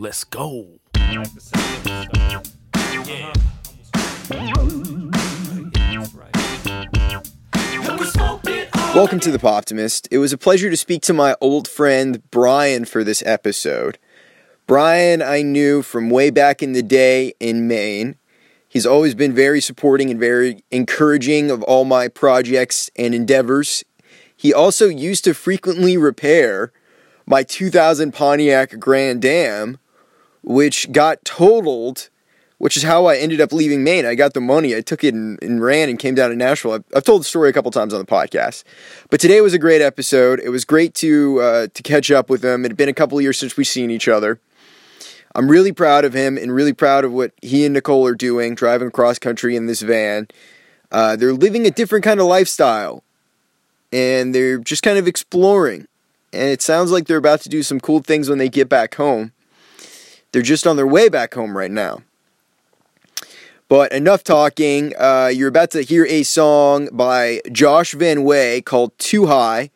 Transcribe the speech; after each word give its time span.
Let's 0.00 0.24
go. 0.24 0.80
Welcome 8.94 9.20
to 9.20 9.30
the 9.30 9.38
Poptimist. 9.38 10.08
It 10.10 10.16
was 10.16 10.32
a 10.32 10.38
pleasure 10.38 10.70
to 10.70 10.76
speak 10.78 11.02
to 11.02 11.12
my 11.12 11.36
old 11.42 11.68
friend 11.68 12.22
Bryan 12.30 12.86
for 12.86 13.04
this 13.04 13.22
episode. 13.26 13.98
Bryan, 14.66 15.20
I 15.20 15.42
knew 15.42 15.82
from 15.82 16.08
way 16.08 16.30
back 16.30 16.62
in 16.62 16.72
the 16.72 16.82
day 16.82 17.34
in 17.38 17.68
Maine. 17.68 18.16
He's 18.66 18.86
always 18.86 19.14
been 19.14 19.34
very 19.34 19.60
supporting 19.60 20.10
and 20.10 20.18
very 20.18 20.64
encouraging 20.70 21.50
of 21.50 21.62
all 21.64 21.84
my 21.84 22.08
projects 22.08 22.88
and 22.96 23.14
endeavors. 23.14 23.84
He 24.34 24.54
also 24.54 24.88
used 24.88 25.24
to 25.24 25.34
frequently 25.34 25.98
repair 25.98 26.72
my 27.26 27.42
2000 27.42 28.12
Pontiac 28.14 28.78
Grand 28.80 29.26
Am, 29.26 29.78
which 30.42 30.90
got 30.92 31.24
totaled 31.24 32.10
which 32.60 32.76
is 32.76 32.82
how 32.82 33.06
I 33.06 33.16
ended 33.16 33.40
up 33.40 33.54
leaving 33.54 33.82
Maine. 33.84 34.04
I 34.04 34.14
got 34.14 34.34
the 34.34 34.40
money, 34.40 34.76
I 34.76 34.82
took 34.82 35.02
it 35.02 35.14
and, 35.14 35.42
and 35.42 35.62
ran 35.62 35.88
and 35.88 35.98
came 35.98 36.14
down 36.14 36.28
to 36.28 36.36
Nashville. 36.36 36.72
I've, 36.72 36.84
I've, 36.94 37.04
told 37.04 37.22
the 37.22 37.24
story 37.24 37.48
a 37.48 37.54
couple 37.54 37.70
times 37.70 37.94
on 37.94 38.00
the 38.00 38.06
podcast, 38.06 38.64
but 39.08 39.18
today 39.18 39.40
was 39.40 39.54
a 39.54 39.58
great 39.58 39.80
episode. 39.80 40.40
It 40.40 40.50
was 40.50 40.66
great 40.66 40.92
to 40.96 41.40
uh, 41.40 41.66
to 41.72 41.82
catch 41.82 42.10
up 42.10 42.28
with 42.28 42.44
him. 42.44 42.66
It 42.66 42.68
had 42.68 42.76
been 42.76 42.90
a 42.90 42.94
couple 42.94 43.18
years 43.18 43.38
since 43.38 43.56
we've 43.56 43.66
seen 43.66 43.90
each 43.90 44.08
other. 44.08 44.40
I'm 45.34 45.50
really 45.50 45.72
proud 45.72 46.04
of 46.04 46.12
him 46.12 46.36
and 46.36 46.54
really 46.54 46.74
proud 46.74 47.06
of 47.06 47.12
what 47.12 47.32
he 47.40 47.64
and 47.64 47.72
Nicole 47.72 48.06
are 48.06 48.14
doing, 48.14 48.54
driving 48.54 48.88
across 48.88 49.18
country 49.18 49.56
in 49.56 49.64
this 49.64 49.80
van. 49.80 50.28
Uh, 50.92 51.16
they're 51.16 51.32
living 51.32 51.66
a 51.66 51.70
different 51.70 52.04
kind 52.04 52.20
of 52.20 52.26
lifestyle, 52.26 53.02
and 53.90 54.34
they're 54.34 54.58
just 54.58 54.82
kind 54.82 54.98
of 54.98 55.08
exploring. 55.08 55.86
And 56.30 56.50
it 56.50 56.60
sounds 56.60 56.92
like 56.92 57.06
they're 57.06 57.16
about 57.16 57.40
to 57.40 57.48
do 57.48 57.62
some 57.62 57.80
cool 57.80 58.02
things 58.02 58.28
when 58.28 58.36
they 58.36 58.50
get 58.50 58.68
back 58.68 58.96
home. 58.96 59.32
They're 60.32 60.42
just 60.42 60.66
on 60.66 60.76
their 60.76 60.86
way 60.86 61.08
back 61.08 61.34
home 61.34 61.56
right 61.56 61.70
now. 61.70 62.02
But 63.68 63.92
enough 63.92 64.24
talking. 64.24 64.94
Uh, 64.98 65.30
you're 65.32 65.48
about 65.48 65.70
to 65.72 65.82
hear 65.82 66.04
a 66.06 66.24
song 66.24 66.88
by 66.92 67.40
Josh 67.52 67.92
Van 67.92 68.24
Way 68.24 68.60
called 68.62 68.96
Too 68.98 69.26
High. 69.26 69.70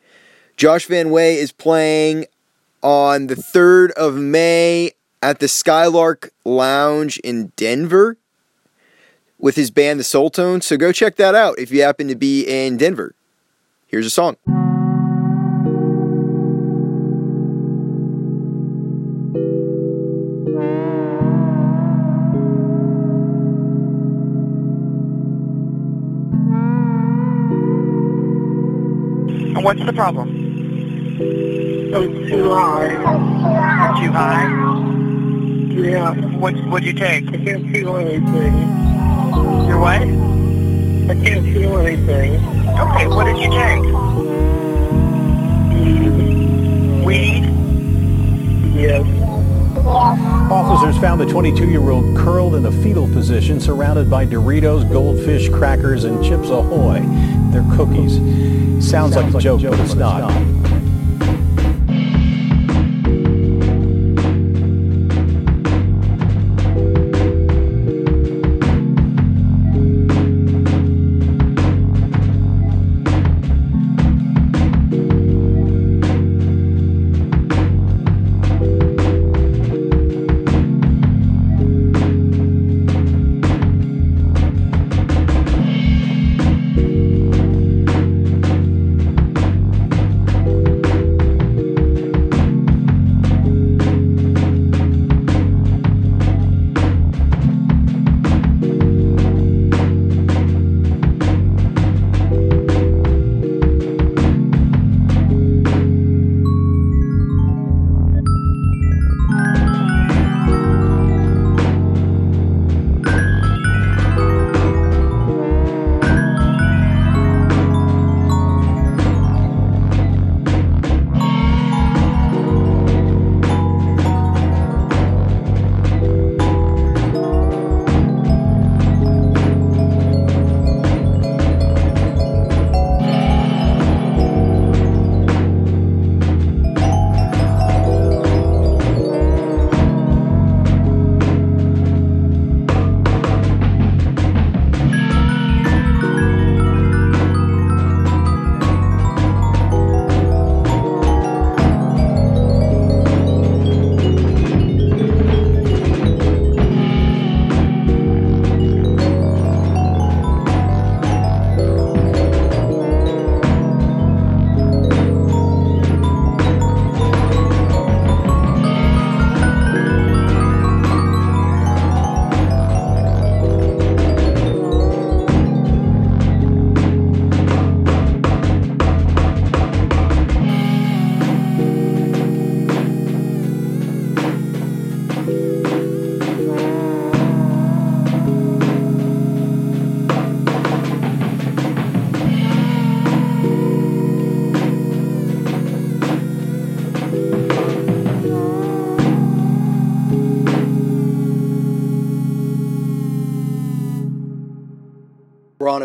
Josh 0.56 0.86
Van 0.86 1.10
Way 1.10 1.36
is 1.36 1.52
playing 1.52 2.26
on 2.82 3.28
the 3.28 3.36
3rd 3.36 3.92
of 3.92 4.16
May 4.16 4.92
at 5.22 5.38
the 5.38 5.48
Skylark 5.48 6.30
Lounge 6.44 7.18
in 7.18 7.52
Denver 7.56 8.16
with 9.38 9.56
his 9.56 9.70
band, 9.70 10.00
The 10.00 10.04
Soul 10.04 10.30
Tone. 10.30 10.60
So 10.60 10.76
go 10.76 10.92
check 10.92 11.16
that 11.16 11.34
out 11.34 11.58
if 11.58 11.70
you 11.70 11.82
happen 11.82 12.08
to 12.08 12.14
be 12.14 12.42
in 12.42 12.76
Denver. 12.76 13.14
Here's 13.86 14.06
a 14.06 14.10
song. 14.10 14.36
What's 29.64 29.82
the 29.82 29.94
problem? 29.94 30.28
It's 31.18 32.30
too 32.30 32.52
high. 32.52 32.88
Too 33.98 34.12
high? 34.12 34.44
Yeah. 35.72 36.12
What 36.36 36.54
what'd 36.66 36.86
you 36.86 36.92
take? 36.92 37.26
I 37.28 37.38
can't 37.38 37.72
feel 37.72 37.96
anything. 37.96 38.52
Your 39.66 39.78
what? 39.80 40.02
I 40.02 41.14
can't 41.24 41.46
feel 41.46 41.78
anything. 41.78 42.44
Okay, 42.78 43.06
what 43.06 43.24
did 43.24 43.38
you 43.38 43.50
take? 43.50 43.82
Weed? 47.06 47.44
Yes. 48.74 49.06
Officers 49.86 50.98
found 51.00 51.22
the 51.22 51.24
22-year-old 51.24 52.14
curled 52.18 52.54
in 52.54 52.66
a 52.66 52.72
fetal 52.82 53.06
position, 53.08 53.58
surrounded 53.60 54.10
by 54.10 54.26
Doritos, 54.26 54.86
goldfish, 54.92 55.48
crackers, 55.48 56.04
and 56.04 56.22
Chips 56.22 56.50
Ahoy. 56.50 57.00
They're 57.54 57.76
cookies. 57.76 58.16
Sounds, 58.84 58.90
Sounds 58.90 59.14
like, 59.14 59.26
like 59.26 59.34
a 59.36 59.58
joke, 59.58 59.62
but 59.62 59.78
it's 59.78 59.94
not. 59.94 60.63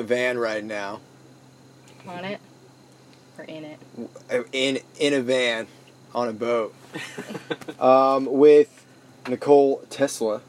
Van 0.03 0.37
right 0.37 0.63
now. 0.63 1.01
On 2.07 2.25
it? 2.25 2.39
Or 3.37 3.43
in 3.43 3.63
it? 3.63 3.79
In 4.51 4.79
in 4.99 5.13
a 5.13 5.21
van 5.21 5.67
on 6.13 6.27
a 6.27 6.33
boat. 6.33 6.73
um, 7.79 8.25
with 8.25 8.85
Nicole 9.27 9.83
Tesla, 9.89 10.41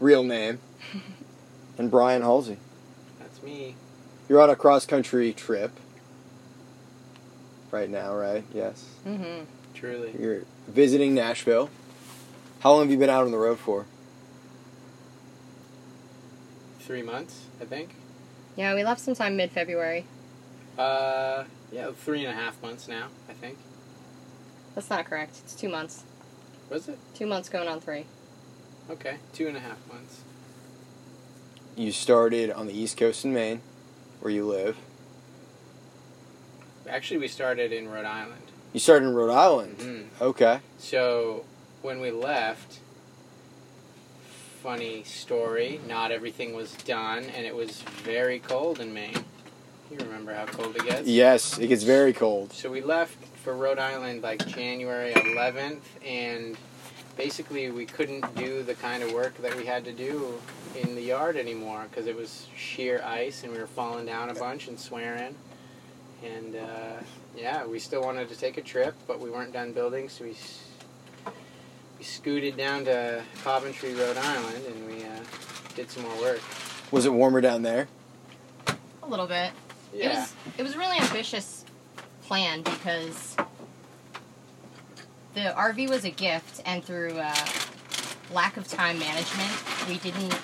real 0.00 0.22
name, 0.22 0.58
and 1.78 1.90
Bryan 1.90 2.22
Halsey. 2.22 2.58
That's 3.18 3.42
me. 3.42 3.74
You're 4.28 4.40
on 4.40 4.50
a 4.50 4.56
cross 4.56 4.86
country 4.86 5.32
trip 5.32 5.72
right 7.70 7.90
now, 7.90 8.14
right? 8.14 8.44
Yes. 8.54 8.84
Mm-hmm. 9.06 9.44
Truly. 9.74 10.14
You're 10.18 10.42
visiting 10.68 11.14
Nashville. 11.14 11.70
How 12.60 12.72
long 12.72 12.82
have 12.82 12.90
you 12.90 12.98
been 12.98 13.10
out 13.10 13.24
on 13.24 13.32
the 13.32 13.38
road 13.38 13.58
for? 13.58 13.86
Three 16.86 17.02
months, 17.02 17.46
I 17.60 17.64
think. 17.64 17.94
Yeah, 18.56 18.74
we 18.74 18.82
left 18.82 19.00
sometime 19.00 19.36
mid 19.36 19.52
February. 19.52 20.04
Uh, 20.76 21.44
yeah, 21.70 21.92
three 21.92 22.24
and 22.24 22.36
a 22.36 22.40
half 22.40 22.60
months 22.60 22.88
now, 22.88 23.06
I 23.28 23.34
think. 23.34 23.56
That's 24.74 24.90
not 24.90 25.04
correct. 25.04 25.38
It's 25.44 25.54
two 25.54 25.68
months. 25.68 26.02
Was 26.70 26.88
it? 26.88 26.98
Two 27.14 27.26
months 27.26 27.48
going 27.48 27.68
on 27.68 27.80
three. 27.80 28.06
Okay, 28.90 29.16
two 29.32 29.46
and 29.46 29.56
a 29.56 29.60
half 29.60 29.78
months. 29.86 30.22
You 31.76 31.92
started 31.92 32.50
on 32.50 32.66
the 32.66 32.74
East 32.74 32.96
Coast 32.96 33.24
in 33.24 33.32
Maine, 33.32 33.60
where 34.20 34.32
you 34.32 34.44
live. 34.44 34.76
Actually, 36.88 37.18
we 37.18 37.28
started 37.28 37.72
in 37.72 37.88
Rhode 37.88 38.04
Island. 38.04 38.42
You 38.72 38.80
started 38.80 39.06
in 39.06 39.14
Rhode 39.14 39.32
Island. 39.32 39.78
Mm. 39.78 40.04
Okay. 40.20 40.60
So 40.78 41.44
when 41.80 42.00
we 42.00 42.10
left, 42.10 42.80
funny 44.62 45.02
story, 45.02 45.80
not 45.88 46.12
everything 46.12 46.54
was 46.54 46.72
done, 46.84 47.24
and 47.36 47.44
it 47.44 47.52
was 47.54 47.82
very 48.04 48.38
cold 48.38 48.78
in 48.78 48.94
Maine. 48.94 49.24
You 49.90 49.98
remember 49.98 50.32
how 50.32 50.46
cold 50.46 50.76
it 50.76 50.84
gets? 50.84 51.08
Yes, 51.08 51.58
it 51.58 51.66
gets 51.66 51.82
very 51.82 52.12
cold. 52.12 52.52
So 52.52 52.70
we 52.70 52.80
left 52.80 53.16
for 53.42 53.54
Rhode 53.56 53.80
Island 53.80 54.22
like 54.22 54.46
January 54.46 55.12
11th, 55.14 55.80
and 56.06 56.56
basically 57.16 57.72
we 57.72 57.86
couldn't 57.86 58.32
do 58.36 58.62
the 58.62 58.74
kind 58.74 59.02
of 59.02 59.12
work 59.12 59.36
that 59.38 59.52
we 59.56 59.66
had 59.66 59.84
to 59.84 59.92
do 59.92 60.40
in 60.80 60.94
the 60.94 61.02
yard 61.02 61.36
anymore 61.36 61.86
because 61.90 62.06
it 62.06 62.14
was 62.14 62.46
sheer 62.56 63.02
ice 63.04 63.42
and 63.42 63.52
we 63.52 63.58
were 63.58 63.66
falling 63.66 64.06
down 64.06 64.30
a 64.30 64.34
bunch 64.34 64.68
and 64.68 64.78
swearing. 64.78 65.34
And 66.24 66.54
uh, 66.54 67.02
yeah, 67.36 67.66
we 67.66 67.80
still 67.80 68.02
wanted 68.02 68.28
to 68.28 68.36
take 68.36 68.58
a 68.58 68.62
trip, 68.62 68.94
but 69.08 69.18
we 69.18 69.28
weren't 69.28 69.52
done 69.52 69.72
building, 69.72 70.08
so 70.08 70.24
we 70.24 70.36
we 72.02 72.06
scooted 72.06 72.56
down 72.56 72.84
to 72.84 73.22
Coventry, 73.44 73.94
Rhode 73.94 74.16
Island, 74.16 74.66
and 74.66 74.86
we 74.88 75.04
uh, 75.04 75.20
did 75.76 75.88
some 75.88 76.02
more 76.02 76.20
work. 76.20 76.40
Was 76.90 77.06
it 77.06 77.12
warmer 77.12 77.40
down 77.40 77.62
there? 77.62 77.86
A 79.04 79.06
little 79.06 79.28
bit. 79.28 79.52
It 79.94 80.08
was 80.08 80.32
it 80.58 80.62
was 80.64 80.74
a 80.74 80.78
really 80.78 80.98
ambitious 80.98 81.64
plan 82.22 82.62
because 82.62 83.36
the 85.34 85.54
RV 85.56 85.90
was 85.90 86.04
a 86.04 86.10
gift, 86.10 86.60
and 86.66 86.82
through 86.82 87.12
uh, 87.18 87.36
lack 88.32 88.56
of 88.56 88.66
time 88.66 88.98
management, 88.98 89.52
we 89.88 89.98
didn't 89.98 90.36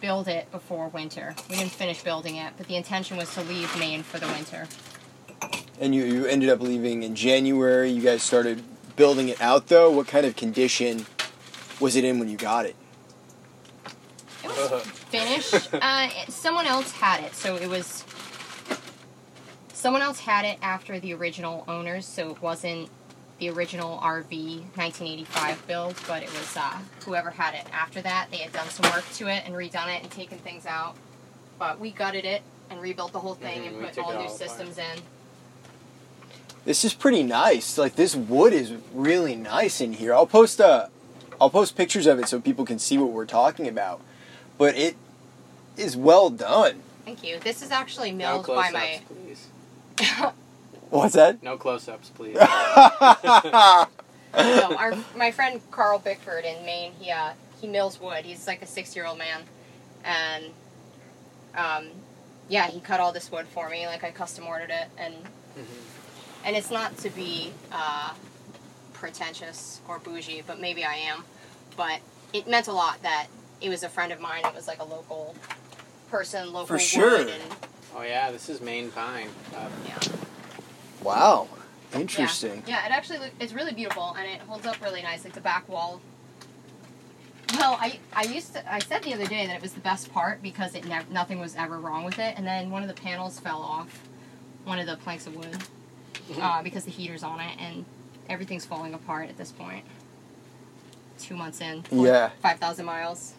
build 0.00 0.28
it 0.28 0.48
before 0.52 0.86
winter. 0.90 1.34
We 1.50 1.56
didn't 1.56 1.72
finish 1.72 2.04
building 2.04 2.36
it, 2.36 2.52
but 2.56 2.68
the 2.68 2.76
intention 2.76 3.16
was 3.16 3.34
to 3.34 3.42
leave 3.42 3.76
Maine 3.80 4.04
for 4.04 4.20
the 4.20 4.28
winter. 4.28 4.68
And 5.80 5.92
you, 5.92 6.04
you 6.04 6.26
ended 6.26 6.50
up 6.50 6.60
leaving 6.60 7.02
in 7.02 7.16
January. 7.16 7.90
You 7.90 8.00
guys 8.00 8.22
started 8.22 8.62
building 8.96 9.28
it 9.28 9.40
out, 9.40 9.68
though. 9.68 9.90
What 9.90 10.06
kind 10.06 10.26
of 10.26 10.36
condition 10.36 11.06
was 11.80 11.96
it 11.96 12.04
in 12.04 12.18
when 12.18 12.28
you 12.28 12.36
got 12.36 12.66
it? 12.66 12.76
It 14.42 14.48
was 14.48 14.82
finished. 15.10 15.68
Uh, 15.80 16.08
someone 16.28 16.66
else 16.66 16.92
had 16.92 17.22
it, 17.24 17.34
so 17.34 17.56
it 17.56 17.68
was. 17.68 18.04
Someone 19.72 20.02
else 20.02 20.20
had 20.20 20.44
it 20.46 20.58
after 20.62 20.98
the 20.98 21.12
original 21.12 21.64
owners, 21.68 22.06
so 22.06 22.30
it 22.30 22.40
wasn't 22.40 22.88
the 23.38 23.50
original 23.50 23.98
RV 23.98 24.60
1985 24.76 25.66
build, 25.66 25.94
but 26.06 26.22
it 26.22 26.30
was 26.32 26.56
uh, 26.56 26.78
whoever 27.04 27.30
had 27.30 27.54
it 27.54 27.66
after 27.72 28.00
that. 28.00 28.28
They 28.30 28.38
had 28.38 28.52
done 28.52 28.68
some 28.68 28.90
work 28.92 29.04
to 29.14 29.26
it 29.28 29.42
and 29.44 29.54
redone 29.54 29.94
it 29.94 30.02
and 30.02 30.10
taken 30.10 30.38
things 30.38 30.64
out. 30.64 30.96
But 31.58 31.80
we 31.80 31.90
gutted 31.90 32.24
it 32.24 32.42
and 32.70 32.80
rebuilt 32.80 33.12
the 33.12 33.18
whole 33.18 33.34
thing 33.34 33.62
Mhm, 33.62 33.66
and 33.68 33.76
we 33.78 33.84
put 33.86 33.98
all 33.98 34.12
new 34.12 34.16
all 34.18 34.24
apart. 34.24 34.38
systems 34.38 34.78
in. 34.78 34.98
This 36.64 36.84
is 36.84 36.94
pretty 36.94 37.22
nice. 37.22 37.76
Like 37.76 37.96
this 37.96 38.16
wood 38.16 38.52
is 38.52 38.72
really 38.92 39.36
nice 39.36 39.80
in 39.80 39.94
here. 39.94 40.14
I'll 40.14 40.26
post 40.26 40.60
uh 40.60 40.88
I'll 41.40 41.50
post 41.50 41.76
pictures 41.76 42.06
of 42.06 42.18
it 42.18 42.28
so 42.28 42.40
people 42.40 42.64
can 42.64 42.78
see 42.78 42.96
what 42.98 43.10
we're 43.10 43.26
talking 43.26 43.68
about. 43.68 44.00
But 44.56 44.76
it 44.76 44.96
is 45.76 45.96
well 45.96 46.30
done. 46.30 46.82
Thank 47.04 47.22
you. 47.24 47.38
This 47.38 47.60
is 47.62 47.70
actually 47.70 48.12
No 48.12 48.16
milled 48.16 48.44
close-ups, 48.46 48.72
by 48.72 48.78
my. 48.78 49.00
please. 49.06 49.48
What's 50.90 51.14
that? 51.14 51.42
No 51.42 51.56
close-ups, 51.56 52.10
please. 52.10 52.36
no, 52.36 53.86
our 54.76 54.94
my 55.16 55.30
friend 55.30 55.60
Carl 55.70 55.98
Bickford 55.98 56.44
in 56.44 56.64
Maine, 56.64 56.92
he 56.98 57.10
uh, 57.10 57.32
he 57.60 57.66
mills 57.66 58.00
wood. 58.00 58.24
He's 58.24 58.46
like 58.46 58.62
a 58.62 58.66
six 58.66 58.94
year 58.96 59.04
old 59.06 59.18
man, 59.18 59.42
and 60.04 60.44
um, 61.56 61.88
yeah, 62.48 62.68
he 62.68 62.80
cut 62.80 63.00
all 63.00 63.12
this 63.12 63.30
wood 63.30 63.46
for 63.48 63.68
me. 63.68 63.86
Like 63.86 64.04
I 64.04 64.10
custom 64.12 64.46
ordered 64.46 64.70
it, 64.70 64.88
and 64.96 65.14
and 66.44 66.56
it's 66.56 66.70
not 66.70 66.96
to 66.98 67.10
be 67.10 67.52
uh, 67.72 68.12
pretentious 68.92 69.80
or 69.88 69.98
bougie, 69.98 70.42
but 70.46 70.60
maybe 70.60 70.84
I 70.84 70.94
am. 70.94 71.24
But 71.76 72.00
it 72.32 72.46
meant 72.48 72.68
a 72.68 72.72
lot 72.72 73.02
that 73.02 73.26
it 73.60 73.68
was 73.68 73.82
a 73.82 73.88
friend 73.88 74.12
of 74.12 74.20
mine. 74.20 74.42
It 74.44 74.54
was 74.54 74.68
like 74.68 74.80
a 74.80 74.84
local 74.84 75.34
person, 76.10 76.52
local 76.52 76.66
For 76.66 76.78
sure. 76.78 77.20
and 77.20 77.30
oh 77.96 78.02
yeah, 78.02 78.30
this 78.30 78.48
is 78.48 78.60
Maine 78.60 78.90
pine. 78.90 79.28
Uh, 79.54 79.68
yeah. 79.86 79.98
wow. 81.02 81.48
Interesting. 81.94 82.62
Yeah, 82.66 82.84
it 82.84 82.90
actually 82.90 83.18
look, 83.20 83.30
it's 83.38 83.52
really 83.52 83.72
beautiful 83.72 84.14
and 84.18 84.28
it 84.28 84.40
holds 84.40 84.66
up 84.66 84.80
really 84.82 85.02
nice. 85.02 85.24
Like 85.24 85.32
the 85.32 85.40
back 85.40 85.68
wall. 85.68 86.00
Well, 87.54 87.78
I 87.80 88.00
I 88.12 88.24
used 88.24 88.54
to 88.54 88.72
I 88.72 88.80
said 88.80 89.02
the 89.04 89.14
other 89.14 89.26
day 89.26 89.46
that 89.46 89.54
it 89.54 89.62
was 89.62 89.72
the 89.74 89.80
best 89.80 90.12
part 90.12 90.42
because 90.42 90.74
it 90.74 90.86
nev- 90.86 91.10
nothing 91.10 91.38
was 91.38 91.54
ever 91.54 91.78
wrong 91.78 92.04
with 92.04 92.18
it, 92.18 92.34
and 92.36 92.44
then 92.46 92.70
one 92.70 92.82
of 92.82 92.88
the 92.88 93.00
panels 93.00 93.38
fell 93.38 93.62
off, 93.62 94.00
one 94.64 94.80
of 94.80 94.86
the 94.86 94.96
planks 94.96 95.26
of 95.28 95.36
wood, 95.36 95.56
uh, 96.40 96.62
because 96.62 96.84
the 96.84 96.90
heater's 96.90 97.22
on 97.22 97.40
it, 97.40 97.56
and 97.58 97.84
everything's 98.28 98.64
falling 98.64 98.94
apart 98.94 99.28
at 99.28 99.36
this 99.36 99.52
point. 99.52 99.84
Two 101.18 101.36
months 101.36 101.60
in. 101.60 101.84
Yeah. 101.90 102.30
Five 102.42 102.58
thousand 102.58 102.86
miles. 102.86 103.34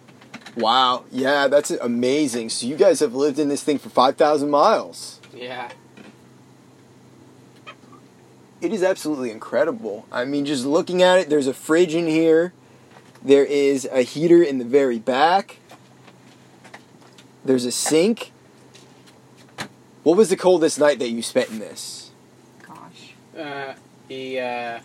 Wow. 0.55 1.03
Yeah, 1.11 1.47
that's 1.47 1.71
amazing. 1.71 2.49
So 2.49 2.65
you 2.65 2.75
guys 2.77 3.01
have 3.01 3.13
lived 3.13 3.39
in 3.39 3.49
this 3.49 3.61
thing 3.61 3.77
for 3.77 3.89
5,000 3.89 4.49
miles. 4.49 5.19
yeah. 5.33 5.69
It 8.61 8.71
is 8.71 8.81
absolutely 8.81 9.31
incredible. 9.31 10.07
I 10.11 10.23
mean, 10.25 10.45
just 10.45 10.65
looking 10.65 11.03
at 11.03 11.19
it, 11.19 11.29
there's 11.29 11.45
a 11.45 11.53
fridge 11.53 11.93
in 11.93 12.07
here. 12.07 12.53
There 13.21 13.43
is 13.43 13.87
a 13.91 14.01
heater 14.01 14.41
in 14.41 14.57
the 14.59 14.65
very 14.65 14.97
back. 14.97 15.57
There's 17.43 17.65
a 17.65 17.71
sink. 17.71 18.31
What 20.03 20.17
was 20.17 20.29
the 20.29 20.37
coldest 20.37 20.79
night 20.79 20.99
that 20.99 21.09
you 21.09 21.21
spent 21.21 21.49
in 21.49 21.59
this? 21.59 22.04
Gosh. 23.35 23.45
Uh, 23.45 23.73
the 24.07 24.39
uh, 24.39 24.79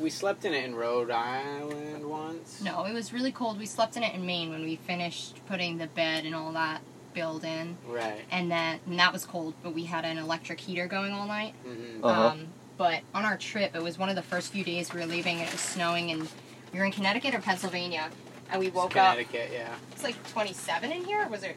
we 0.00 0.10
slept 0.10 0.44
in 0.44 0.54
it 0.54 0.64
in 0.64 0.74
Rhode 0.74 1.10
Island 1.10 2.08
once. 2.08 2.60
No, 2.62 2.84
it 2.84 2.92
was 2.92 3.12
really 3.12 3.32
cold. 3.32 3.58
We 3.58 3.66
slept 3.66 3.96
in 3.96 4.02
it 4.02 4.14
in 4.14 4.24
Maine 4.24 4.50
when 4.50 4.62
we 4.62 4.76
finished 4.76 5.40
putting 5.46 5.78
the 5.78 5.86
bed 5.88 6.24
and 6.24 6.34
all 6.34 6.52
that 6.52 6.80
build 7.14 7.44
in. 7.44 7.76
Right. 7.86 8.22
and 8.30 8.50
then 8.50 8.80
and 8.86 8.98
that 8.98 9.12
was 9.12 9.24
cold, 9.24 9.54
but 9.62 9.74
we 9.74 9.84
had 9.84 10.04
an 10.04 10.18
electric 10.18 10.60
heater 10.60 10.86
going 10.86 11.12
all 11.12 11.26
night. 11.26 11.54
Mm-hmm. 11.66 12.04
Uh-huh. 12.04 12.26
Um, 12.28 12.46
but 12.76 13.02
on 13.14 13.24
our 13.24 13.36
trip, 13.36 13.74
it 13.76 13.82
was 13.82 13.98
one 13.98 14.08
of 14.08 14.16
the 14.16 14.22
first 14.22 14.52
few 14.52 14.64
days 14.64 14.92
we 14.92 15.00
were 15.00 15.06
leaving. 15.06 15.38
and 15.38 15.46
It 15.46 15.52
was 15.52 15.60
snowing, 15.60 16.10
and 16.10 16.28
we 16.72 16.78
were 16.80 16.84
in 16.84 16.90
Connecticut 16.92 17.34
or 17.34 17.40
Pennsylvania, 17.40 18.10
and 18.50 18.58
we 18.60 18.68
woke 18.70 18.96
up. 18.96 19.14
Connecticut, 19.16 19.50
yeah. 19.52 19.74
It's 19.92 20.02
like 20.02 20.16
27 20.30 20.90
in 20.90 21.04
here. 21.04 21.22
Or 21.22 21.28
was 21.28 21.44
it? 21.44 21.56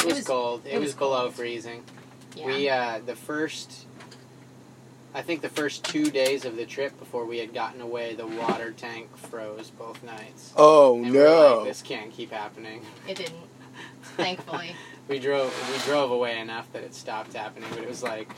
It 0.00 0.04
was, 0.06 0.16
was- 0.16 0.26
cold. 0.26 0.66
It, 0.66 0.74
it 0.74 0.78
was, 0.78 0.88
was 0.88 0.94
below 0.94 1.30
freezing. 1.30 1.84
Yeah. 2.36 2.46
We 2.46 2.68
uh, 2.68 3.00
the 3.04 3.14
first, 3.16 3.86
I 5.14 5.20
think 5.22 5.42
the 5.42 5.48
first 5.48 5.84
two 5.84 6.10
days 6.10 6.44
of 6.44 6.56
the 6.56 6.64
trip 6.64 6.98
before 6.98 7.26
we 7.26 7.38
had 7.38 7.52
gotten 7.52 7.80
away, 7.82 8.14
the 8.14 8.26
water 8.26 8.72
tank 8.72 9.14
froze 9.16 9.70
both 9.70 10.02
nights. 10.02 10.52
Oh 10.56 10.94
And 10.96 11.10
we 11.12 11.18
were 11.18 11.24
like, 11.24 11.34
no. 11.34 11.64
this 11.64 11.82
can't 11.82 12.10
keep 12.10 12.30
happening. 12.32 12.82
It 13.06 13.18
didn't. 13.18 13.36
Thankfully. 14.16 14.74
We 15.08 15.18
drove 15.18 15.52
we 15.70 15.78
drove 15.84 16.10
away 16.10 16.38
enough 16.38 16.72
that 16.72 16.82
it 16.82 16.94
stopped 16.94 17.34
happening, 17.34 17.68
but 17.70 17.80
it 17.80 17.88
was 17.88 18.02
like 18.02 18.30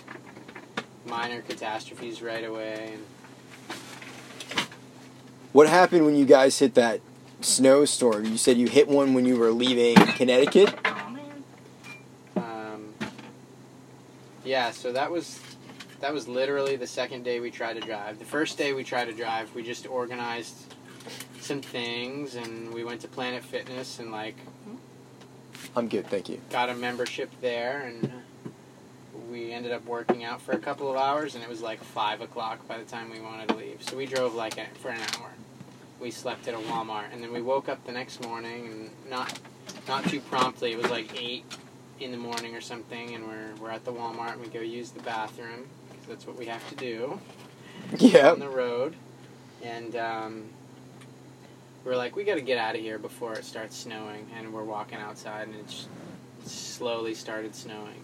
minor 1.06 1.42
catastrophes 1.42 2.22
right 2.22 2.44
away. 2.44 2.94
And 2.94 3.02
What 5.52 5.68
happened 5.68 6.04
when 6.04 6.16
you 6.16 6.24
guys 6.24 6.58
hit 6.58 6.74
that 6.74 7.00
snowstorm? 7.40 8.24
You 8.24 8.36
said 8.36 8.56
you 8.56 8.66
hit 8.68 8.88
one 8.88 9.14
when 9.14 9.26
you 9.26 9.36
were 9.36 9.50
leaving 9.52 9.94
Connecticut? 10.14 10.74
oh 10.84 11.10
man. 11.10 11.44
Um, 12.36 12.94
yeah, 14.44 14.70
so 14.72 14.92
that 14.92 15.10
was 15.10 15.38
that 16.04 16.12
was 16.12 16.28
literally 16.28 16.76
the 16.76 16.86
second 16.86 17.22
day 17.22 17.40
we 17.40 17.50
tried 17.50 17.72
to 17.72 17.80
drive. 17.80 18.18
The 18.18 18.26
first 18.26 18.58
day 18.58 18.74
we 18.74 18.84
tried 18.84 19.06
to 19.06 19.14
drive, 19.14 19.54
we 19.54 19.62
just 19.62 19.86
organized 19.86 20.74
some 21.40 21.62
things 21.62 22.34
and 22.34 22.74
we 22.74 22.84
went 22.84 23.00
to 23.00 23.08
Planet 23.08 23.42
Fitness 23.42 23.98
and 23.98 24.12
like 24.12 24.36
I'm 25.74 25.88
good, 25.88 26.06
thank 26.08 26.28
you. 26.28 26.42
got 26.50 26.68
a 26.68 26.74
membership 26.74 27.30
there 27.40 27.88
and 27.88 28.12
we 29.30 29.50
ended 29.50 29.72
up 29.72 29.86
working 29.86 30.24
out 30.24 30.42
for 30.42 30.52
a 30.52 30.58
couple 30.58 30.90
of 30.90 30.98
hours 30.98 31.36
and 31.36 31.42
it 31.42 31.48
was 31.48 31.62
like 31.62 31.82
five 31.82 32.20
o'clock 32.20 32.68
by 32.68 32.76
the 32.76 32.84
time 32.84 33.10
we 33.10 33.20
wanted 33.20 33.48
to 33.48 33.54
leave. 33.54 33.82
So 33.82 33.96
we 33.96 34.04
drove 34.04 34.34
like 34.34 34.58
a, 34.58 34.66
for 34.74 34.90
an 34.90 35.00
hour. 35.00 35.30
We 36.00 36.10
slept 36.10 36.46
at 36.48 36.54
a 36.54 36.58
Walmart 36.58 37.14
and 37.14 37.22
then 37.22 37.32
we 37.32 37.40
woke 37.40 37.70
up 37.70 37.82
the 37.86 37.92
next 37.92 38.22
morning 38.22 38.66
and 38.66 38.90
not 39.08 39.38
not 39.88 40.04
too 40.04 40.20
promptly. 40.20 40.72
It 40.72 40.76
was 40.76 40.90
like 40.90 41.18
eight 41.18 41.46
in 41.98 42.10
the 42.10 42.18
morning 42.18 42.54
or 42.54 42.60
something 42.60 43.14
and 43.14 43.26
we're 43.26 43.54
we're 43.58 43.70
at 43.70 43.86
the 43.86 43.92
Walmart 43.92 44.32
and 44.32 44.42
we 44.42 44.48
go 44.48 44.60
use 44.60 44.90
the 44.90 45.02
bathroom 45.02 45.64
that's 46.08 46.26
what 46.26 46.36
we 46.38 46.46
have 46.46 46.66
to 46.70 46.74
do 46.76 47.20
Yeah. 47.98 48.30
on 48.32 48.38
the 48.40 48.48
road. 48.48 48.94
And 49.62 49.96
um, 49.96 50.44
we're 51.84 51.96
like, 51.96 52.16
we 52.16 52.24
got 52.24 52.34
to 52.34 52.40
get 52.42 52.58
out 52.58 52.74
of 52.74 52.80
here 52.80 52.98
before 52.98 53.34
it 53.34 53.44
starts 53.44 53.76
snowing. 53.76 54.26
And 54.36 54.52
we're 54.52 54.64
walking 54.64 54.98
outside, 54.98 55.48
and 55.48 55.56
it 55.56 55.66
just 55.68 55.88
slowly 56.46 57.14
started 57.14 57.54
snowing. 57.54 58.02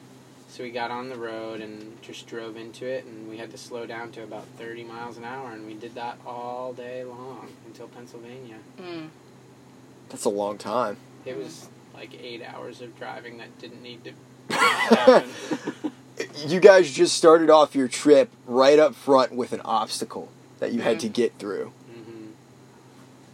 So 0.48 0.64
we 0.64 0.70
got 0.70 0.90
on 0.90 1.08
the 1.08 1.16
road 1.16 1.60
and 1.60 1.96
just 2.02 2.26
drove 2.26 2.56
into 2.56 2.84
it, 2.86 3.04
and 3.04 3.28
we 3.28 3.36
had 3.38 3.50
to 3.52 3.58
slow 3.58 3.86
down 3.86 4.10
to 4.12 4.22
about 4.24 4.44
30 4.58 4.82
miles 4.84 5.16
an 5.16 5.24
hour, 5.24 5.52
and 5.52 5.64
we 5.66 5.74
did 5.74 5.94
that 5.94 6.18
all 6.26 6.72
day 6.72 7.04
long 7.04 7.46
until 7.66 7.86
Pennsylvania. 7.86 8.56
Mm. 8.80 9.08
That's 10.08 10.24
a 10.24 10.28
long 10.30 10.58
time. 10.58 10.96
It 11.24 11.36
was 11.36 11.68
like 11.94 12.18
eight 12.20 12.42
hours 12.42 12.80
of 12.80 12.98
driving 12.98 13.38
that 13.38 13.56
didn't 13.60 13.82
need 13.82 14.02
to 14.04 14.12
happen. 14.54 15.30
You 16.46 16.60
guys 16.60 16.90
just 16.90 17.16
started 17.16 17.50
off 17.50 17.74
your 17.74 17.88
trip 17.88 18.30
right 18.46 18.78
up 18.78 18.94
front 18.94 19.32
with 19.32 19.52
an 19.52 19.60
obstacle 19.64 20.28
that 20.58 20.72
you 20.72 20.80
had 20.80 21.00
to 21.00 21.08
get 21.08 21.38
through. 21.38 21.72
hmm 21.92 22.30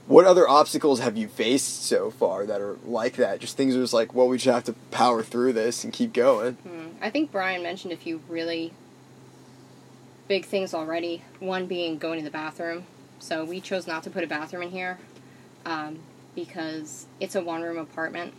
What 0.07 0.25
other 0.25 0.49
obstacles 0.49 1.01
have 1.01 1.17
you 1.17 1.29
faced 1.29 1.85
so 1.85 2.11
far 2.11 2.47
that 2.47 2.61
are 2.61 2.79
like 2.85 3.15
that? 3.17 3.41
Just 3.41 3.57
things 3.57 3.75
that 3.75 3.81
was 3.81 3.93
like, 3.93 4.15
well, 4.15 4.29
we 4.29 4.39
just 4.39 4.47
have 4.47 4.65
to 4.65 4.73
power 4.91 5.23
through 5.23 5.53
this 5.53 5.85
and 5.85 5.93
keep 5.93 6.13
going. 6.13 6.55
Hmm. 6.55 6.89
I 7.01 7.11
think 7.11 7.31
Bryan 7.31 7.63
mentioned 7.63 7.93
a 7.93 7.97
few 7.97 8.23
really 8.29 8.73
big 10.29 10.45
things 10.45 10.75
already. 10.75 11.23
One 11.39 11.67
being 11.67 11.99
going 11.99 12.19
to 12.19 12.25
the 12.25 12.31
bathroom. 12.31 12.87
So 13.19 13.45
we 13.45 13.61
chose 13.61 13.87
not 13.87 14.03
to 14.05 14.11
put 14.11 14.25
a 14.25 14.27
bathroom 14.27 14.63
in 14.65 14.71
here 14.71 14.99
um, 15.65 16.01
because 16.35 17.07
it's 17.21 17.35
a 17.35 17.41
one 17.43 17.63
room 17.63 17.79
apartment 17.79 18.35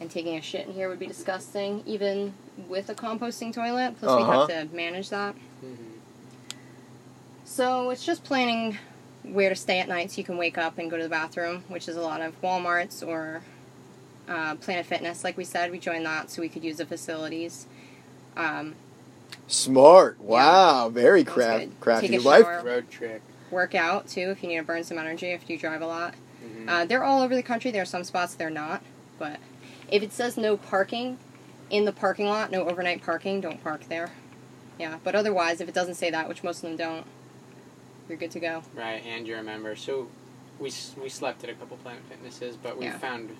and 0.00 0.10
taking 0.10 0.36
a 0.36 0.42
shit 0.42 0.66
in 0.66 0.72
here 0.74 0.88
would 0.88 0.98
be 0.98 1.06
disgusting, 1.06 1.82
even 1.86 2.34
with 2.68 2.88
a 2.88 2.94
composting 2.94 3.52
toilet. 3.52 3.94
Plus, 3.98 4.14
we 4.16 4.22
Uh-huh. 4.22 4.46
have 4.46 4.68
to 4.70 4.74
manage 4.76 5.10
that. 5.10 5.34
hmm 5.60 5.74
So 7.44 7.90
it's 7.90 8.04
just 8.04 8.24
planning 8.24 8.78
where 9.24 9.48
to 9.48 9.54
stay 9.54 9.78
at 9.78 9.88
night 9.88 10.10
so 10.10 10.18
you 10.18 10.24
can 10.24 10.36
wake 10.36 10.58
up 10.58 10.78
and 10.78 10.90
go 10.90 10.96
to 10.96 11.02
the 11.02 11.08
bathroom, 11.08 11.64
which 11.68 11.88
is 11.88 11.96
a 11.96 12.00
lot 12.00 12.20
of 12.20 12.40
Walmarts 12.40 13.06
or 13.06 13.42
uh, 14.28 14.54
Planet 14.56 14.86
Fitness. 14.86 15.22
Like 15.24 15.36
we 15.36 15.44
said, 15.44 15.70
we 15.70 15.78
joined 15.78 16.06
that 16.06 16.30
so 16.30 16.42
we 16.42 16.48
could 16.48 16.64
use 16.64 16.78
the 16.78 16.86
facilities. 16.86 17.66
Um, 18.36 18.74
Smart. 19.46 20.20
Wow. 20.20 20.88
Very 20.88 21.22
That 21.22 21.32
craft, 21.32 21.80
crafty. 21.80 22.08
Take 22.08 22.20
a 22.20 22.22
Life. 22.22 22.44
shower. 22.46 22.62
Road 22.64 22.90
trick. 22.90 23.22
work 23.50 23.74
out 23.74 24.08
too 24.08 24.30
if 24.30 24.42
you 24.42 24.48
need 24.48 24.56
to 24.56 24.62
burn 24.62 24.82
some 24.82 24.96
energy 24.98 25.26
if 25.28 25.48
you 25.50 25.58
drive 25.58 25.82
a 25.82 25.86
lot. 25.86 26.14
hmm 26.40 26.68
Uh, 26.68 26.84
they're 26.86 27.04
all 27.04 27.22
over 27.22 27.34
the 27.34 27.42
country. 27.42 27.70
There 27.70 27.82
are 27.82 27.86
some 27.86 28.02
spots 28.04 28.34
they're 28.34 28.48
not, 28.50 28.82
but 29.18 29.38
if 29.92 30.02
it 30.02 30.12
says 30.12 30.36
no 30.36 30.56
parking 30.56 31.18
in 31.70 31.84
the 31.84 31.92
parking 31.92 32.26
lot, 32.26 32.50
no 32.50 32.64
overnight 32.68 33.02
parking, 33.02 33.40
don't 33.40 33.62
park 33.62 33.88
there. 33.88 34.10
Yeah, 34.78 34.98
but 35.04 35.14
otherwise, 35.14 35.60
if 35.60 35.68
it 35.68 35.74
doesn't 35.74 35.94
say 35.94 36.10
that, 36.10 36.28
which 36.28 36.42
most 36.42 36.56
of 36.56 36.62
them 36.62 36.76
don't, 36.76 37.06
you're 38.08 38.18
good 38.18 38.30
to 38.32 38.40
go. 38.40 38.62
Right, 38.74 39.02
and 39.06 39.26
you're 39.28 39.38
a 39.38 39.42
member. 39.44 39.76
So 39.76 40.08
we 40.58 40.72
we 41.00 41.08
slept 41.08 41.44
at 41.44 41.50
a 41.50 41.54
couple 41.54 41.76
Planet 41.76 42.02
Fitnesses, 42.08 42.56
but 42.56 42.76
we 42.78 42.86
Yeah. 42.86 42.98
found 42.98 43.36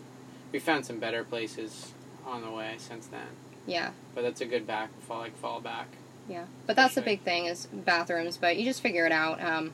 we 0.53 0.59
found 0.59 0.85
some 0.87 0.99
better 1.01 1.25
places 1.25 1.93
on 2.27 2.43
the 2.43 2.51
way 2.51 2.75
since 2.79 3.07
then. 3.07 3.27
Yeah, 3.67 3.91
But 4.15 4.23
that's 4.23 4.41
a 4.41 4.47
good 4.47 4.67
back 4.67 4.91
fall 5.03 5.21
like 5.21 5.37
fall 5.39 5.61
back. 5.61 5.87
yeah. 6.29 6.45
But 6.67 6.77
that's 6.77 6.95
the 6.95 7.03
big 7.03 7.23
thing 7.23 7.47
is 7.47 7.67
bathrooms. 7.73 8.37
But 8.37 8.57
you 8.59 8.65
just 8.65 8.83
figure 8.83 9.07
it 9.07 9.13
out. 9.13 9.43
Um, 9.43 9.73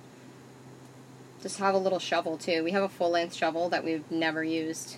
just 1.42 1.58
have 1.58 1.74
a 1.74 1.78
little 1.78 1.98
shovel 1.98 2.36
too. 2.38 2.62
We 2.64 2.70
have 2.72 2.82
a 2.82 2.88
full 2.88 3.10
length 3.10 3.34
shovel 3.34 3.68
that 3.70 3.84
we've 3.84 4.08
never 4.10 4.42
used. 4.44 4.96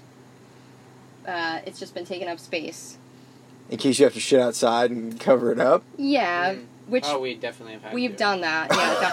Uh, 1.26 1.60
it's 1.66 1.78
just 1.78 1.94
been 1.94 2.04
taking 2.04 2.28
up 2.28 2.38
space. 2.38 2.96
In 3.68 3.78
case 3.78 3.98
you 3.98 4.04
have 4.04 4.14
to 4.14 4.20
shit 4.20 4.40
outside 4.40 4.90
and 4.90 5.18
cover 5.20 5.52
it 5.52 5.60
up. 5.60 5.82
Yeah, 5.96 6.54
Mm. 6.54 6.64
which 6.88 7.04
oh, 7.06 7.20
we 7.20 7.34
definitely 7.34 7.74
have 7.74 7.82
had. 7.82 7.94
we've 7.94 8.10
to. 8.12 8.16
done 8.16 8.40
that. 8.40 8.68
Yeah, 8.74 9.10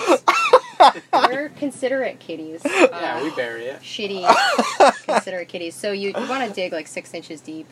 We're 1.13 1.49
considerate 1.49 2.19
kitties. 2.19 2.61
Yeah, 2.65 3.17
Uh, 3.21 3.23
we 3.23 3.29
bury 3.35 3.65
it. 3.65 3.81
shitty 3.81 4.25
considerate 5.05 5.47
kitties. 5.47 5.75
So 5.75 5.91
you, 5.93 6.09
you 6.09 6.27
want 6.27 6.45
to 6.47 6.53
dig 6.53 6.73
like 6.73 6.87
six 6.87 7.13
inches 7.13 7.39
deep. 7.39 7.67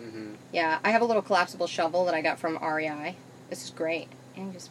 hmm 0.00 0.32
Yeah, 0.52 0.78
I 0.82 0.90
have 0.90 1.02
a 1.02 1.04
little 1.04 1.22
collapsible 1.22 1.68
shovel 1.68 2.04
that 2.06 2.14
I 2.14 2.20
got 2.22 2.38
from 2.40 2.58
REI. 2.60 3.14
This 3.48 3.64
is 3.64 3.70
great. 3.70 4.08
And 4.36 4.52
just 4.52 4.70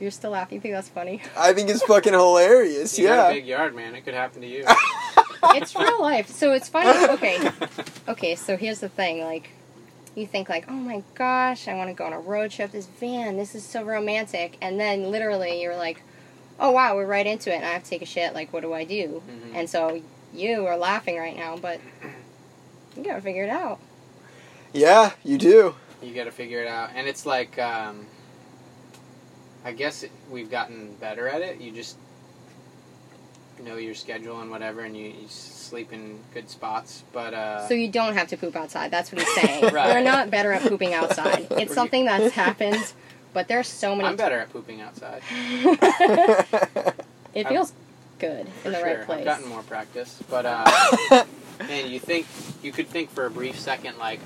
you're 0.00 0.10
still 0.10 0.30
laughing. 0.30 0.56
You 0.56 0.60
think 0.60 0.74
that's 0.74 0.88
funny? 0.88 1.22
I 1.36 1.52
think 1.52 1.68
it's 1.68 1.82
fucking 1.82 2.12
hilarious. 2.12 2.98
You 2.98 3.08
got 3.08 3.12
a 3.12 3.34
yeah. 3.34 3.40
big 3.40 3.46
yard, 3.46 3.74
man. 3.74 3.94
It 3.94 4.04
could 4.04 4.14
happen 4.14 4.40
to 4.42 4.46
you. 4.46 4.64
it's 5.44 5.74
real 5.74 6.00
life. 6.00 6.28
So 6.28 6.52
it's 6.52 6.68
funny. 6.68 7.12
Okay, 7.14 7.50
okay. 8.08 8.34
So 8.34 8.56
here's 8.56 8.80
the 8.80 8.88
thing. 8.88 9.22
Like, 9.22 9.50
you 10.14 10.26
think 10.26 10.48
like, 10.48 10.66
oh 10.68 10.72
my 10.72 11.02
gosh, 11.14 11.68
I 11.68 11.74
want 11.74 11.90
to 11.90 11.94
go 11.94 12.04
on 12.04 12.12
a 12.12 12.20
road 12.20 12.50
trip. 12.50 12.72
This 12.72 12.86
van, 12.86 13.36
this 13.36 13.54
is 13.54 13.64
so 13.64 13.82
romantic. 13.84 14.56
And 14.60 14.80
then 14.80 15.10
literally, 15.10 15.62
you're 15.62 15.76
like, 15.76 16.02
oh 16.58 16.70
wow, 16.70 16.96
we're 16.96 17.06
right 17.06 17.26
into 17.26 17.52
it, 17.52 17.56
and 17.56 17.64
I 17.64 17.70
have 17.70 17.84
to 17.84 17.90
take 17.90 18.02
a 18.02 18.06
shit. 18.06 18.34
Like, 18.34 18.52
what 18.52 18.62
do 18.62 18.72
I 18.72 18.84
do? 18.84 19.22
Mhm. 19.28 19.54
And 19.54 19.70
so 19.70 20.02
you 20.32 20.66
are 20.66 20.76
laughing 20.76 21.18
right 21.18 21.36
now, 21.36 21.56
but 21.56 21.80
you 22.96 23.04
gotta 23.04 23.20
figure 23.20 23.44
it 23.44 23.50
out. 23.50 23.80
Yeah, 24.72 25.12
you 25.24 25.36
do. 25.38 25.74
You 26.02 26.14
got 26.14 26.24
to 26.24 26.30
figure 26.30 26.62
it 26.62 26.68
out, 26.68 26.90
and 26.94 27.06
it's 27.06 27.26
like, 27.26 27.58
um, 27.58 28.06
I 29.64 29.72
guess 29.72 30.02
it, 30.02 30.10
we've 30.30 30.50
gotten 30.50 30.94
better 30.94 31.28
at 31.28 31.42
it. 31.42 31.60
You 31.60 31.72
just 31.72 31.96
know 33.62 33.76
your 33.76 33.94
schedule 33.94 34.40
and 34.40 34.50
whatever, 34.50 34.80
and 34.80 34.96
you, 34.96 35.08
you 35.08 35.28
sleep 35.28 35.92
in 35.92 36.18
good 36.32 36.48
spots. 36.48 37.04
But 37.12 37.34
uh, 37.34 37.68
So 37.68 37.74
you 37.74 37.88
don't 37.88 38.14
have 38.14 38.28
to 38.28 38.36
poop 38.36 38.56
outside. 38.56 38.90
That's 38.90 39.12
what 39.12 39.22
he's 39.22 39.34
saying. 39.34 39.60
Right. 39.72 39.94
We're 39.94 40.02
not 40.02 40.30
better 40.30 40.52
at 40.52 40.62
pooping 40.62 40.94
outside. 40.94 41.46
It's 41.50 41.74
something 41.74 42.06
that's 42.06 42.34
happened, 42.34 42.92
but 43.32 43.46
there's 43.48 43.68
so 43.68 43.94
many. 43.94 44.08
I'm 44.08 44.16
better 44.16 44.38
at 44.38 44.50
pooping 44.50 44.80
outside. 44.80 45.22
it 47.34 47.46
feels 47.46 47.72
good 48.18 48.46
in 48.64 48.72
the 48.72 48.78
sure. 48.78 48.86
right 48.86 49.06
place. 49.06 49.18
I've 49.20 49.24
gotten 49.24 49.48
more 49.48 49.62
practice, 49.62 50.22
but 50.28 50.46
uh, 50.46 51.24
man, 51.60 51.90
you 51.90 52.00
think 52.00 52.26
you 52.62 52.72
could 52.72 52.88
think 52.88 53.10
for 53.10 53.26
a 53.26 53.30
brief 53.30 53.58
second 53.58 53.98
like, 53.98 54.20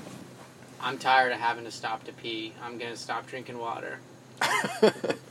I'm 0.81 0.97
tired 0.97 1.31
of 1.31 1.39
having 1.39 1.65
to 1.65 1.71
stop 1.71 2.05
to 2.05 2.13
pee. 2.13 2.53
I'm 2.63 2.77
gonna 2.77 2.95
stop 2.95 3.27
drinking 3.27 3.59
water. 3.59 3.99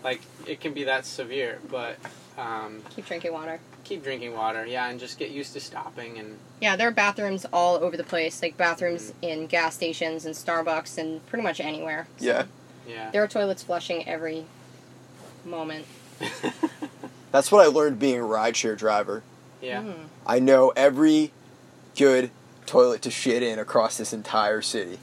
Like 0.02 0.20
it 0.46 0.60
can 0.60 0.72
be 0.74 0.84
that 0.84 1.06
severe, 1.06 1.58
but 1.70 1.96
um, 2.36 2.82
Keep 2.94 3.06
drinking 3.06 3.32
water. 3.32 3.60
keep 3.84 4.02
drinking 4.02 4.34
water, 4.34 4.66
yeah, 4.66 4.88
and 4.88 4.98
just 5.00 5.18
get 5.18 5.30
used 5.30 5.52
to 5.54 5.60
stopping 5.60 6.18
and 6.18 6.36
Yeah, 6.60 6.76
there 6.76 6.88
are 6.88 6.92
bathrooms 6.92 7.46
all 7.52 7.76
over 7.76 7.96
the 7.96 8.04
place, 8.04 8.42
like 8.42 8.56
bathrooms 8.56 9.12
in 9.22 9.46
gas 9.46 9.74
stations 9.74 10.24
and 10.26 10.34
Starbucks 10.34 10.98
and 10.98 11.24
pretty 11.26 11.42
much 11.42 11.60
anywhere. 11.60 12.06
So 12.18 12.26
yeah. 12.26 12.44
yeah. 12.88 13.10
There 13.12 13.22
are 13.22 13.28
toilets 13.28 13.62
flushing 13.62 14.06
every 14.08 14.46
moment. 15.44 15.86
That's 17.32 17.50
what 17.50 17.64
I 17.64 17.68
learned 17.68 17.98
being 17.98 18.20
a 18.20 18.24
rideshare 18.24 18.76
driver. 18.76 19.22
yeah. 19.60 19.82
Mm. 19.82 19.94
I 20.26 20.38
know 20.38 20.72
every 20.76 21.32
good 21.96 22.30
toilet 22.66 23.02
to 23.02 23.10
shit 23.10 23.42
in 23.42 23.58
across 23.58 23.96
this 23.98 24.12
entire 24.12 24.62
city. 24.62 24.98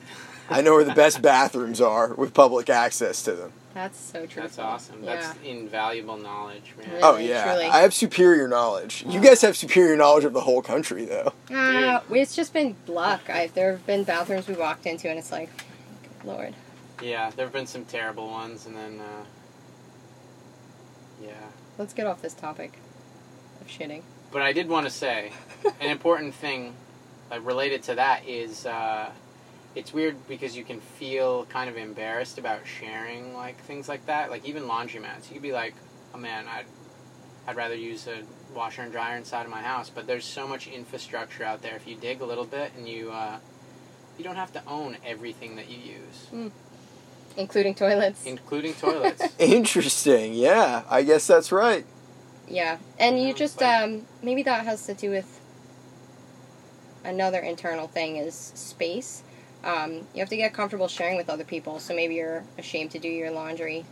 I 0.49 0.61
know 0.61 0.73
where 0.73 0.83
the 0.83 0.93
best 0.93 1.21
bathrooms 1.23 1.79
are 1.79 2.13
with 2.13 2.33
public 2.33 2.69
access 2.69 3.21
to 3.23 3.33
them. 3.33 3.53
That's 3.73 3.97
so 3.97 4.25
true. 4.25 4.41
That's 4.41 4.59
awesome. 4.59 5.01
That's 5.05 5.33
invaluable 5.45 6.17
knowledge, 6.17 6.73
man. 6.77 6.89
Really? 6.89 7.01
Oh 7.03 7.17
yeah, 7.17 7.43
truly. 7.45 7.65
I 7.65 7.79
have 7.79 7.93
superior 7.93 8.47
knowledge. 8.47 9.05
You 9.07 9.21
guys 9.21 9.41
have 9.41 9.55
superior 9.55 9.95
knowledge 9.95 10.25
of 10.25 10.33
the 10.33 10.41
whole 10.41 10.61
country, 10.61 11.05
though. 11.05 11.33
Uh, 11.49 12.01
it's 12.11 12.35
just 12.35 12.53
been 12.53 12.75
luck. 12.87 13.29
I've, 13.29 13.53
there 13.53 13.71
have 13.71 13.85
been 13.85 14.03
bathrooms 14.03 14.47
we 14.47 14.55
walked 14.55 14.85
into, 14.85 15.09
and 15.09 15.17
it's 15.17 15.31
like, 15.31 15.49
good 15.55 16.27
lord. 16.27 16.53
Yeah, 17.01 17.31
there 17.31 17.45
have 17.45 17.53
been 17.53 17.67
some 17.67 17.85
terrible 17.85 18.27
ones, 18.27 18.65
and 18.65 18.75
then 18.75 18.99
uh, 18.99 19.23
yeah. 21.23 21.31
Let's 21.77 21.93
get 21.93 22.07
off 22.07 22.21
this 22.21 22.33
topic 22.33 22.77
of 23.61 23.67
shitting. 23.67 24.01
But 24.31 24.41
I 24.41 24.53
did 24.53 24.67
want 24.67 24.85
to 24.85 24.91
say 24.91 25.31
an 25.79 25.89
important 25.91 26.33
thing, 26.33 26.73
like 27.29 27.45
related 27.45 27.83
to 27.83 27.95
that, 27.95 28.27
is 28.27 28.65
uh, 28.65 29.09
it's 29.75 29.93
weird 29.93 30.15
because 30.27 30.55
you 30.57 30.63
can 30.63 30.79
feel 30.81 31.45
kind 31.45 31.69
of 31.69 31.77
embarrassed 31.77 32.37
about 32.37 32.67
sharing 32.67 33.33
like 33.33 33.57
things 33.63 33.87
like 33.87 34.05
that. 34.07 34.29
Like 34.29 34.45
even 34.45 34.63
laundromats, 34.63 35.27
you 35.29 35.33
could 35.33 35.41
be 35.41 35.53
like, 35.53 35.73
"Oh 36.13 36.17
man, 36.17 36.45
I'd 36.47 36.65
I'd 37.47 37.55
rather 37.55 37.75
use 37.75 38.07
a 38.07 38.23
washer 38.55 38.81
and 38.81 38.91
dryer 38.91 39.15
inside 39.17 39.43
of 39.45 39.49
my 39.51 39.61
house." 39.61 39.89
But 39.89 40.07
there's 40.07 40.25
so 40.25 40.47
much 40.47 40.67
infrastructure 40.67 41.43
out 41.43 41.61
there. 41.61 41.75
If 41.75 41.87
you 41.87 41.95
dig 41.95 42.21
a 42.21 42.25
little 42.25 42.45
bit 42.45 42.71
and 42.77 42.87
you 42.87 43.11
uh, 43.11 43.37
you 44.17 44.23
don't 44.23 44.35
have 44.35 44.51
to 44.53 44.61
own 44.67 44.97
everything 45.05 45.55
that 45.55 45.69
you 45.69 45.77
use, 45.77 46.51
Including 47.37 47.73
toilets. 47.75 48.25
including 48.25 48.73
toilets. 48.73 49.23
Interesting. 49.39 50.33
Yeah, 50.33 50.83
I 50.89 51.03
guess 51.03 51.25
that's 51.27 51.51
right. 51.51 51.85
yeah. 52.49 52.77
And 52.99 53.17
you 53.21 53.27
Yeah, 53.27 53.33
just, 53.33 53.61
like- 53.61 53.81
um, 53.83 54.01
maybe 54.21 54.43
that 54.43 54.65
has 54.65 54.85
to 54.87 54.93
do 54.93 55.09
with 55.11 55.39
another 57.03 57.39
internal 57.39 57.87
thing 57.87 58.17
is 58.17 58.35
space. 58.35 59.23
Um, 59.63 60.07
you 60.13 60.19
have 60.19 60.29
to 60.29 60.37
get 60.37 60.53
comfortable 60.53 60.87
sharing 60.87 61.17
with 61.17 61.29
other 61.29 61.43
people, 61.43 61.79
so 61.79 61.93
maybe 61.95 62.15
you're 62.15 62.43
ashamed 62.57 62.91
to 62.91 62.99
do 62.99 63.07
your 63.07 63.29
laundry 63.31 63.85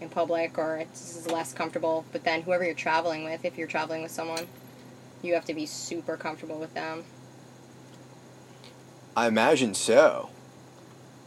in 0.00 0.08
public 0.10 0.58
or 0.58 0.76
it's 0.76 1.26
less 1.26 1.52
comfortable. 1.54 2.04
But 2.12 2.24
then 2.24 2.42
whoever 2.42 2.64
you're 2.64 2.74
traveling 2.74 3.24
with, 3.24 3.44
if 3.44 3.56
you're 3.56 3.66
traveling 3.66 4.02
with 4.02 4.10
someone, 4.12 4.46
you 5.22 5.32
have 5.34 5.46
to 5.46 5.54
be 5.54 5.64
super 5.64 6.16
comfortable 6.18 6.58
with 6.58 6.74
them. 6.74 7.04
I 9.16 9.26
imagine 9.28 9.72
so. 9.74 10.30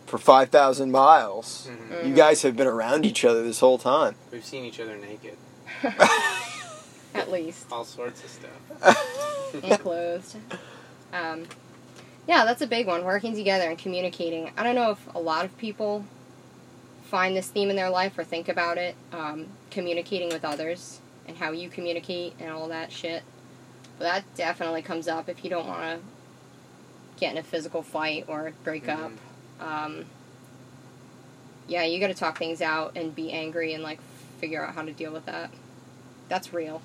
For 0.06 0.18
five 0.20 0.50
thousand 0.50 0.92
miles, 0.92 1.68
Mhm. 1.70 2.08
you 2.08 2.16
guys 2.16 2.42
have 2.44 2.56
been 2.56 2.68
around 2.68 3.06
each 3.06 3.24
other 3.26 3.44
this 3.44 3.60
whole 3.60 3.78
time. 3.78 4.16
We've 4.32 4.46
seen 4.46 4.66
each 4.66 4.80
other 4.80 4.98
naked. 4.98 5.38
At 7.14 7.32
least. 7.32 7.66
All 7.72 7.84
sorts 7.86 8.24
of 8.24 8.30
stuff. 8.30 9.54
enclosed. 9.64 10.38
Um, 11.14 11.46
yeah, 12.30 12.46
that's 12.46 12.62
a 12.62 12.68
big 12.68 12.86
one. 12.86 13.04
Working 13.04 13.34
together 13.34 13.68
and 13.68 13.76
communicating. 13.76 14.52
I 14.56 14.62
don't 14.62 14.76
know 14.76 14.92
if 14.92 15.16
a 15.16 15.20
lot 15.20 15.46
of 15.46 15.58
people 15.58 16.06
find 17.06 17.36
this 17.36 17.48
theme 17.48 17.72
in 17.72 17.76
their 17.76 17.90
life 17.90 18.20
or 18.20 18.24
think 18.24 18.48
about 18.48 18.78
it. 18.78 18.94
Um, 19.12 19.48
communicating 19.72 20.30
with 20.30 20.46
others 20.46 21.02
and 21.28 21.36
how 21.38 21.52
you 21.52 21.70
communicate 21.70 22.36
and 22.40 22.52
all 22.52 22.68
that 22.68 22.92
shit. 22.92 23.24
But 23.98 24.04
that 24.04 24.36
definitely 24.36 24.84
comes 24.84 25.08
up 25.08 25.28
if 25.28 25.44
you 25.44 25.50
don't 25.50 25.66
want 25.66 25.82
to 25.82 26.00
get 27.20 27.32
in 27.32 27.40
a 27.40 27.44
physical 27.44 27.82
fight 27.82 28.26
or 28.28 28.54
break 28.64 28.88
up. 28.88 29.12
Um, 29.60 30.06
yeah, 31.68 31.84
you 31.84 32.00
got 32.00 32.08
to 32.08 32.14
talk 32.14 32.38
things 32.38 32.62
out 32.62 32.92
and 32.96 33.16
be 33.16 33.32
angry 33.32 33.74
and 33.74 33.82
like 33.82 34.00
figure 34.38 34.64
out 34.64 34.76
how 34.76 34.84
to 34.84 34.92
deal 34.92 35.12
with 35.12 35.26
that. 35.26 35.50
That's 36.28 36.54
real. 36.54 36.84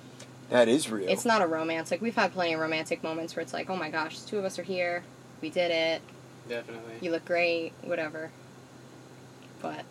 That 0.48 0.68
is 0.68 0.90
real. 0.90 1.06
It's 1.06 1.26
not 1.26 1.42
a 1.42 1.46
romance. 1.46 1.90
Like 1.90 2.00
we've 2.00 2.16
had 2.16 2.32
plenty 2.32 2.54
of 2.54 2.60
romantic 2.60 3.02
moments 3.02 3.36
where 3.36 3.42
it's 3.42 3.52
like, 3.52 3.68
oh 3.68 3.76
my 3.76 3.90
gosh, 3.90 4.20
the 4.20 4.30
two 4.30 4.38
of 4.38 4.46
us 4.46 4.58
are 4.58 4.62
here. 4.62 5.02
We 5.44 5.50
did 5.50 5.70
it. 5.70 6.00
Definitely. 6.48 6.94
You 7.02 7.10
look 7.10 7.26
great. 7.26 7.74
Whatever. 7.82 8.30
But 9.60 9.84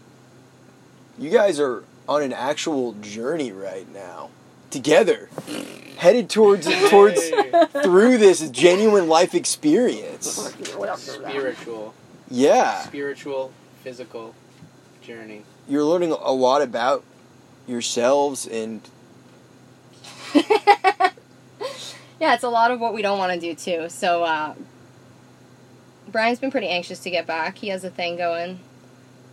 You 1.20 1.30
guys 1.30 1.60
are 1.60 1.84
on 2.10 2.24
an 2.24 2.34
actual 2.34 2.94
journey 2.94 3.52
right 3.52 3.88
now. 3.94 4.32
Together. 4.72 5.30
Headed 5.98 6.28
towards 6.32 6.66
towards 6.90 7.22
through 7.84 8.18
this 8.18 8.50
genuine 8.50 9.08
life 9.08 9.36
experience. 9.36 10.26
spiritual, 10.96 11.94
Yeah. 12.32 12.82
spiritual, 12.82 13.52
physical 13.84 14.34
journey. 15.04 15.44
You're 15.70 15.84
learning 15.84 16.14
a 16.14 16.32
lot 16.32 16.64
about 16.64 17.04
yourselves 17.68 18.48
and 18.48 18.82
yeah, 20.34 21.12
it's 22.34 22.44
a 22.44 22.50
lot 22.50 22.72
of 22.72 22.80
what 22.80 22.96
we 22.96 23.04
don't 23.04 23.20
want 23.20 23.34
to 23.34 23.40
do 23.40 23.54
too. 23.54 23.88
So 23.90 24.24
uh, 24.24 24.56
Bryan's 26.14 26.40
been 26.40 26.52
pretty 26.52 26.70
anxious 26.70 27.00
to 27.00 27.10
get 27.10 27.28
back. 27.28 27.58
He 27.58 27.68
has 27.68 27.84
a 27.84 27.90
thing 27.90 28.16
going 28.16 28.60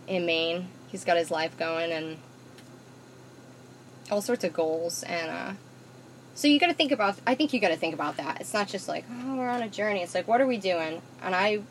in 0.07 0.25
Maine. 0.25 0.67
He's 0.89 1.05
got 1.05 1.15
his 1.15 1.31
life 1.31 1.57
going 1.57 1.91
and 1.93 2.17
all 4.11 4.21
sorts 4.21 4.43
of 4.43 4.51
goals 4.51 5.03
and 5.03 5.29
uh, 5.29 5.53
so 6.35 6.49
you 6.49 6.59
got 6.59 6.67
to 6.67 6.73
think 6.73 6.91
about 6.91 7.17
I 7.25 7.35
think 7.35 7.53
you 7.53 7.61
got 7.61 7.69
to 7.69 7.77
think 7.77 7.93
about 7.93 8.17
that. 8.17 8.41
It's 8.41 8.53
not 8.53 8.67
just 8.67 8.89
like, 8.89 9.05
oh, 9.09 9.37
we're 9.37 9.47
on 9.47 9.61
a 9.61 9.69
journey. 9.69 10.01
It's 10.01 10.13
like, 10.13 10.27
what 10.27 10.41
are 10.41 10.47
we 10.47 10.57
doing? 10.57 11.01
And 11.21 11.33
I 11.33 11.61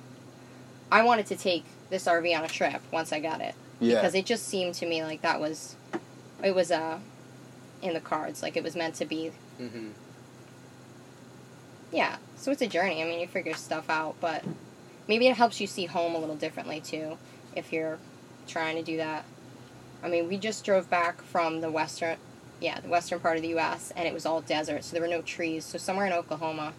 I 0.90 1.02
wanted 1.02 1.26
to 1.26 1.37
take 1.37 1.64
this 1.90 2.07
RV 2.07 2.35
on 2.38 2.45
a 2.45 2.49
trip 2.49 2.81
once 2.90 3.12
I 3.12 3.21
got 3.21 3.43
it 3.43 3.55
yeah. 3.81 3.97
because 3.97 4.14
it 4.14 4.26
just 4.26 4.47
seemed 4.47 4.75
to 4.75 4.87
me 4.87 5.02
like 5.02 5.23
that 5.23 5.40
was 5.40 5.75
it 6.43 6.55
was 6.55 6.71
uh 6.71 6.99
in 7.83 7.95
the 7.95 8.00
cards 8.00 8.43
like 8.43 8.57
it 8.57 8.62
was 8.62 8.76
meant 8.76 8.95
to 8.95 9.05
be 9.05 9.33
hmm 9.59 9.88
yeah 11.90 12.19
so 12.37 12.52
it's 12.52 12.62
a 12.62 12.67
journey 12.67 13.02
i 13.02 13.07
mean 13.07 13.19
you 13.19 13.26
figure 13.26 13.55
stuff 13.55 13.90
out 13.90 14.14
but 14.21 14.45
maybe 15.09 15.26
it 15.26 15.37
helps 15.37 15.61
you 15.61 15.66
see 15.66 15.87
home 15.87 16.14
a 16.14 16.19
little 16.19 16.37
differently 16.37 16.80
too 16.80 17.16
if 17.57 17.73
you're 17.73 17.99
trying 18.47 18.76
to 18.76 18.83
do 18.83 18.97
that 18.97 19.25
i 20.02 20.09
mean 20.09 20.28
we 20.28 20.37
just 20.37 20.64
drove 20.64 20.88
back 20.90 21.23
from 21.23 21.61
the 21.61 21.71
western 21.71 22.16
yeah 22.61 22.78
the 22.80 22.88
western 22.88 23.19
part 23.21 23.37
of 23.37 23.42
the 23.42 23.49
us 23.50 23.92
and 23.97 24.07
it 24.07 24.14
was 24.14 24.25
all 24.26 24.40
desert 24.40 24.85
so 24.85 24.92
there 24.92 25.02
were 25.02 25.09
no 25.09 25.23
trees 25.23 25.64
so 25.64 25.78
somewhere 25.78 26.07
in 26.07 26.12
oklahoma 26.12 26.73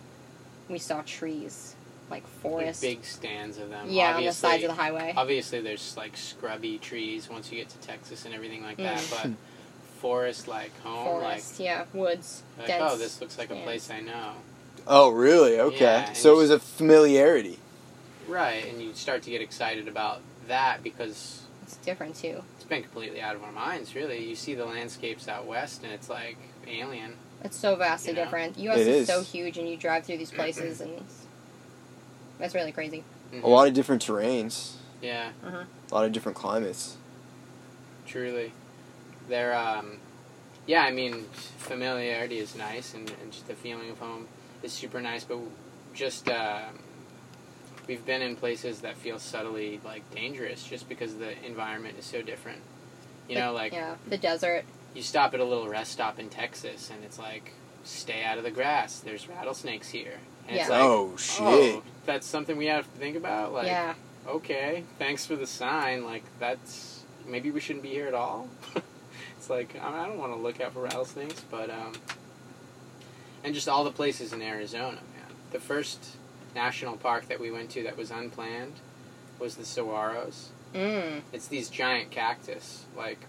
we 0.70 0.78
saw 0.80 1.02
trees 1.02 1.76
like 2.10 2.24
Like 2.44 2.82
big 2.82 3.06
stands 3.06 3.58
of 3.58 3.70
them. 3.70 3.88
yeah 3.90 4.08
on 4.08 4.22
the 4.22 4.28
Obviously- 4.28 4.50
sides 4.50 4.64
of 4.64 4.70
the 4.70 4.76
highway 4.76 5.14
Obviously, 5.16 5.62
there's 5.62 5.96
like 5.96 6.18
scrubby 6.18 6.78
trees 6.78 7.30
once 7.30 7.50
you 7.50 7.58
get 7.58 7.70
to 7.70 7.78
Texas 7.78 8.26
and 8.26 8.34
everything 8.36 8.64
like 8.64 8.76
that, 8.78 8.98
Mm. 8.98 9.12
but 9.24 9.32
forest 10.02 10.46
like 10.50 10.78
home, 10.82 11.06
forest 11.06 11.58
yeah 11.58 11.86
woods 11.94 12.44
like, 12.58 12.68
like 12.68 12.80
dense 12.80 12.92
oh, 12.94 12.98
this 12.98 13.22
looks 13.22 13.38
like 13.38 13.50
a 13.50 13.54
stands. 13.54 13.64
place 13.66 13.90
I 13.90 14.02
know. 14.02 14.32
Oh, 14.88 15.10
really? 15.12 15.58
Okay. 15.58 15.80
Yeah, 15.80 16.12
so 16.12 16.34
it 16.34 16.38
was 16.38 16.50
a 16.50 16.60
familiarity. 16.60 17.60
Right, 18.32 18.66
and 18.68 18.82
you 18.82 18.94
start 18.94 19.24
to 19.24 19.30
get 19.30 19.42
excited 19.42 19.88
about 19.88 20.22
that 20.48 20.82
because 20.84 21.42
it's 21.64 21.76
different 21.78 22.16
too 22.16 22.42
it's 22.56 22.64
been 22.66 22.82
completely 22.82 23.22
out 23.22 23.36
of 23.36 23.44
our 23.44 23.52
minds. 23.52 23.94
Really, 23.96 24.24
you 24.28 24.36
see 24.36 24.54
the 24.56 24.66
landscapes 24.66 25.28
out 25.28 25.46
west, 25.46 25.84
and 25.84 25.92
it's 25.92 26.10
like 26.10 26.38
alien. 26.68 27.16
It's 27.44 27.58
so 27.58 27.76
vastly 27.76 28.12
You 28.12 28.18
know? 28.18 28.24
different. 28.24 28.58
U.S. 28.60 28.78
It 28.80 28.88
is. 28.88 29.02
is. 29.02 29.08
so 29.08 29.22
huge, 29.22 29.58
and 29.58 29.68
you 29.68 29.76
drive 29.76 30.06
through 30.06 30.18
these 30.18 30.32
places, 30.32 30.80
and 30.80 30.92
it's, 30.92 31.26
that's 32.40 32.56
really 32.56 32.72
crazy. 32.72 33.04
Mhm. 33.34 33.44
A 33.44 33.48
lot 33.48 33.68
of 33.68 33.74
different 33.74 34.06
terrains, 34.06 34.74
Yeah, 35.02 35.32
a 35.44 35.94
lot 35.94 36.06
of 36.06 36.12
different 36.12 36.38
climates. 36.38 36.98
truly. 38.06 38.54
They're 39.28 39.56
um, 39.56 39.98
yeah. 40.68 40.84
I 40.84 40.92
mean, 40.92 41.24
familiarity 41.58 42.38
is 42.38 42.56
nice, 42.56 42.94
and, 42.94 43.12
and 43.22 43.32
just 43.32 43.48
the 43.48 43.56
feeling 43.56 43.90
of 43.90 44.00
home 44.00 44.28
is 44.64 44.72
super 44.72 45.02
nice. 45.02 45.24
But 45.24 45.40
just 45.94 46.30
um, 46.30 46.80
we've 47.92 48.06
been 48.06 48.22
in 48.22 48.38
places 48.38 48.80
that 48.80 48.96
feel 48.96 49.20
subtly 49.20 49.82
like 49.84 50.10
dangerous, 50.16 50.64
just 50.64 50.88
because 50.88 51.16
the 51.16 51.34
environment 51.46 51.98
is 52.00 52.06
so 52.06 52.22
different. 52.22 52.60
You 53.28 53.36
know, 53.36 53.52
like 53.52 53.74
yeah, 53.74 53.96
the 54.08 54.18
desert. 54.18 54.64
you 54.94 55.02
stop 55.02 55.34
at 55.34 55.42
a 55.42 55.44
little 55.44 55.68
rest 55.68 55.92
stop 55.92 56.18
in 56.18 56.30
Texas, 56.30 56.90
and 56.90 57.04
it's 57.04 57.20
like, 57.20 57.52
stay 57.84 58.24
out 58.24 58.38
of 58.38 58.46
the 58.46 58.52
grass. 58.52 59.00
There's 59.02 59.28
rattlesnakes 59.28 59.90
here. 59.90 60.20
And 60.48 60.56
it's 60.58 60.70
Yeah. 60.70 60.74
like, 60.76 60.82
oh 60.86 61.18
shit. 61.18 61.42
oh, 61.42 61.84
that's 62.06 62.26
something 62.26 62.56
we 62.56 62.68
have 62.68 62.86
to 62.94 62.98
think 62.98 63.18
about. 63.18 63.52
Like, 63.52 63.68
yeah, 63.68 63.94
okay, 64.26 64.86
thanks 64.98 65.26
for 65.26 65.36
the 65.36 65.46
sign. 65.48 66.06
Like, 66.06 66.24
that's 66.40 67.04
maybe 67.28 67.52
we 67.52 67.60
shouldn't 67.60 67.84
be 67.84 67.90
here 67.90 68.08
at 68.08 68.14
all. 68.14 68.48
it's 69.38 69.50
like 69.50 69.76
I 69.82 70.04
I 70.04 70.06
don't 70.08 70.18
want 70.18 70.32
to 70.34 70.40
look 70.40 70.62
out 70.62 70.72
for 70.72 70.84
rattlesnakes, 70.84 71.42
but 71.52 71.70
um, 71.70 71.92
and 73.44 73.54
just 73.54 73.68
all 73.68 73.84
the 73.84 73.92
places 73.92 74.32
in 74.32 74.42
Arizona, 74.42 74.96
man. 75.14 75.36
The 75.52 75.60
first 75.60 76.16
national 76.56 76.98
park 76.98 77.28
that 77.30 77.40
we 77.40 77.52
went 77.52 77.70
to 77.72 77.84
that 77.84 77.98
was 77.98 78.12
unplanned 78.12 78.74
was 79.40 79.56
the 79.56 79.64
Saguaros. 79.64 80.48
mm, 80.74 81.22
It's 81.34 81.48
these 81.48 81.70
giant 81.70 82.12
cactus, 82.12 82.86
like 82.96 83.20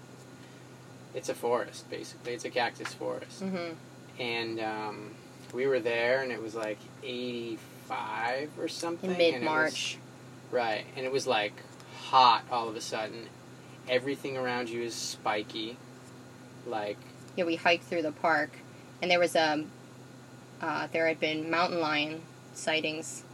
it's 1.14 1.28
a 1.28 1.34
forest 1.34 1.88
basically. 1.90 2.32
It's 2.34 2.44
a 2.44 2.50
cactus 2.50 2.92
forest, 2.94 3.40
hmm 3.42 3.72
and 4.20 4.60
um, 4.60 5.10
we 5.54 5.66
were 5.66 5.80
there, 5.80 6.22
and 6.22 6.30
it 6.32 6.40
was 6.42 6.54
like 6.54 6.78
eighty-five 7.02 8.50
or 8.58 8.68
something. 8.68 9.10
in 9.10 9.16
and 9.16 9.22
it 9.22 9.32
was- 9.32 9.40
mid 9.40 9.42
March. 9.44 9.98
Right, 10.50 10.84
and 10.96 11.06
it 11.06 11.12
was 11.12 11.26
like 11.26 11.54
hot 12.10 12.44
all 12.50 12.68
of 12.68 12.76
a 12.76 12.80
sudden. 12.80 13.26
Everything 13.88 14.36
around 14.36 14.68
you 14.68 14.82
is 14.82 14.94
spiky. 14.94 15.76
Like, 16.66 16.98
Yeah, 17.36 17.44
we 17.44 17.56
hiked 17.56 17.84
through 17.84 18.02
the 18.02 18.12
park, 18.12 18.50
and 19.00 19.10
there 19.10 19.18
was 19.18 19.34
a 19.34 19.64
uh, 20.60 20.86
there 20.92 21.08
had 21.08 21.18
been 21.18 21.50
mountain 21.50 21.80
lion 21.80 22.22
sightings. 22.54 23.24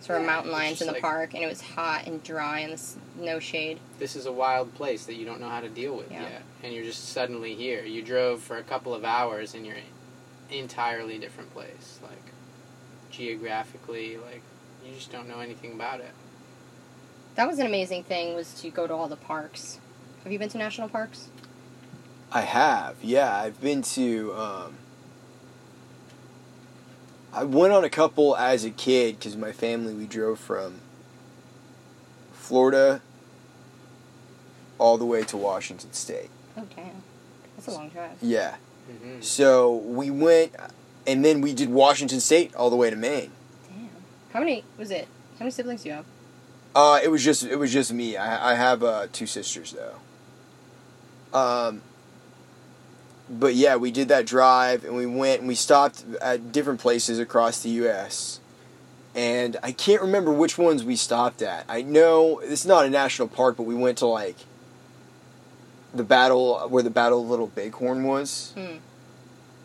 So 0.00 0.12
there 0.14 0.20
were 0.20 0.26
mountain 0.26 0.50
it's 0.50 0.58
lions 0.58 0.80
in 0.80 0.86
the 0.86 0.94
like- 0.94 1.02
park, 1.02 1.34
and 1.34 1.42
it 1.42 1.46
was 1.46 1.60
hot 1.60 2.06
and 2.06 2.22
dry 2.22 2.60
and 2.60 2.72
this, 2.72 2.96
no 3.18 3.38
shade. 3.38 3.78
this 3.98 4.16
is 4.16 4.24
a 4.24 4.32
wild 4.32 4.74
place 4.74 5.04
that 5.06 5.14
you 5.14 5.26
don't 5.26 5.40
know 5.40 5.48
how 5.48 5.60
to 5.60 5.68
deal 5.68 5.94
with 5.94 6.10
Yeah. 6.10 6.22
yet. 6.22 6.42
And 6.62 6.72
you're 6.72 6.84
just 6.84 7.10
suddenly 7.10 7.54
here. 7.54 7.84
You 7.84 8.00
drove 8.02 8.40
for 8.42 8.56
a 8.56 8.62
couple 8.62 8.94
of 8.94 9.04
hours 9.04 9.54
and 9.54 9.66
you're 9.66 9.76
in 9.76 9.82
an 10.50 10.56
entirely 10.56 11.18
different 11.18 11.52
place. 11.52 11.98
Like, 12.02 12.32
geographically, 13.10 14.16
like, 14.16 14.42
you 14.86 14.94
just 14.94 15.12
don't 15.12 15.28
know 15.28 15.40
anything 15.40 15.72
about 15.72 16.00
it. 16.00 16.12
That 17.34 17.46
was 17.46 17.58
an 17.58 17.66
amazing 17.66 18.04
thing. 18.04 18.34
Was 18.34 18.54
to 18.62 18.70
go 18.70 18.86
to 18.86 18.94
all 18.94 19.08
the 19.08 19.16
parks. 19.16 19.78
Have 20.24 20.32
you 20.32 20.38
been 20.38 20.48
to 20.50 20.58
national 20.58 20.88
parks? 20.88 21.28
I 22.32 22.42
have, 22.42 22.96
yeah. 23.02 23.34
I've 23.36 23.60
been 23.60 23.82
to. 23.82 24.32
Um, 24.34 24.74
I 27.32 27.44
went 27.44 27.72
on 27.72 27.84
a 27.84 27.90
couple 27.90 28.36
as 28.36 28.64
a 28.64 28.70
kid 28.70 29.18
because 29.18 29.36
my 29.36 29.52
family 29.52 29.94
we 29.94 30.06
drove 30.06 30.38
from 30.38 30.80
Florida 32.32 33.00
all 34.78 34.98
the 34.98 35.04
way 35.04 35.22
to 35.24 35.36
Washington 35.36 35.92
State. 35.92 36.30
Oh 36.56 36.66
damn, 36.74 37.02
that's 37.56 37.68
a 37.68 37.72
long 37.72 37.88
drive. 37.90 38.16
Yeah. 38.20 38.56
hmm 38.88 39.20
So 39.20 39.74
we 39.76 40.10
went, 40.10 40.52
and 41.06 41.24
then 41.24 41.40
we 41.40 41.54
did 41.54 41.68
Washington 41.70 42.20
State 42.20 42.54
all 42.56 42.70
the 42.70 42.76
way 42.76 42.90
to 42.90 42.96
Maine. 42.96 43.30
Damn. 43.68 43.90
How 44.32 44.40
many 44.40 44.64
was 44.76 44.90
it? 44.90 45.06
How 45.38 45.44
many 45.44 45.52
siblings 45.52 45.82
do 45.84 45.90
you 45.90 45.94
have? 45.96 46.04
Uh, 46.74 47.00
it 47.02 47.08
was 47.08 47.22
just 47.24 47.44
it 47.44 47.56
was 47.56 47.72
just 47.72 47.92
me. 47.92 48.16
I 48.16 48.52
I 48.52 48.54
have 48.54 48.82
uh, 48.82 49.06
two 49.12 49.26
sisters 49.26 49.72
though. 49.72 51.38
Um. 51.38 51.82
But 53.30 53.54
yeah, 53.54 53.76
we 53.76 53.92
did 53.92 54.08
that 54.08 54.26
drive, 54.26 54.84
and 54.84 54.96
we 54.96 55.06
went 55.06 55.38
and 55.40 55.46
we 55.48 55.54
stopped 55.54 56.04
at 56.20 56.50
different 56.50 56.80
places 56.80 57.18
across 57.20 57.62
the 57.62 57.68
U.S. 57.70 58.40
And 59.14 59.56
I 59.62 59.70
can't 59.72 60.02
remember 60.02 60.32
which 60.32 60.58
ones 60.58 60.82
we 60.84 60.96
stopped 60.96 61.40
at. 61.40 61.64
I 61.68 61.82
know 61.82 62.40
it's 62.40 62.64
not 62.64 62.86
a 62.86 62.90
national 62.90 63.28
park, 63.28 63.56
but 63.56 63.64
we 63.64 63.74
went 63.74 63.98
to 63.98 64.06
like 64.06 64.36
the 65.94 66.04
battle 66.04 66.58
where 66.68 66.82
the 66.82 66.90
Battle 66.90 67.22
of 67.22 67.28
Little 67.28 67.48
Bighorn 67.48 68.04
was, 68.04 68.52
Hmm. 68.54 68.76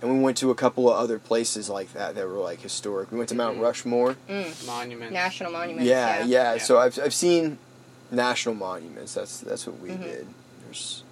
and 0.01 0.13
we 0.13 0.19
went 0.19 0.37
to 0.37 0.49
a 0.51 0.55
couple 0.55 0.89
of 0.89 0.97
other 0.97 1.19
places 1.19 1.69
like 1.69 1.93
that 1.93 2.15
that 2.15 2.27
were 2.27 2.33
like 2.39 2.61
historic. 2.61 3.11
We 3.11 3.17
went 3.17 3.29
to 3.29 3.35
Mount 3.35 3.57
Mhm. 3.57 3.61
Rushmore. 3.61 4.15
Mm. 4.29 4.65
Monuments. 4.67 5.13
National 5.13 5.51
monuments. 5.51 5.87
Yeah, 5.87 6.19
yeah, 6.23 6.53
Yeah. 6.53 6.57
So 6.59 6.79
I've 6.79 6.99
I've 6.99 7.13
seen 7.13 7.57
national 8.11 8.55
monuments. 8.55 9.13
That's 9.13 9.39
that's 9.39 9.65
what 9.67 9.79
we 9.79 9.89
Mhm. 9.89 10.01
did. 10.03 10.27
There's 10.65 11.03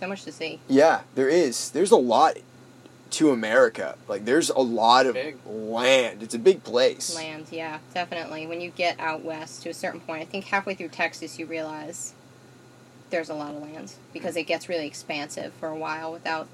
So 0.00 0.08
much 0.08 0.24
to 0.24 0.32
see. 0.32 0.58
Yeah, 0.66 1.02
there 1.14 1.28
is. 1.28 1.70
There's 1.70 1.90
a 1.90 1.96
lot 1.96 2.38
to 3.10 3.30
America. 3.30 3.96
Like 4.08 4.24
there's 4.24 4.48
a 4.48 4.58
lot 4.60 5.04
of 5.06 5.14
Big. 5.14 5.36
land. 5.46 6.22
It's 6.22 6.34
a 6.34 6.38
big 6.38 6.64
place. 6.64 7.14
Land, 7.14 7.46
yeah, 7.50 7.78
definitely. 7.92 8.46
When 8.46 8.60
you 8.60 8.70
get 8.70 8.98
out 8.98 9.22
west 9.22 9.62
to 9.64 9.68
a 9.68 9.74
certain 9.74 10.00
point, 10.00 10.22
I 10.22 10.24
think 10.24 10.46
halfway 10.46 10.74
through 10.74 10.88
Texas, 10.88 11.38
you 11.38 11.44
realize 11.46 12.14
there's 13.10 13.28
a 13.28 13.34
lot 13.34 13.54
of 13.54 13.60
land 13.60 13.92
because 14.12 14.36
it 14.36 14.44
gets 14.44 14.68
really 14.68 14.86
expansive 14.86 15.52
for 15.54 15.68
a 15.68 15.76
while 15.76 16.12
without 16.12 16.48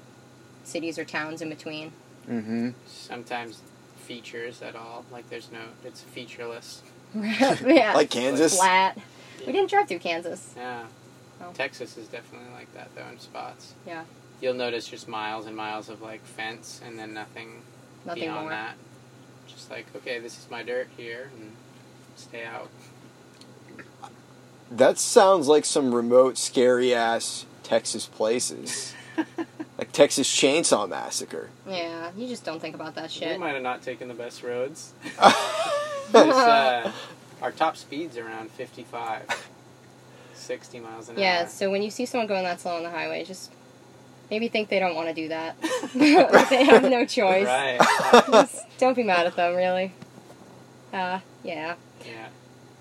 cities 0.63 0.99
or 0.99 1.05
towns 1.05 1.41
in 1.41 1.49
between. 1.49 1.93
Mm-hmm. 2.29 2.71
Sometimes 2.85 3.61
features 3.97 4.61
at 4.61 4.75
all. 4.75 5.05
Like 5.11 5.29
there's 5.29 5.51
no, 5.51 5.59
it's 5.85 6.01
featureless. 6.01 6.81
yeah, 7.15 7.91
Like 7.95 8.09
Kansas. 8.09 8.57
flat. 8.57 8.97
We 9.45 9.53
didn't 9.53 9.69
drive 9.69 9.87
through 9.87 9.99
Kansas. 9.99 10.53
Yeah. 10.57 10.83
Oh. 11.41 11.51
Texas 11.53 11.97
is 11.97 12.07
definitely 12.07 12.49
like 12.53 12.73
that 12.73 12.89
though 12.95 13.07
in 13.11 13.19
spots. 13.19 13.73
Yeah. 13.85 14.03
You'll 14.41 14.53
notice 14.53 14.87
just 14.87 15.07
miles 15.07 15.45
and 15.45 15.55
miles 15.55 15.89
of 15.89 16.01
like 16.01 16.23
fence 16.23 16.81
and 16.85 16.97
then 16.97 17.13
nothing, 17.13 17.61
Nothing 18.05 18.23
beyond 18.23 18.41
more. 18.41 18.49
that. 18.51 18.75
Just 19.47 19.69
like, 19.71 19.85
okay, 19.95 20.19
this 20.19 20.37
is 20.37 20.49
my 20.51 20.63
dirt 20.63 20.87
here 20.97 21.29
and 21.39 21.51
stay 22.15 22.43
out. 22.43 22.69
That 24.69 24.97
sounds 24.97 25.47
like 25.47 25.63
some 25.65 25.95
remote, 25.95 26.37
scary 26.37 26.93
ass 26.93 27.45
Texas 27.63 28.05
places. 28.05 28.93
like 29.77 29.91
Texas 29.91 30.27
Chainsaw 30.29 30.87
Massacre. 30.89 31.49
Yeah, 31.67 32.11
you 32.17 32.27
just 32.27 32.43
don't 32.43 32.59
think 32.59 32.75
about 32.75 32.95
that 32.95 33.09
shit. 33.09 33.23
We 33.23 33.27
shit. 33.33 33.39
might 33.39 33.53
have 33.53 33.63
not 33.63 33.81
taken 33.81 34.07
the 34.07 34.13
best 34.13 34.43
roads. 34.43 34.93
Uh, 36.13 36.89
our 37.41 37.51
top 37.51 37.75
speed's 37.75 38.17
around 38.17 38.49
55, 38.51 39.23
60 40.37 40.79
miles 40.79 41.09
an 41.09 41.17
Yeah, 41.17 41.21
hour. 41.21 41.41
Yeah, 41.43 41.47
so 41.47 41.69
when 41.71 41.81
you 41.83 41.89
see 41.91 42.05
someone 42.05 42.27
going 42.27 42.43
that 42.43 42.59
slow 42.61 42.75
on 42.75 42.83
the 42.83 42.89
highway, 42.89 43.23
just 43.23 43.51
maybe 44.29 44.47
think 44.47 44.69
they 44.69 44.79
don't 44.79 44.95
want 44.95 45.07
to 45.09 45.13
do 45.13 45.27
that. 45.29 45.55
They 46.49 46.63
have 46.65 46.83
no 46.83 47.05
choice. 47.05 47.45
Right. 47.45 47.77
Just 48.31 48.65
don't 48.77 48.95
be 48.95 49.03
mad 49.03 49.25
at 49.25 49.35
them, 49.35 49.55
really. 49.55 49.93
Uh, 50.93 51.19
yeah. 51.43 51.75
yeah. 52.05 52.27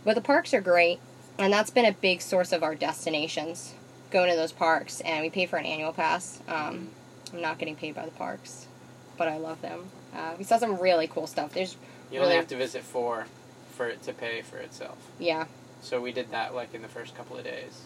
But 0.04 0.14
the 0.14 0.20
parks 0.20 0.54
are 0.54 0.60
great, 0.60 1.00
and 1.38 1.52
that's 1.52 1.70
been 1.70 1.84
a 1.84 1.92
big 1.92 2.20
source 2.22 2.52
of 2.52 2.62
our 2.62 2.74
destinations, 2.74 3.74
going 4.10 4.30
to 4.30 4.36
those 4.36 4.52
parks, 4.52 5.00
and 5.00 5.22
we 5.22 5.30
pay 5.30 5.46
for 5.46 5.56
an 5.56 5.66
annual 5.66 5.92
pass. 5.92 6.40
Um, 6.48 6.90
I'm 7.32 7.40
not 7.40 7.58
getting 7.58 7.74
paid 7.76 7.94
by 7.94 8.04
the 8.04 8.12
parks, 8.12 8.66
but 9.18 9.26
I 9.28 9.36
love 9.38 9.60
them. 9.62 9.86
Uh, 10.14 10.34
we 10.38 10.44
saw 10.44 10.58
some 10.58 10.78
really 10.78 11.08
cool 11.08 11.26
stuff. 11.26 11.52
There's, 11.52 11.76
You 12.10 12.18
only 12.20 12.28
Really? 12.28 12.36
have 12.36 12.46
to 12.48 12.56
visit 12.56 12.82
four 12.82 13.26
for 13.76 13.88
it 13.88 14.02
to 14.04 14.12
pay 14.12 14.42
for 14.42 14.58
itself. 14.58 14.96
yeah, 15.18 15.46
So 15.87 16.01
we 16.01 16.11
did 16.11 16.33
that 16.33 16.53
like 16.53 16.75
in 16.75 16.83
the 16.83 16.88
first 16.88 17.14
couple 17.14 17.38
of 17.38 17.44
days, 17.44 17.83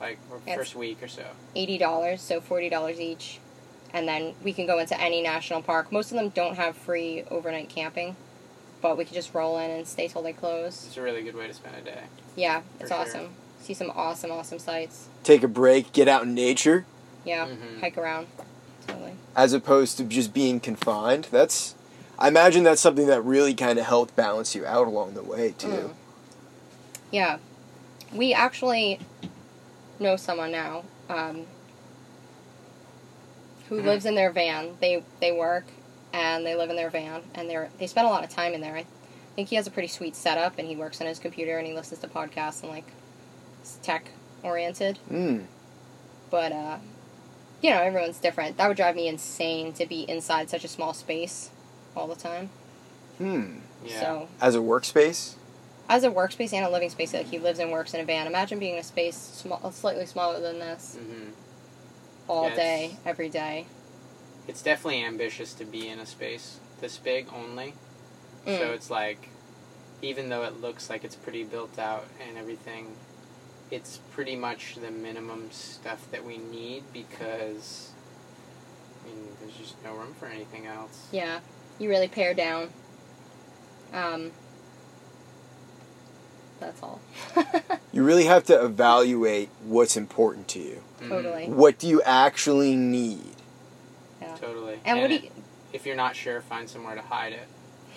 like 0.00 0.18
or 0.30 0.40
Yes. 0.46 0.56
first 0.56 0.74
week 0.74 1.02
or 1.02 1.08
so. 1.08 1.24
$80, 1.54 2.20
so 2.20 2.40
$40 2.40 2.98
each. 2.98 3.38
And 3.92 4.08
then 4.08 4.34
we 4.42 4.54
can 4.54 4.66
go 4.66 4.78
into 4.78 4.98
any 4.98 5.20
national 5.20 5.60
park. 5.60 5.92
Most 5.92 6.10
of 6.10 6.16
them 6.16 6.30
don't 6.30 6.54
have 6.56 6.74
free 6.74 7.24
overnight 7.30 7.68
camping, 7.68 8.16
but 8.80 8.96
we 8.96 9.04
can 9.04 9.12
just 9.12 9.34
roll 9.34 9.58
in 9.58 9.70
and 9.70 9.86
stay 9.86 10.08
till 10.08 10.22
they 10.22 10.32
close. 10.32 10.86
It's 10.86 10.96
a 10.96 11.02
really 11.02 11.22
good 11.22 11.36
way 11.36 11.46
to 11.46 11.52
spend 11.52 11.76
a 11.76 11.82
day. 11.82 12.04
Yeah, 12.34 12.62
it's 12.80 12.88
sure. 12.88 12.98
awesome. 12.98 13.28
See 13.60 13.74
some 13.74 13.90
awesome, 13.94 14.30
awesome 14.32 14.58
sights. 14.58 15.08
Take 15.22 15.42
a 15.42 15.48
break, 15.48 15.92
get 15.92 16.08
out 16.08 16.22
in 16.22 16.34
nature, 16.34 16.86
Yeah, 17.26 17.46
Mhm. 17.48 17.80
hike 17.80 17.98
around. 17.98 18.28
Totally. 18.86 19.16
as 19.36 19.52
opposed 19.52 19.98
to 19.98 20.04
just 20.04 20.32
being 20.32 20.60
confined. 20.60 21.28
That's, 21.30 21.74
I 22.18 22.28
imagine 22.28 22.62
that's 22.64 22.80
something 22.80 23.06
that 23.08 23.20
really 23.20 23.52
kind 23.52 23.78
of 23.78 23.84
helped 23.84 24.16
balance 24.16 24.54
you 24.54 24.64
out 24.64 24.86
along 24.86 25.12
the 25.12 25.22
way 25.22 25.54
too. 25.58 25.68
Mm. 25.68 25.94
Yeah. 27.10 27.38
We 28.12 28.32
actually 28.34 29.00
know 29.98 30.16
someone 30.16 30.50
now 30.52 30.84
um, 31.08 31.46
who 33.68 33.80
Mhm. 33.80 33.84
lives 33.84 34.06
in 34.06 34.14
their 34.14 34.30
van. 34.30 34.76
They 34.80 35.02
they 35.20 35.32
work 35.32 35.64
and 36.12 36.44
they 36.46 36.54
live 36.54 36.70
in 36.70 36.76
their 36.76 36.90
van 36.90 37.22
and 37.34 37.48
they're 37.50 37.70
they 37.78 37.86
spend 37.86 38.06
a 38.06 38.10
lot 38.10 38.24
of 38.24 38.30
time 38.30 38.54
in 38.54 38.60
there. 38.60 38.76
I 38.76 38.86
think 39.36 39.48
he 39.50 39.56
has 39.56 39.66
a 39.66 39.70
pretty 39.70 39.88
sweet 39.88 40.16
setup 40.16 40.58
and 40.58 40.66
he 40.68 40.74
works 40.76 41.00
on 41.00 41.06
his 41.06 41.18
computer 41.18 41.58
and 41.58 41.66
he 41.66 41.74
listens 41.74 42.00
to 42.00 42.08
podcasts 42.08 42.62
and 42.62 42.70
like 42.70 42.86
tech 43.82 44.10
oriented. 44.42 44.98
Mm. 45.10 45.44
But 46.30 46.52
uh 46.52 46.78
you 47.60 47.70
know, 47.70 47.82
everyone's 47.82 48.18
different. 48.18 48.56
That 48.56 48.68
would 48.68 48.76
drive 48.76 48.94
me 48.94 49.08
insane 49.08 49.72
to 49.74 49.86
be 49.86 50.02
inside 50.08 50.48
such 50.48 50.62
a 50.64 50.68
small 50.68 50.94
space 50.94 51.50
all 51.96 52.06
the 52.06 52.14
time. 52.14 52.50
Hmm. 53.18 53.56
Yeah. 53.84 54.00
So 54.00 54.28
As 54.40 54.54
a 54.54 54.58
workspace. 54.58 55.34
As 55.88 56.04
a 56.04 56.10
workspace 56.10 56.52
and 56.52 56.64
a 56.66 56.70
living 56.70 56.90
space, 56.90 57.14
like 57.14 57.26
he 57.26 57.38
lives 57.38 57.58
and 57.58 57.70
works 57.72 57.94
in 57.94 58.00
a 58.00 58.04
van. 58.04 58.26
Imagine 58.26 58.58
being 58.58 58.74
in 58.74 58.80
a 58.80 58.84
space 58.84 59.16
small, 59.16 59.70
slightly 59.72 60.06
smaller 60.06 60.40
than 60.40 60.58
this 60.58 60.96
hmm 60.96 61.30
all 62.28 62.48
Yeah, 62.50 62.56
day, 62.56 62.96
every 63.06 63.30
day. 63.30 63.66
It's 64.46 64.62
definitely 64.62 65.02
ambitious 65.02 65.54
to 65.54 65.64
be 65.64 65.88
in 65.88 65.98
a 65.98 66.06
space 66.06 66.58
this 66.80 66.98
big 66.98 67.26
only. 67.34 67.74
So 68.44 68.50
Mm. 68.50 68.74
it's 68.74 68.90
like, 68.90 69.28
even 70.02 70.28
though 70.28 70.44
it 70.44 70.60
looks 70.60 70.88
like 70.90 71.04
it's 71.04 71.16
pretty 71.16 71.42
built 71.44 71.78
out 71.78 72.04
and 72.26 72.36
everything, 72.38 72.94
it's 73.70 73.98
pretty 74.12 74.36
much 74.36 74.76
the 74.80 74.90
minimum 74.90 75.50
stuff 75.50 76.06
that 76.12 76.24
we 76.24 76.38
need 76.38 76.84
because, 76.92 77.90
I 79.04 79.08
mean, 79.08 79.28
there's 79.40 79.56
just 79.56 79.74
no 79.82 79.92
room 79.94 80.14
for 80.18 80.26
anything 80.26 80.66
else. 80.66 81.08
Yeah, 81.12 81.40
you 81.78 81.88
really 81.88 82.08
pare 82.08 82.32
down. 82.34 82.68
Um, 83.92 84.30
that's 86.60 86.82
all. 86.82 87.00
You 87.90 88.04
really 88.04 88.26
have 88.26 88.44
to 88.44 88.64
evaluate 88.64 89.48
what's 89.64 89.96
important 89.96 90.46
to 90.48 90.58
you. 90.60 90.82
Mhm. 91.00 91.08
totally. 91.08 91.46
What 91.46 91.78
do 91.78 91.88
you 91.88 92.00
actually 92.02 92.76
need? 92.76 93.34
Yeah. 94.20 94.36
Totally. 94.36 94.78
And 94.84 95.00
what 95.00 95.08
do 95.08 95.14
you? 95.16 95.30
If 95.72 95.86
you're 95.86 95.96
not 95.96 96.14
sure, 96.14 96.40
find 96.42 96.68
somewhere 96.68 96.94
to 96.94 97.00
hide 97.00 97.32
it. 97.32 97.48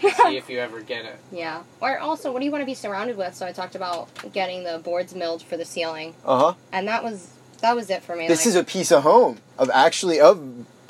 See 0.23 0.37
if 0.37 0.49
you 0.49 0.59
ever 0.59 0.81
get 0.81 1.05
it. 1.05 1.19
Yeah. 1.31 1.61
Or 1.81 1.99
also, 1.99 2.31
what 2.31 2.39
do 2.39 2.45
you 2.45 2.51
want 2.51 2.61
to 2.63 2.65
be 2.65 2.73
surrounded 2.73 3.17
with? 3.17 3.35
So 3.35 3.45
I 3.45 3.51
talked 3.51 3.75
about 3.75 4.07
getting 4.33 4.63
the 4.63 4.79
boards 4.79 5.13
milled 5.13 5.43
for 5.43 5.57
the 5.57 5.65
ceiling, 5.65 6.15
Uh 6.25 6.39
huh. 6.39 6.53
and 6.71 6.87
that 6.87 7.03
was 7.03 7.29
that 7.59 7.75
was 7.75 7.89
it 7.89 8.01
for 8.01 8.15
me. 8.15 8.27
This 8.27 8.39
like, 8.41 8.47
is 8.47 8.55
a 8.55 8.63
piece 8.63 8.91
of 8.91 9.03
home 9.03 9.37
of 9.59 9.69
actually 9.71 10.19
of 10.19 10.41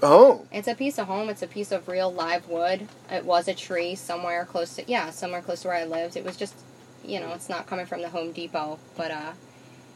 home. 0.01 0.47
It's 0.51 0.67
a 0.69 0.75
piece 0.75 0.97
of 0.97 1.07
home. 1.07 1.27
It's 1.29 1.41
a 1.41 1.47
piece 1.47 1.71
of 1.73 1.87
real 1.89 2.11
live 2.13 2.47
wood. 2.47 2.87
It 3.11 3.25
was 3.25 3.47
a 3.49 3.53
tree 3.53 3.95
somewhere 3.95 4.45
close 4.45 4.75
to 4.75 4.83
yeah, 4.89 5.09
somewhere 5.09 5.41
close 5.41 5.63
to 5.63 5.67
where 5.69 5.77
I 5.77 5.83
lived. 5.85 6.15
It 6.15 6.23
was 6.23 6.37
just, 6.37 6.55
you 7.03 7.19
know, 7.19 7.33
it's 7.33 7.49
not 7.49 7.67
coming 7.67 7.85
from 7.85 8.01
the 8.01 8.09
Home 8.09 8.31
Depot, 8.31 8.79
but 8.95 9.11
uh, 9.11 9.33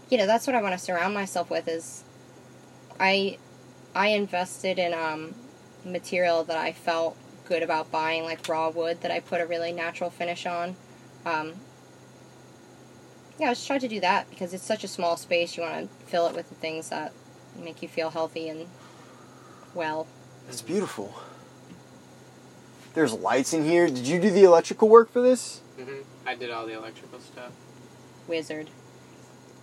you 0.10 0.18
know, 0.18 0.26
that's 0.26 0.48
what 0.48 0.56
I 0.56 0.62
want 0.62 0.74
to 0.74 0.84
surround 0.84 1.14
myself 1.14 1.50
with. 1.50 1.68
Is 1.68 2.04
I, 3.00 3.38
I 3.94 4.08
invested 4.10 4.80
in 4.80 4.94
um, 4.94 5.36
material 5.84 6.44
that 6.46 6.58
I 6.58 6.72
felt 6.72 7.18
good 7.46 7.64
about 7.64 7.92
buying, 7.92 8.24
like 8.24 8.48
raw 8.48 8.70
wood 8.70 9.02
that 9.02 9.12
I 9.12 9.20
put 9.20 9.42
a 9.42 9.46
really 9.46 9.72
natural 9.72 10.10
finish 10.10 10.46
on. 10.46 10.76
Um, 11.26 11.54
yeah, 13.40 13.48
I 13.48 13.52
just 13.52 13.68
tried 13.68 13.82
to 13.82 13.88
do 13.88 14.00
that 14.00 14.30
because 14.30 14.54
it's 14.54 14.64
such 14.64 14.84
a 14.84 14.88
small 14.88 15.18
space. 15.18 15.58
You 15.58 15.64
want 15.64 15.90
to 15.90 16.06
fill 16.06 16.28
it 16.28 16.36
with 16.36 16.50
the 16.50 16.56
things 16.56 16.90
that 16.90 17.12
make 17.62 17.82
you 17.82 17.88
feel 17.88 18.10
healthy 18.10 18.50
and 18.50 18.68
well. 19.74 20.08
It's 20.48 20.62
beautiful. 20.62 21.14
There's 22.94 23.14
lights 23.14 23.54
in 23.54 23.66
here. 23.66 23.88
Did 23.88 24.08
you 24.08 24.22
do 24.22 24.32
the 24.32 24.44
electrical 24.44 24.88
work 24.88 25.12
for 25.12 25.22
this? 25.22 25.60
hmm 25.78 26.02
I 26.26 26.36
did 26.36 26.52
all 26.52 26.66
the 26.66 26.74
electrical 26.74 27.20
stuff. 27.20 27.52
wizard. 28.28 28.70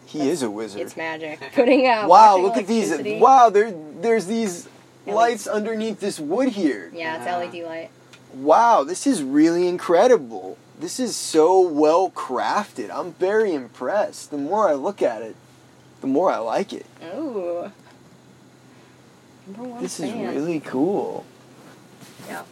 He 0.06 0.28
is 0.28 0.42
a 0.42 0.50
wizard. 0.50 0.82
It's 0.82 0.96
magic. 0.96 1.40
Putting 1.54 1.86
out. 1.86 2.08
wow, 2.08 2.36
look 2.36 2.56
at 2.56 2.66
these. 2.66 2.92
Wow, 3.20 3.50
there 3.50 3.72
there's 4.00 4.26
these 4.26 4.68
LED. 5.06 5.14
lights 5.14 5.46
underneath 5.46 6.00
this 6.00 6.18
wood 6.20 6.48
here. 6.48 6.90
Yeah, 6.94 7.16
it's 7.16 7.26
Yeah. 7.26 7.36
LED 7.36 7.64
light. 7.66 7.90
Wow, 8.34 8.82
this 8.84 9.06
is 9.06 9.22
really 9.22 9.68
incredible. 9.68 10.56
This 10.78 10.98
is 10.98 11.14
so 11.16 11.60
well 11.60 12.10
crafted. 12.10 12.90
I'm 12.92 13.12
very 13.14 13.54
impressed. 13.54 14.30
The 14.30 14.38
more 14.38 14.68
I 14.68 14.74
look 14.74 15.00
at 15.02 15.22
it, 15.22 15.36
the 16.00 16.06
more 16.08 16.30
I 16.30 16.38
like 16.38 16.72
it. 16.72 16.86
Ooh. 17.14 17.70
Number 19.46 19.68
one 19.68 19.82
This 19.82 19.98
is 20.00 20.12
really 20.12 20.60
cool. 20.60 21.24
Yeah, 22.28 22.42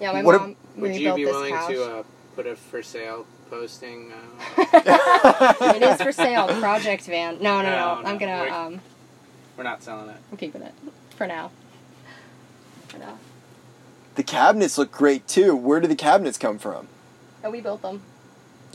Yeah, 0.00 0.12
my 0.12 0.22
What 0.22 0.40
mom 0.40 0.56
Would 0.76 0.96
you 0.96 1.14
be 1.14 1.24
willing 1.24 1.52
couch. 1.54 1.70
to 1.72 1.84
uh, 1.98 2.02
put 2.34 2.46
a 2.46 2.56
for 2.56 2.82
sale 2.82 3.26
posting? 3.50 4.12
Uh, 4.12 5.54
it 5.76 5.82
is 5.82 6.00
for 6.00 6.12
sale, 6.12 6.46
project 6.60 7.04
van. 7.06 7.38
No, 7.42 7.60
no, 7.62 7.70
no. 7.70 8.00
No, 8.02 8.08
I'm 8.08 8.18
gonna. 8.18 8.42
wait. 8.42 8.52
Um, 8.52 8.80
we're 9.56 9.64
not 9.64 9.82
selling 9.82 10.08
it. 10.08 10.16
I'm 10.30 10.36
keeping 10.38 10.62
it 10.62 10.72
for 11.16 11.26
now. 11.26 11.50
For 12.88 12.98
now. 12.98 13.18
The 14.14 14.22
cabinets 14.22 14.78
look 14.78 14.90
great 14.90 15.26
too. 15.28 15.54
Where 15.54 15.80
did 15.80 15.90
the 15.90 15.96
cabinets 15.96 16.38
come 16.38 16.58
from? 16.58 16.88
Oh, 17.44 17.50
we 17.50 17.60
built 17.60 17.82
them. 17.82 18.02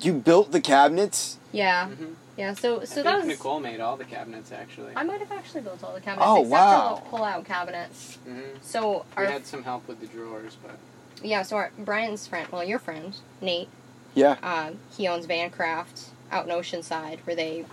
You 0.02 0.14
built 0.14 0.52
the 0.52 0.62
cabinets? 0.62 1.38
Yeah, 1.52 1.88
hmm 1.88 2.14
yeah. 2.38 2.54
So, 2.54 2.82
I 2.82 2.86
so 2.86 2.96
think 2.96 3.06
that 3.06 3.18
was. 3.20 3.28
Nicole 3.28 3.60
made 3.62 3.80
all 3.80 3.96
the 3.96 4.04
cabinets 4.06 4.52
actually. 4.52 4.92
I 4.96 5.04
might 5.04 5.20
have 5.20 5.32
actually 5.32 5.62
built 5.62 5.84
all 5.84 5.94
the 5.94 6.02
cabinets 6.02 6.26
Oh, 6.28 6.42
except 6.42 6.52
wow. 6.52 6.96
for 6.96 7.04
the 7.04 7.10
pull-out 7.10 7.46
cabinets. 7.46 8.18
hmm 8.26 8.40
So 8.62 9.06
We 9.18 9.24
our 9.24 9.32
had 9.32 9.46
some 9.46 9.64
help 9.64 9.88
with 9.88 10.02
the 10.02 10.08
drawers, 10.08 10.58
but 10.62 10.78
yeah, 11.24 11.44
so 11.44 11.56
our 11.56 11.72
Bryan's 11.80 12.28
friend, 12.28 12.48
well, 12.52 12.64
your 12.64 12.78
friend 12.80 13.16
Nate, 13.42 13.70
Yeah. 14.16 14.38
um, 14.42 14.78
he 14.98 15.08
owns 15.08 15.28
Vancraft 15.28 16.08
out 16.32 16.46
in 16.46 16.52
Oceanside, 16.52 17.20
where 17.26 17.36
they, 17.36 17.66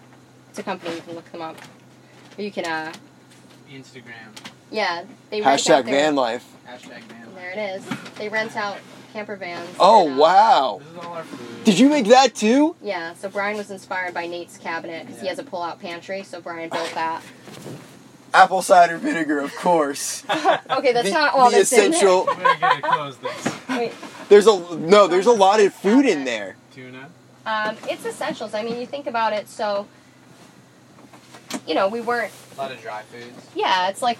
it's 0.50 0.58
a 0.58 0.62
company 0.62 0.94
you 0.96 1.00
can 1.00 1.14
look 1.14 1.30
them 1.32 1.40
up. 1.40 1.56
Or 2.36 2.42
you 2.42 2.50
can 2.52 2.66
uh, 2.66 2.92
Instagram. 3.70 4.12
Yeah, 4.70 5.04
they 5.30 5.40
rent 5.40 5.60
Hashtag 5.60 5.70
out 5.70 5.84
van 5.86 6.14
life. 6.14 6.46
Hashtag 6.66 7.02
van. 7.04 7.34
life. 7.34 7.34
There 7.34 7.50
it 7.50 7.58
is. 7.76 7.84
They 8.16 8.28
rent 8.28 8.56
out 8.56 8.78
camper 9.12 9.36
vans. 9.36 9.68
Oh 9.78 10.06
and, 10.06 10.14
uh, 10.14 10.22
wow! 10.22 10.80
This 10.82 10.88
is 10.92 10.96
all 10.98 11.12
our 11.12 11.24
food. 11.24 11.64
Did 11.64 11.78
you 11.78 11.88
make 11.88 12.06
that 12.06 12.34
too? 12.34 12.74
Yeah, 12.82 13.14
so 13.14 13.28
Bryan 13.28 13.56
was 13.56 13.70
inspired 13.70 14.14
by 14.14 14.26
Nate's 14.26 14.56
cabinet 14.58 15.06
because 15.06 15.20
he 15.20 15.28
has 15.28 15.38
a 15.38 15.42
pull-out 15.44 15.80
pantry. 15.80 16.22
So 16.22 16.40
Bryan 16.40 16.70
built 16.70 16.90
that. 16.94 17.22
Apple 18.34 18.62
cider 18.62 18.96
vinegar, 18.96 19.40
of 19.40 19.54
course. 19.56 20.24
Okay, 20.70 20.92
that's 20.94 21.08
the, 21.08 21.14
not 21.14 21.34
all 21.34 21.50
the 21.50 21.58
that's 21.58 21.72
in 21.72 21.92
essential. 21.92 22.24
We're 22.26 22.58
gonna 22.58 22.80
close 22.82 23.16
this. 23.18 23.44
there. 23.68 23.78
Wait, 23.78 23.92
There's 24.32 24.46
a 24.46 24.78
no. 24.78 25.08
There's 25.08 25.26
a 25.26 25.32
lot 25.32 25.60
of 25.60 25.74
food 25.74 26.06
in 26.06 26.24
there. 26.24 26.56
Tuna. 26.74 27.10
um, 27.44 27.76
it's 27.86 28.06
essentials. 28.06 28.54
I 28.54 28.62
mean, 28.62 28.80
you 28.80 28.86
think 28.86 29.06
about 29.06 29.34
it. 29.34 29.46
So, 29.46 29.86
you 31.66 31.74
know, 31.74 31.86
we 31.86 32.00
weren't. 32.00 32.32
A 32.54 32.56
lot 32.56 32.72
of 32.72 32.80
dry 32.80 33.02
foods. 33.02 33.46
Yeah, 33.54 33.90
it's 33.90 34.00
like 34.00 34.16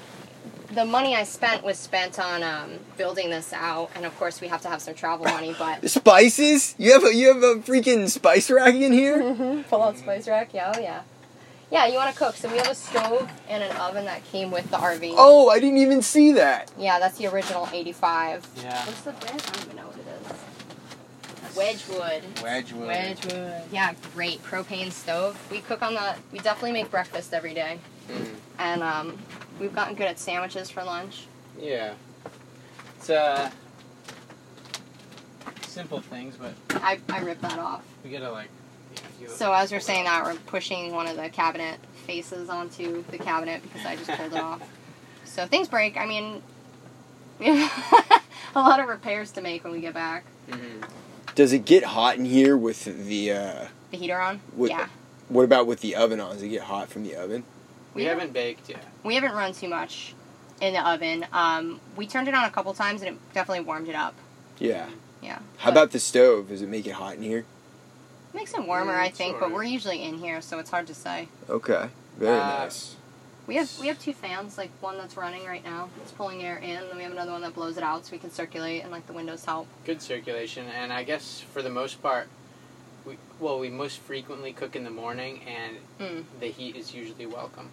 the 0.71 0.85
money 0.85 1.17
I 1.17 1.25
spent 1.25 1.65
was 1.65 1.79
spent 1.79 2.19
on 2.19 2.43
um, 2.43 2.79
building 2.99 3.31
this 3.31 3.55
out, 3.55 3.89
and 3.95 4.05
of 4.05 4.15
course 4.19 4.43
we 4.43 4.49
have 4.49 4.61
to 4.61 4.69
have 4.69 4.83
some 4.83 4.93
travel 4.93 5.25
money. 5.25 5.57
But 5.59 5.89
Spices? 5.91 6.75
You 6.77 6.93
have 6.93 7.05
a 7.05 7.15
you 7.15 7.29
have 7.29 7.43
a 7.43 7.55
freaking 7.63 8.11
spice 8.11 8.51
rack 8.51 8.75
in 8.75 8.93
here? 8.93 9.65
pull 9.71 9.83
out 9.83 9.97
spice 9.97 10.29
rack. 10.29 10.53
Yeah, 10.53 10.75
oh 10.77 10.79
yeah. 10.79 11.05
Yeah, 11.73 11.87
you 11.87 11.95
want 11.97 12.13
to 12.13 12.19
cook. 12.19 12.37
So 12.37 12.51
we 12.51 12.59
have 12.59 12.69
a 12.69 12.75
stove 12.75 13.31
and 13.49 13.63
an 13.65 13.75
oven 13.79 14.05
that 14.05 14.23
came 14.27 14.51
with 14.51 14.71
the 14.71 14.77
RV. 14.77 15.15
Oh, 15.17 15.49
I 15.49 15.59
didn't 15.59 15.79
even 15.79 16.03
see 16.03 16.33
that. 16.33 16.71
Yeah, 16.77 16.99
that's 16.99 17.17
the 17.17 17.27
original 17.29 17.67
85. 17.73 18.47
Yeah. 18.63 18.85
What's 18.87 19.01
the 19.01 19.13
brand? 19.13 19.43
I 19.43 19.51
don't 19.53 19.65
even 19.65 19.77
know 19.77 19.87
what 19.87 19.97
it 19.97 21.51
is. 21.51 21.57
Wedgewood. 21.57 22.23
Wedgewood. 22.43 22.87
Wedgewood. 22.89 23.63
Yeah, 23.73 23.95
great 24.15 24.43
propane 24.43 24.93
stove. 24.93 25.39
We 25.51 25.61
cook 25.61 25.81
on 25.83 25.95
that. 25.95 26.19
We 26.31 26.41
definitely 26.41 26.73
make 26.73 26.91
breakfast 26.91 27.33
every 27.33 27.55
day, 27.55 27.79
Mm. 28.11 28.35
and 28.59 28.83
um, 28.83 29.19
we've 29.61 29.75
gotten 29.75 29.95
good 29.95 30.09
at 30.09 30.19
sandwiches 30.19 30.71
for 30.71 30.83
lunch. 30.85 31.27
Yeah. 31.59 31.95
It's 32.99 33.09
uh 33.11 33.51
simple 35.63 36.01
things, 36.01 36.37
but 36.37 36.55
I 36.83 36.99
I 37.09 37.21
ripped 37.21 37.43
that 37.43 37.59
off. 37.59 37.83
we 38.05 38.11
gotta 38.11 38.31
like. 38.31 38.49
You 39.21 39.27
know, 39.27 39.33
you- 39.33 39.37
So 39.39 39.53
as 39.53 39.73
we're 39.73 39.81
saying 39.81 40.05
that, 40.05 40.25
we're 40.25 40.35
pushing 40.47 40.93
one 40.93 41.07
of 41.07 41.17
the 41.17 41.29
cabinet 41.29 41.79
faces 42.07 42.49
onto 42.49 43.05
the 43.11 43.19
cabinet 43.19 43.63
because 43.63 43.87
I 43.87 43.97
just 43.97 44.11
pulled 44.11 44.33
it 44.33 44.41
off. 44.41 44.63
So 45.25 45.47
things 45.47 45.69
break. 45.69 45.97
I 45.97 46.07
mean, 46.07 46.43
we 47.39 47.47
have 47.67 48.23
a 48.55 48.61
lot 48.61 48.81
of 48.81 48.89
repairs 48.89 49.31
to 49.33 49.41
make 49.41 49.65
when 49.65 49.73
we 49.73 49.81
get 49.81 49.95
back. 49.95 50.25
Mhm. 50.49 50.85
Does 51.35 51.53
it 51.53 51.65
get 51.65 51.85
hot 51.85 52.17
in 52.17 52.25
here 52.27 52.57
with 52.57 52.85
the? 53.09 53.33
uh 53.33 53.67
The 53.91 53.97
heater 53.97 54.21
on? 54.21 54.41
With- 54.55 54.71
yeah. 54.71 54.87
What 55.29 55.45
about 55.45 55.67
with 55.67 55.81
the 55.81 55.95
oven 55.97 56.21
on? 56.21 56.33
Does 56.35 56.43
it 56.43 56.49
get 56.49 56.63
hot 56.63 56.89
from 56.91 57.05
the 57.05 57.17
oven? 57.17 57.45
We 57.95 58.05
haven't 58.05 58.33
baked 58.33 58.69
yet. 58.69 58.85
We 59.03 59.15
haven't 59.15 59.33
run 59.33 59.53
too 59.55 59.69
much 59.69 60.15
in 60.61 60.75
the 60.75 60.87
oven. 60.87 61.25
Um, 61.33 61.81
we 61.97 62.07
turned 62.07 62.29
it 62.29 62.35
on 62.35 62.45
a 62.45 62.51
couple 62.51 62.73
times 62.75 63.01
and 63.03 63.11
it 63.17 63.33
definitely 63.35 63.65
warmed 63.65 63.89
it 63.89 63.95
up. 63.95 64.15
Yeah. 64.59 64.89
Yeah. 65.23 65.39
How 65.59 65.71
But 65.71 65.71
about 65.71 65.91
the 65.93 66.01
stove? 66.01 66.49
Does 66.49 66.61
it 66.63 66.69
make 66.69 66.87
it 66.87 66.93
hot 66.93 67.15
in 67.17 67.23
here? 67.23 67.45
It 68.33 68.37
makes 68.37 68.55
it 68.55 68.67
warmer, 68.67 68.95
Mm, 68.95 68.99
I 69.01 69.09
think, 69.11 69.35
but 69.35 69.41
sorta. 69.41 69.55
we're 69.55 69.65
usually 69.65 70.03
in 70.03 70.19
here, 70.19 70.41
so 70.41 70.59
it's 70.59 70.71
hard 70.71 70.87
to 70.87 70.95
say. 70.95 71.29
Okay. 71.49 71.89
Very 72.19 72.39
Uh, 72.39 72.59
nice. 72.65 72.97
We 73.47 73.57
have 73.57 73.71
we 73.81 73.89
have 73.89 73.99
two 73.99 74.13
fans, 74.13 74.57
like 74.57 74.71
one 74.81 74.97
that's 74.99 75.17
running 75.17 75.45
right 75.45 75.65
now, 75.65 75.89
it's 76.01 76.13
pulling 76.13 76.43
air 76.45 76.59
in, 76.59 76.71
and 76.77 76.89
then 76.89 76.97
we 76.97 77.03
have 77.03 77.11
another 77.13 77.33
one 77.33 77.43
that 77.43 77.55
blows 77.55 77.77
it 77.77 77.83
out, 77.83 78.07
so 78.07 78.13
we 78.13 78.19
can 78.19 78.31
circulate 78.31 78.83
and 78.83 78.93
like 78.93 79.07
the 79.09 79.13
windows 79.13 79.45
help. 79.45 79.67
Good 79.85 80.01
circulation, 80.01 80.67
and 80.69 80.93
I 80.93 81.03
guess 81.03 81.41
for 81.53 81.61
the 81.61 81.69
most 81.71 82.01
part, 82.01 82.29
we 83.05 83.17
well 83.41 83.59
we 83.59 83.69
most 83.69 83.99
frequently 83.99 84.53
cook 84.53 84.77
in 84.77 84.85
the 84.85 84.91
morning, 84.91 85.41
and 85.47 85.77
Mm. 85.99 86.25
the 86.39 86.47
heat 86.49 86.77
is 86.77 86.95
usually 86.95 87.27
welcome. 87.27 87.71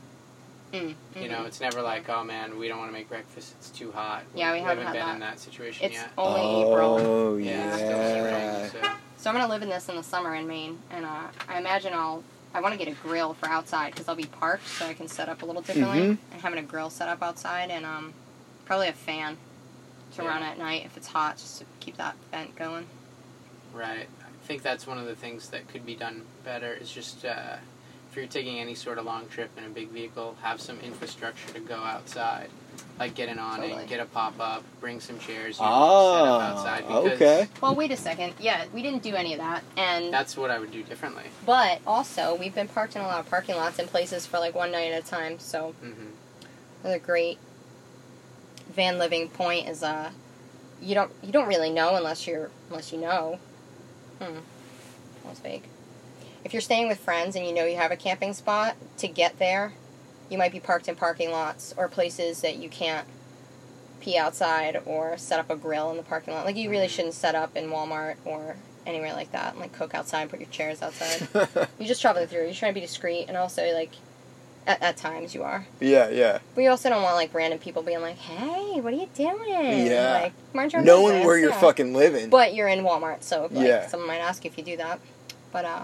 Mm. 0.73 0.95
You 1.15 1.29
know, 1.29 1.39
mhm. 1.39 1.47
it's 1.47 1.59
never 1.61 1.81
like, 1.83 2.09
oh 2.09 2.23
man, 2.23 2.57
we 2.57 2.67
don't 2.67 2.79
want 2.79 2.89
to 2.89 2.93
make 2.93 3.07
breakfast; 3.07 3.53
it's 3.59 3.69
too 3.69 3.91
hot. 3.91 4.23
Yeah, 4.35 4.51
we 4.53 4.59
haven't 4.59 4.85
haven't 4.85 4.85
had 4.87 4.93
been 5.05 5.13
in 5.15 5.19
that. 5.19 5.35
that 5.35 5.39
situation 5.39 5.85
It's 5.85 5.95
yet. 5.95 6.09
only 6.17 6.63
April. 6.63 6.97
Oh 6.99 7.35
Yeah, 7.37 7.67
it's 7.67 7.75
still 7.77 8.69
spring, 8.71 8.83
so. 8.83 8.89
So 9.19 9.29
I'm 9.29 9.35
gonna 9.35 9.49
live 9.51 9.61
in 9.63 9.69
this 9.69 9.89
in 9.89 9.97
the 9.97 10.03
summer 10.03 10.33
in 10.33 10.47
Maine, 10.47 10.79
and 10.91 11.05
uh, 11.05 11.23
I 11.49 11.57
imagine 11.57 11.93
I'll. 11.93 12.23
I 12.53 12.61
want 12.61 12.73
to 12.73 12.83
get 12.83 12.87
a 12.87 12.95
grill 13.07 13.33
for 13.35 13.47
outside 13.47 13.91
because 13.91 14.07
I'll 14.07 14.15
be 14.15 14.23
parked, 14.23 14.65
so 14.65 14.85
I 14.85 14.93
can 14.95 15.07
set 15.09 15.27
up 15.29 15.43
a 15.43 15.45
little 15.45 15.61
differently. 15.61 15.99
Mhm. 15.99 16.17
And 16.31 16.41
having 16.41 16.57
a 16.57 16.63
grill 16.63 16.89
set 16.89 17.07
up 17.09 17.21
outside, 17.21 17.69
and 17.69 17.85
um, 17.85 18.13
probably 18.65 18.87
a 18.87 18.93
fan 18.93 19.37
to 20.15 20.23
Yeah. 20.23 20.29
run 20.29 20.41
at 20.41 20.57
night 20.57 20.83
if 20.85 20.95
it's 20.97 21.07
hot, 21.07 21.37
just 21.37 21.59
to 21.59 21.65
keep 21.81 21.97
that 21.97 22.15
vent 22.31 22.55
going. 22.55 22.87
Right. 23.73 24.07
I 24.21 24.47
think 24.47 24.63
that's 24.63 24.87
one 24.87 24.97
of 24.97 25.05
the 25.05 25.15
things 25.15 25.49
that 25.49 25.67
could 25.67 25.85
be 25.85 25.95
done 25.95 26.25
better 26.43 26.73
is 26.73 26.89
just 26.89 27.23
uh, 27.25 27.57
if 28.09 28.15
you're 28.15 28.25
taking 28.25 28.57
any 28.57 28.73
sort 28.73 28.97
of 28.97 29.05
long 29.05 29.27
trip 29.27 29.51
in 29.57 29.65
a 29.65 29.69
big 29.69 29.89
vehicle, 29.89 30.37
have 30.41 30.59
some 30.61 30.79
infrastructure 30.79 31.53
to 31.53 31.59
go 31.59 31.75
outside. 31.83 32.49
Like 32.99 33.15
get 33.15 33.29
an 33.29 33.39
awning, 33.39 33.69
Totally. 33.69 33.87
get 33.87 33.99
a 33.99 34.05
pop 34.05 34.39
up, 34.39 34.63
bring 34.81 34.99
some 34.99 35.17
chairs, 35.19 35.57
you 35.59 35.65
Ah, 35.65 36.13
set 36.13 36.25
up 36.27 36.41
outside. 36.41 36.87
Because 36.87 37.13
okay. 37.21 37.47
Well, 37.61 37.75
wait 37.75 37.91
a 37.91 37.97
second. 37.97 38.33
Yeah, 38.39 38.65
we 38.73 38.81
didn't 38.81 39.03
do 39.03 39.15
any 39.15 39.33
of 39.33 39.39
that, 39.39 39.63
and 39.77 40.13
That's 40.13 40.35
what 40.37 40.51
I 40.51 40.59
would 40.59 40.71
do 40.71 40.83
differently. 40.83 41.23
but 41.45 41.79
also 41.87 42.35
we've 42.35 42.53
been 42.55 42.67
parked 42.67 42.95
in 42.95 43.01
a 43.01 43.07
lot 43.07 43.19
of 43.19 43.29
parking 43.29 43.55
lots 43.55 43.79
in 43.79 43.87
places 43.87 44.25
for 44.25 44.39
like 44.39 44.53
one 44.55 44.71
night 44.71 44.91
at 44.91 45.03
a 45.03 45.07
time. 45.07 45.39
So 45.39 45.73
hmm 45.81 46.07
another 46.83 46.99
great 46.99 47.37
van 48.69 48.97
living 48.99 49.29
point 49.29 49.67
is 49.67 49.83
uh, 49.83 50.11
you 50.81 50.95
don't 50.95 51.11
you 51.21 51.31
don't 51.31 51.47
really 51.47 51.69
know 51.71 51.95
unless 51.95 52.27
you're 52.27 52.49
unless 52.69 52.91
you 52.91 52.99
know. 52.99 53.39
Hmm, 54.19 54.35
that 54.35 55.29
was 55.29 55.39
vague. 55.39 55.63
If 56.43 56.53
you're 56.53 56.61
staying 56.61 56.87
with 56.87 56.99
friends 56.99 57.35
and 57.35 57.45
you 57.45 57.53
know 57.53 57.65
you 57.65 57.75
have 57.77 57.91
a 57.91 57.95
camping 57.97 58.33
spot 58.33 58.75
to 58.99 59.07
get 59.07 59.39
there, 59.39 59.73
you 60.29 60.37
might 60.37 60.51
be 60.51 60.59
parked 60.59 60.87
in 60.87 60.95
parking 60.95 61.31
lots 61.31 61.73
or 61.77 61.87
places 61.87 62.41
that 62.41 62.57
you 62.57 62.69
can't 62.69 63.07
pee 64.01 64.17
outside 64.17 64.81
or 64.85 65.17
set 65.17 65.39
up 65.39 65.49
a 65.49 65.55
grill 65.55 65.91
in 65.91 65.97
the 65.97 66.03
parking 66.03 66.33
lot. 66.33 66.45
Like 66.45 66.55
you 66.55 66.69
really 66.69 66.87
shouldn't 66.87 67.13
set 67.15 67.35
up 67.35 67.55
in 67.57 67.65
Walmart 67.69 68.15
or 68.25 68.55
anywhere 68.85 69.13
like 69.13 69.31
that 69.33 69.51
and 69.51 69.59
like 69.59 69.73
cook 69.73 69.93
outside 69.93 70.21
and 70.21 70.29
put 70.29 70.39
your 70.39 70.49
chairs 70.49 70.81
outside. 70.81 71.27
You're 71.79 71.87
just 71.87 72.01
traveling 72.01 72.27
through. 72.27 72.45
You're 72.45 72.53
trying 72.53 72.71
to 72.73 72.79
be 72.79 72.85
discreet 72.85 73.25
and 73.27 73.35
also 73.35 73.73
like 73.73 73.91
at, 74.67 74.81
at 74.81 74.97
times 74.97 75.33
you 75.33 75.43
are. 75.43 75.65
yeah, 75.79 76.09
yeah. 76.09 76.39
We 76.55 76.67
also 76.67 76.89
don't 76.89 77.01
want 77.03 77.15
like 77.15 77.33
random 77.33 77.59
people 77.59 77.81
being 77.81 78.01
like, 78.01 78.17
"Hey, 78.17 78.79
what 78.81 78.93
are 78.93 78.97
you 78.97 79.09
doing?" 79.15 79.87
Yeah. 79.87 80.19
like 80.23 80.33
mind 80.53 80.73
your 80.73 80.81
Knowing 80.81 81.07
business, 81.13 81.25
where 81.25 81.37
you're 81.39 81.49
yeah. 81.49 81.59
fucking 81.59 81.93
living. 81.93 82.29
But 82.29 82.53
you're 82.53 82.67
in 82.67 82.83
Walmart, 82.83 83.23
so 83.23 83.47
like, 83.51 83.65
Yeah. 83.67 83.87
someone 83.87 84.07
might 84.07 84.17
ask 84.19 84.45
if 84.45 84.57
you 84.57 84.63
do 84.63 84.77
that. 84.77 84.99
But 85.51 85.65
uh, 85.65 85.83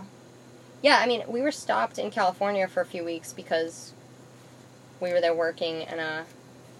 yeah, 0.81 0.99
I 1.01 1.07
mean, 1.07 1.23
we 1.27 1.41
were 1.41 1.51
stopped 1.51 1.97
in 1.97 2.11
California 2.11 2.67
for 2.67 2.81
a 2.81 2.85
few 2.85 3.03
weeks 3.03 3.33
because 3.33 3.93
we 4.99 5.11
were 5.11 5.21
there 5.21 5.33
working, 5.33 5.83
and 5.83 5.99
uh, 5.99 6.23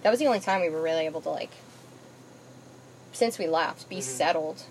that 0.02 0.10
was 0.10 0.18
the 0.18 0.26
only 0.26 0.40
time 0.40 0.60
we 0.60 0.68
were 0.70 0.82
really 0.82 1.06
able 1.06 1.20
to 1.22 1.30
like, 1.30 1.50
since 3.12 3.38
we 3.38 3.46
left, 3.46 3.88
be 3.88 3.98
Mhm. 3.98 4.02
settled. 4.02 4.62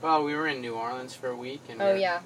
Well, 0.00 0.24
we 0.24 0.34
were 0.34 0.48
in 0.48 0.60
New 0.60 0.74
Orleans 0.74 1.14
for 1.14 1.28
a 1.28 1.36
week, 1.36 1.60
and 1.68 1.80
Oh 1.80 1.94
yeah, 1.94 2.20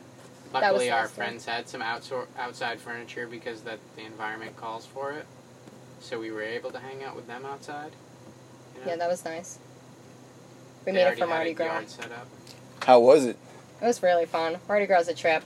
luckily 0.52 0.90
our 0.90 1.02
last 1.02 1.08
time. 1.10 1.16
friends 1.16 1.44
had 1.44 1.68
some 1.68 1.82
outsor- 1.82 2.26
outside 2.38 2.80
furniture 2.80 3.26
because 3.26 3.62
that 3.62 3.78
the 3.96 4.02
environment 4.04 4.56
calls 4.56 4.86
for 4.86 5.12
it. 5.12 5.26
So 6.00 6.18
we 6.18 6.30
were 6.30 6.42
able 6.42 6.70
to 6.70 6.78
hang 6.78 7.02
out 7.04 7.16
with 7.16 7.26
them 7.26 7.44
outside. 7.44 7.92
you 8.74 8.80
know? 8.84 8.90
yeah, 8.90 8.96
that 8.96 9.08
was 9.08 9.24
nice. 9.24 9.58
We 10.84 10.92
They 10.92 10.98
made 10.98 11.00
it 11.00 11.04
already 11.04 11.20
for 11.20 11.26
had 11.26 11.34
Mardi 11.34 11.52
Gras. 11.54 11.82
set 11.86 12.12
up. 12.12 12.26
How 12.84 13.00
was 13.00 13.24
it? 13.24 13.36
It 13.80 13.84
was 13.86 14.02
really 14.02 14.26
fun. 14.26 14.58
Mardi 14.68 14.86
Gras 14.86 15.00
is 15.00 15.08
a 15.08 15.14
trip. 15.14 15.44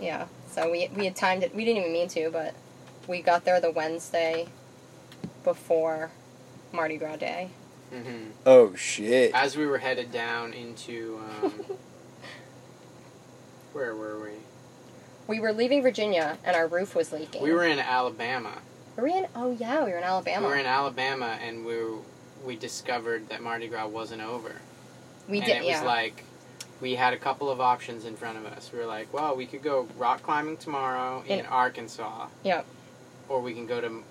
Yeah. 0.00 0.26
So 0.52 0.70
we 0.70 0.88
we 0.94 1.04
had 1.06 1.16
timed 1.16 1.42
it. 1.44 1.54
We 1.54 1.64
didn't 1.64 1.82
even 1.82 1.92
mean 1.92 2.08
to, 2.08 2.30
but 2.30 2.54
we 3.08 3.22
got 3.22 3.44
there 3.44 3.60
the 3.60 3.70
Wednesday 3.70 4.48
before 5.44 6.10
Mardi 6.72 6.96
Gras 6.96 7.16
Day. 7.16 7.50
hmm 7.92 8.30
Oh 8.46 8.74
shit. 8.74 9.34
As 9.34 9.56
we 9.56 9.66
were 9.66 9.78
headed 9.78 10.12
down 10.12 10.52
into, 10.52 11.20
um, 11.42 11.52
where 13.72 13.94
were 13.94 14.22
we? 14.22 14.30
We 15.26 15.40
were 15.40 15.52
leaving 15.52 15.82
Virginia 15.82 16.38
and 16.44 16.56
our 16.56 16.66
roof 16.66 16.94
was 16.94 17.12
leaking. 17.12 17.42
We 17.42 17.52
were 17.52 17.66
in 17.66 17.78
Alabama. 17.78 18.58
Were 18.96 19.04
we 19.04 19.12
in? 19.12 19.26
Oh 19.34 19.56
yeah, 19.58 19.84
we 19.84 19.90
were 19.90 19.98
in 19.98 20.04
Alabama. 20.04 20.46
We 20.46 20.52
were 20.52 20.58
in 20.58 20.66
Alabama, 20.66 21.38
and 21.42 21.64
we 21.64 21.76
were, 21.76 21.98
we 22.44 22.56
discovered 22.56 23.28
that 23.30 23.42
Mardi 23.42 23.68
Gras 23.68 23.86
wasn't 23.86 24.20
over. 24.20 24.56
We 25.28 25.40
did 25.40 25.48
and 25.48 25.58
did. 25.60 25.68
it 25.68 25.72
was 25.72 25.82
yeah. 25.82 25.84
like 25.84 26.24
we 26.82 26.96
had 26.96 27.14
a 27.14 27.16
couple 27.16 27.48
of 27.48 27.60
options 27.60 28.04
in 28.04 28.16
front 28.16 28.36
of 28.36 28.44
us. 28.44 28.70
We 28.72 28.80
were 28.80 28.86
like, 28.86 29.10
well, 29.14 29.36
we 29.36 29.46
could 29.46 29.62
go 29.62 29.88
rock 29.96 30.22
climbing 30.22 30.58
tomorrow 30.58 31.22
in, 31.26 31.40
In- 31.40 31.46
Arkansas. 31.46 32.26
Yep. 32.42 32.66
Or 33.28 33.40
we 33.40 33.54
can 33.54 33.66
go 33.66 33.80
to 33.80 34.02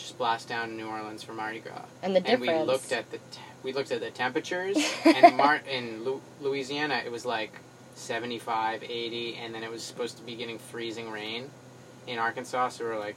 just 0.00 0.18
blast 0.18 0.48
down 0.48 0.68
to 0.68 0.74
New 0.74 0.86
Orleans 0.88 1.22
for 1.22 1.32
Mardi 1.32 1.60
Gras. 1.60 1.84
and 2.02 2.14
the 2.16 2.20
difference. 2.20 2.48
and 2.48 2.60
we 2.60 2.66
looked 2.66 2.92
at 2.92 3.10
the 3.10 3.18
te- 3.18 3.40
we 3.62 3.72
looked 3.72 3.92
at 3.92 4.00
the 4.00 4.10
temperatures 4.10 4.76
and 5.04 5.36
Mar- 5.36 5.60
in 5.70 6.04
Lu- 6.04 6.22
Louisiana 6.40 7.02
it 7.04 7.12
was 7.12 7.24
like 7.26 7.52
75 7.96 8.82
80 8.82 9.36
and 9.36 9.54
then 9.54 9.62
it 9.62 9.70
was 9.70 9.82
supposed 9.82 10.16
to 10.16 10.22
be 10.24 10.34
getting 10.34 10.58
freezing 10.58 11.10
rain 11.10 11.50
in 12.06 12.18
Arkansas 12.18 12.70
so 12.70 12.84
we 12.84 12.90
are 12.90 12.98
like 12.98 13.16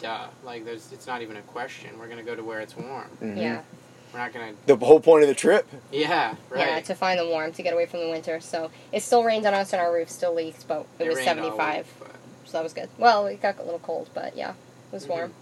duh 0.00 0.26
like 0.44 0.64
there's 0.64 0.92
it's 0.92 1.06
not 1.06 1.22
even 1.22 1.36
a 1.36 1.42
question 1.42 1.96
we're 1.98 2.06
going 2.06 2.18
to 2.18 2.24
go 2.24 2.34
to 2.34 2.42
where 2.42 2.60
it's 2.60 2.76
warm 2.76 3.08
Mhm. 3.22 3.36
Yeah. 3.36 3.62
we're 4.12 4.18
not 4.18 4.32
going 4.32 4.54
to 4.54 4.66
The 4.66 4.84
whole 4.84 4.98
point 5.00 5.22
of 5.22 5.28
the 5.28 5.34
trip. 5.34 5.66
yeah 5.92 6.34
right 6.50 6.66
Yeah, 6.66 6.80
to 6.80 6.94
find 6.94 7.18
the 7.20 7.26
warm, 7.26 7.52
to 7.52 7.62
get 7.62 7.72
away 7.72 7.86
from 7.86 8.00
the 8.00 8.10
winter. 8.10 8.40
So 8.40 8.70
it 8.92 9.02
still 9.02 9.22
rained 9.24 9.46
on 9.46 9.54
us 9.54 9.72
and 9.72 9.80
our 9.80 9.92
roof 9.92 10.10
still 10.10 10.34
leaked, 10.34 10.66
but 10.68 10.86
it, 10.98 11.08
was 11.08 11.22
75. 11.22 11.76
week, 11.86 11.86
but- 12.00 12.10
So 12.44 12.52
that 12.58 12.62
was 12.64 12.72
good. 12.74 12.88
Well, 12.98 13.26
it 13.26 13.40
got 13.40 13.58
a 13.58 13.62
little 13.62 13.78
cold, 13.80 14.10
but 14.14 14.36
yeah, 14.36 14.50
it 14.50 14.92
was 14.92 15.06
Mhm. 15.06 15.08
warm. 15.08 15.34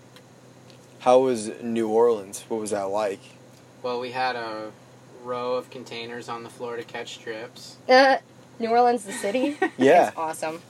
How 1.03 1.19
was 1.19 1.51
New 1.61 1.89
Orleans? 1.89 2.45
What 2.47 2.61
was 2.61 2.71
that 2.71 2.85
like? 2.85 3.19
Well, 3.83 3.99
we 3.99 4.13
had 4.13 4.37
a 4.37 4.71
row 5.25 5.57
of 5.57 5.69
containers 5.69 6.29
on 6.29 6.45
the 6.45 6.49
floor 6.49 6.77
to 6.77 6.85
catch 6.85 7.15
strips. 7.15 7.77
Uh, 7.89 8.19
New 8.61 8.69
Orleans, 8.69 9.03
the 9.05 9.13
city. 9.13 9.57
Yeah. 9.77 10.09
It's 10.09 10.17
awesome. 10.17 10.63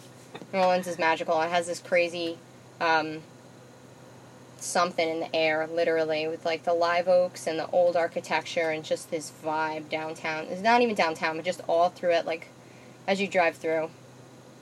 New 0.51 0.61
Orleans 0.61 0.87
is 0.87 0.99
magical. 0.99 1.39
It 1.43 1.51
has 1.51 1.67
this 1.67 1.81
crazy 1.81 2.39
um, 2.81 3.21
something 4.57 5.07
in 5.07 5.21
the 5.21 5.37
air, 5.37 5.67
literally, 5.67 6.27
with 6.27 6.47
like 6.47 6.63
the 6.63 6.73
live 6.73 7.09
oaks 7.09 7.47
and 7.47 7.59
the 7.59 7.69
old 7.69 7.95
architecture 7.95 8.71
and 8.71 8.83
just 8.83 9.11
this 9.11 9.31
vibe 9.45 9.91
downtown. 9.91 10.47
It's 10.47 10.63
not 10.63 10.81
even 10.81 10.95
downtown, 10.95 11.37
but 11.37 11.45
just 11.45 11.61
all 11.69 11.91
through 11.91 12.13
it, 12.13 12.25
like 12.25 12.49
as 13.07 13.21
you 13.21 13.29
drive 13.29 13.57
through. 13.57 13.91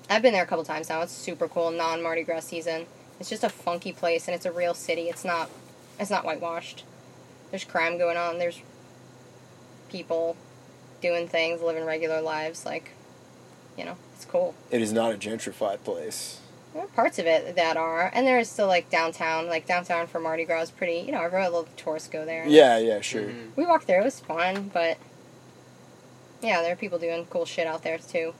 I've 0.09 0.23
been 0.23 0.33
there 0.33 0.43
a 0.43 0.47
couple 0.49 0.65
times 0.65 0.89
now. 0.89 1.03
It's 1.03 1.13
super 1.13 1.47
cool. 1.47 1.71
Non 1.71 2.03
Mardi 2.03 2.25
Gras 2.25 2.41
season. 2.41 2.87
It's 3.21 3.29
just 3.29 3.45
a 3.45 3.51
funky 3.51 3.93
place, 3.93 4.27
and 4.27 4.35
it's 4.35 4.47
a 4.47 4.53
real 4.53 4.75
city. 4.75 5.03
It's 5.11 5.25
not. 5.25 5.51
It's 5.99 6.11
not 6.11 6.25
whitewashed. 6.25 6.85
There's 7.51 7.65
crime 7.65 7.99
going 7.99 8.17
on. 8.17 8.39
There's 8.39 8.61
people 9.91 10.37
doing 11.03 11.29
things, 11.29 11.61
living 11.61 11.85
regular 11.85 12.23
lives. 12.23 12.65
Like, 12.65 12.93
you 13.77 13.85
know, 13.85 13.97
it's 14.17 14.25
cool. 14.25 14.55
It 14.71 14.81
is 14.81 14.93
not 14.93 15.13
a 15.13 15.19
gentrified 15.19 15.85
place. 15.85 16.41
There 16.73 16.83
are 16.83 16.89
parts 16.89 17.19
of 17.19 17.27
it 17.27 17.57
that 17.57 17.77
are, 17.77 18.11
and 18.15 18.27
there 18.27 18.39
is 18.39 18.49
still 18.49 18.69
like 18.69 18.89
downtown. 18.91 19.49
Like 19.49 19.67
downtown 19.67 20.07
for 20.07 20.19
Mardi 20.19 20.45
Gras 20.47 20.63
is 20.63 20.71
pretty. 20.71 21.01
You 21.01 21.13
know, 21.13 21.23
every 21.23 21.43
little 21.45 21.69
tourists 21.77 22.09
go 22.09 22.25
there. 22.25 22.47
Yeah, 22.47 22.79
yeah, 22.79 23.01
sure. 23.03 23.25
Mhm. 23.25 23.51
We 23.57 23.67
walked 23.67 23.87
there. 23.87 24.01
It 24.01 24.05
was 24.05 24.21
fun, 24.21 24.71
but 24.73 24.97
yeah, 26.41 26.63
there 26.63 26.73
are 26.73 26.77
people 26.77 26.99
doing 26.99 27.27
cool 27.27 27.45
shit 27.45 27.67
out 27.67 27.83
there 27.83 27.99
too. 27.99 28.33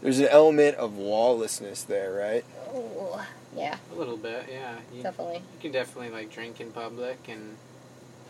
There's 0.00 0.20
an 0.20 0.28
element 0.28 0.76
of 0.76 0.96
lawlessness 0.96 1.82
there, 1.82 2.12
right? 2.12 2.44
Oh, 2.72 3.26
yeah, 3.56 3.76
A 3.92 3.94
little 3.94 4.16
bit, 4.16 4.46
yeah. 4.50 4.76
You, 4.94 5.02
definitely. 5.02 5.36
you 5.36 5.60
can 5.60 5.72
definitely 5.72 6.10
like 6.10 6.30
drink 6.32 6.60
in 6.60 6.70
public 6.70 7.18
and 7.28 7.56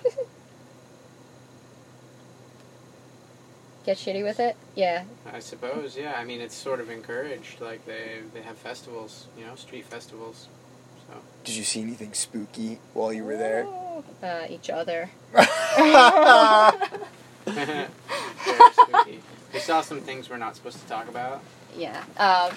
Get 3.87 3.97
shitty 3.97 4.23
with 4.23 4.39
it. 4.39 4.55
Yeah, 4.75 5.05
I 5.33 5.39
suppose, 5.39 5.97
yeah. 5.97 6.15
I 6.19 6.25
mean, 6.25 6.43
it's 6.43 6.55
sort 6.55 6.79
of 6.81 6.91
encouraged. 6.91 7.61
Like 7.61 7.87
they 7.87 8.21
they 8.35 8.43
have 8.43 8.59
festivals, 8.59 9.29
you 9.39 9.47
know, 9.47 9.55
street 9.55 9.87
festivals. 9.87 10.49
So 11.07 11.15
Did 11.45 11.57
you 11.57 11.65
see 11.65 11.81
anything 11.81 12.13
spooky 12.13 12.81
while 12.93 13.15
you 13.15 13.25
were 13.25 13.37
there? 13.39 13.67
uh, 14.23 14.47
each 14.51 14.69
other. 14.71 15.11
We 19.55 19.61
saw 19.61 19.81
some 19.81 20.01
things 20.03 20.29
we're 20.29 20.37
not 20.37 20.55
supposed 20.57 20.79
to 20.81 20.87
talk 20.87 21.09
about. 21.09 21.43
Yeah. 21.77 22.05
Um, 22.19 22.55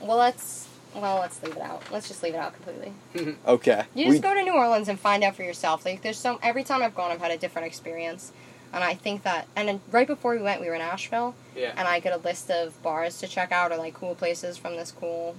well, 0.00 0.16
let's 0.18 0.67
well 0.94 1.18
let's 1.20 1.42
leave 1.42 1.56
it 1.56 1.62
out. 1.62 1.82
Let's 1.92 2.08
just 2.08 2.22
leave 2.22 2.34
it 2.34 2.38
out 2.38 2.54
completely. 2.54 2.92
Okay. 3.46 3.84
You 3.94 4.04
just 4.06 4.16
We- 4.16 4.20
go 4.20 4.34
to 4.34 4.42
New 4.42 4.54
Orleans 4.54 4.88
and 4.88 4.98
find 4.98 5.22
out 5.24 5.36
for 5.36 5.42
yourself. 5.42 5.84
Like 5.84 6.02
there's 6.02 6.18
so 6.18 6.38
every 6.42 6.64
time 6.64 6.82
I've 6.82 6.94
gone, 6.94 7.10
I've 7.10 7.20
had 7.20 7.30
a 7.30 7.38
different 7.38 7.66
experience, 7.66 8.32
and 8.72 8.82
I 8.84 8.94
think 8.94 9.22
that. 9.22 9.46
And 9.56 9.68
then 9.68 9.80
right 9.90 10.06
before 10.06 10.34
we 10.36 10.42
went, 10.42 10.60
we 10.60 10.68
were 10.68 10.74
in 10.74 10.80
Asheville, 10.80 11.34
Yeah. 11.56 11.72
and 11.76 11.86
I 11.88 12.00
got 12.00 12.12
a 12.12 12.16
list 12.18 12.50
of 12.50 12.80
bars 12.82 13.18
to 13.20 13.26
check 13.28 13.52
out 13.52 13.72
or 13.72 13.76
like 13.76 13.94
cool 13.94 14.14
places 14.14 14.56
from 14.56 14.76
this 14.76 14.90
cool 14.92 15.36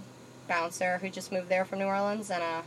bouncer 0.48 0.98
who 1.00 1.10
just 1.10 1.32
moved 1.32 1.50
there 1.50 1.66
from 1.66 1.80
New 1.80 1.86
Orleans, 1.86 2.30
and 2.32 2.42
uh, 2.42 2.62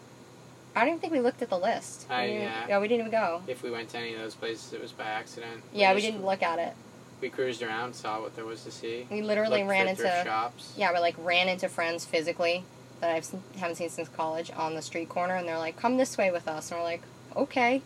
I 0.75 0.81
don't 0.81 0.89
even 0.89 1.01
think 1.01 1.13
we 1.13 1.21
looked 1.21 1.43
at 1.43 1.51
the 1.51 1.59
list. 1.59 2.07
We 2.09 2.15
I- 2.15 2.27
didn't- 2.27 2.43
yeah. 2.43 2.67
yeah, 2.69 2.79
we 2.81 2.89
didn't 2.89 3.01
even 3.09 3.13
go. 3.13 3.43
If 3.47 3.63
we 3.63 3.71
went 3.71 3.89
to 3.91 3.99
any 3.99 4.15
of 4.15 4.21
those 4.21 4.35
places, 4.35 4.73
it 4.73 4.81
was 4.81 4.93
by 4.93 5.05
accident. 5.05 5.63
Yeah, 5.73 5.93
we 5.95 6.01
just- 6.01 6.13
didn't 6.13 6.25
look 6.27 6.43
at 6.43 6.59
it. 6.59 6.75
We 7.23 7.31
cruised 7.31 7.63
around, 7.63 7.95
saw 7.95 8.21
what 8.21 8.35
there 8.37 8.45
was 8.45 8.65
to 8.65 8.71
see. 8.73 9.07
We 9.11 9.23
literally 9.23 9.61
Looked 9.61 9.71
ran 9.71 9.89
into 9.89 10.03
shops. 10.25 10.75
yeah, 10.77 10.93
we 10.93 10.99
like 10.99 11.15
ran 11.19 11.49
into 11.49 11.69
friends 11.69 12.05
physically 12.05 12.65
that 13.01 13.11
I 13.11 13.23
haven't 13.59 13.77
seen 13.77 13.89
since 13.89 14.09
college 14.09 14.51
on 14.57 14.75
the 14.75 14.83
street 14.83 15.09
corner, 15.09 15.37
and 15.37 15.47
they're 15.47 15.57
like, 15.57 15.77
"Come 15.77 15.97
this 15.97 16.19
way 16.19 16.31
with 16.33 16.49
us," 16.49 16.71
and 16.71 16.79
we're 16.81 16.85
like, 16.85 17.03
"Okay." 17.37 17.81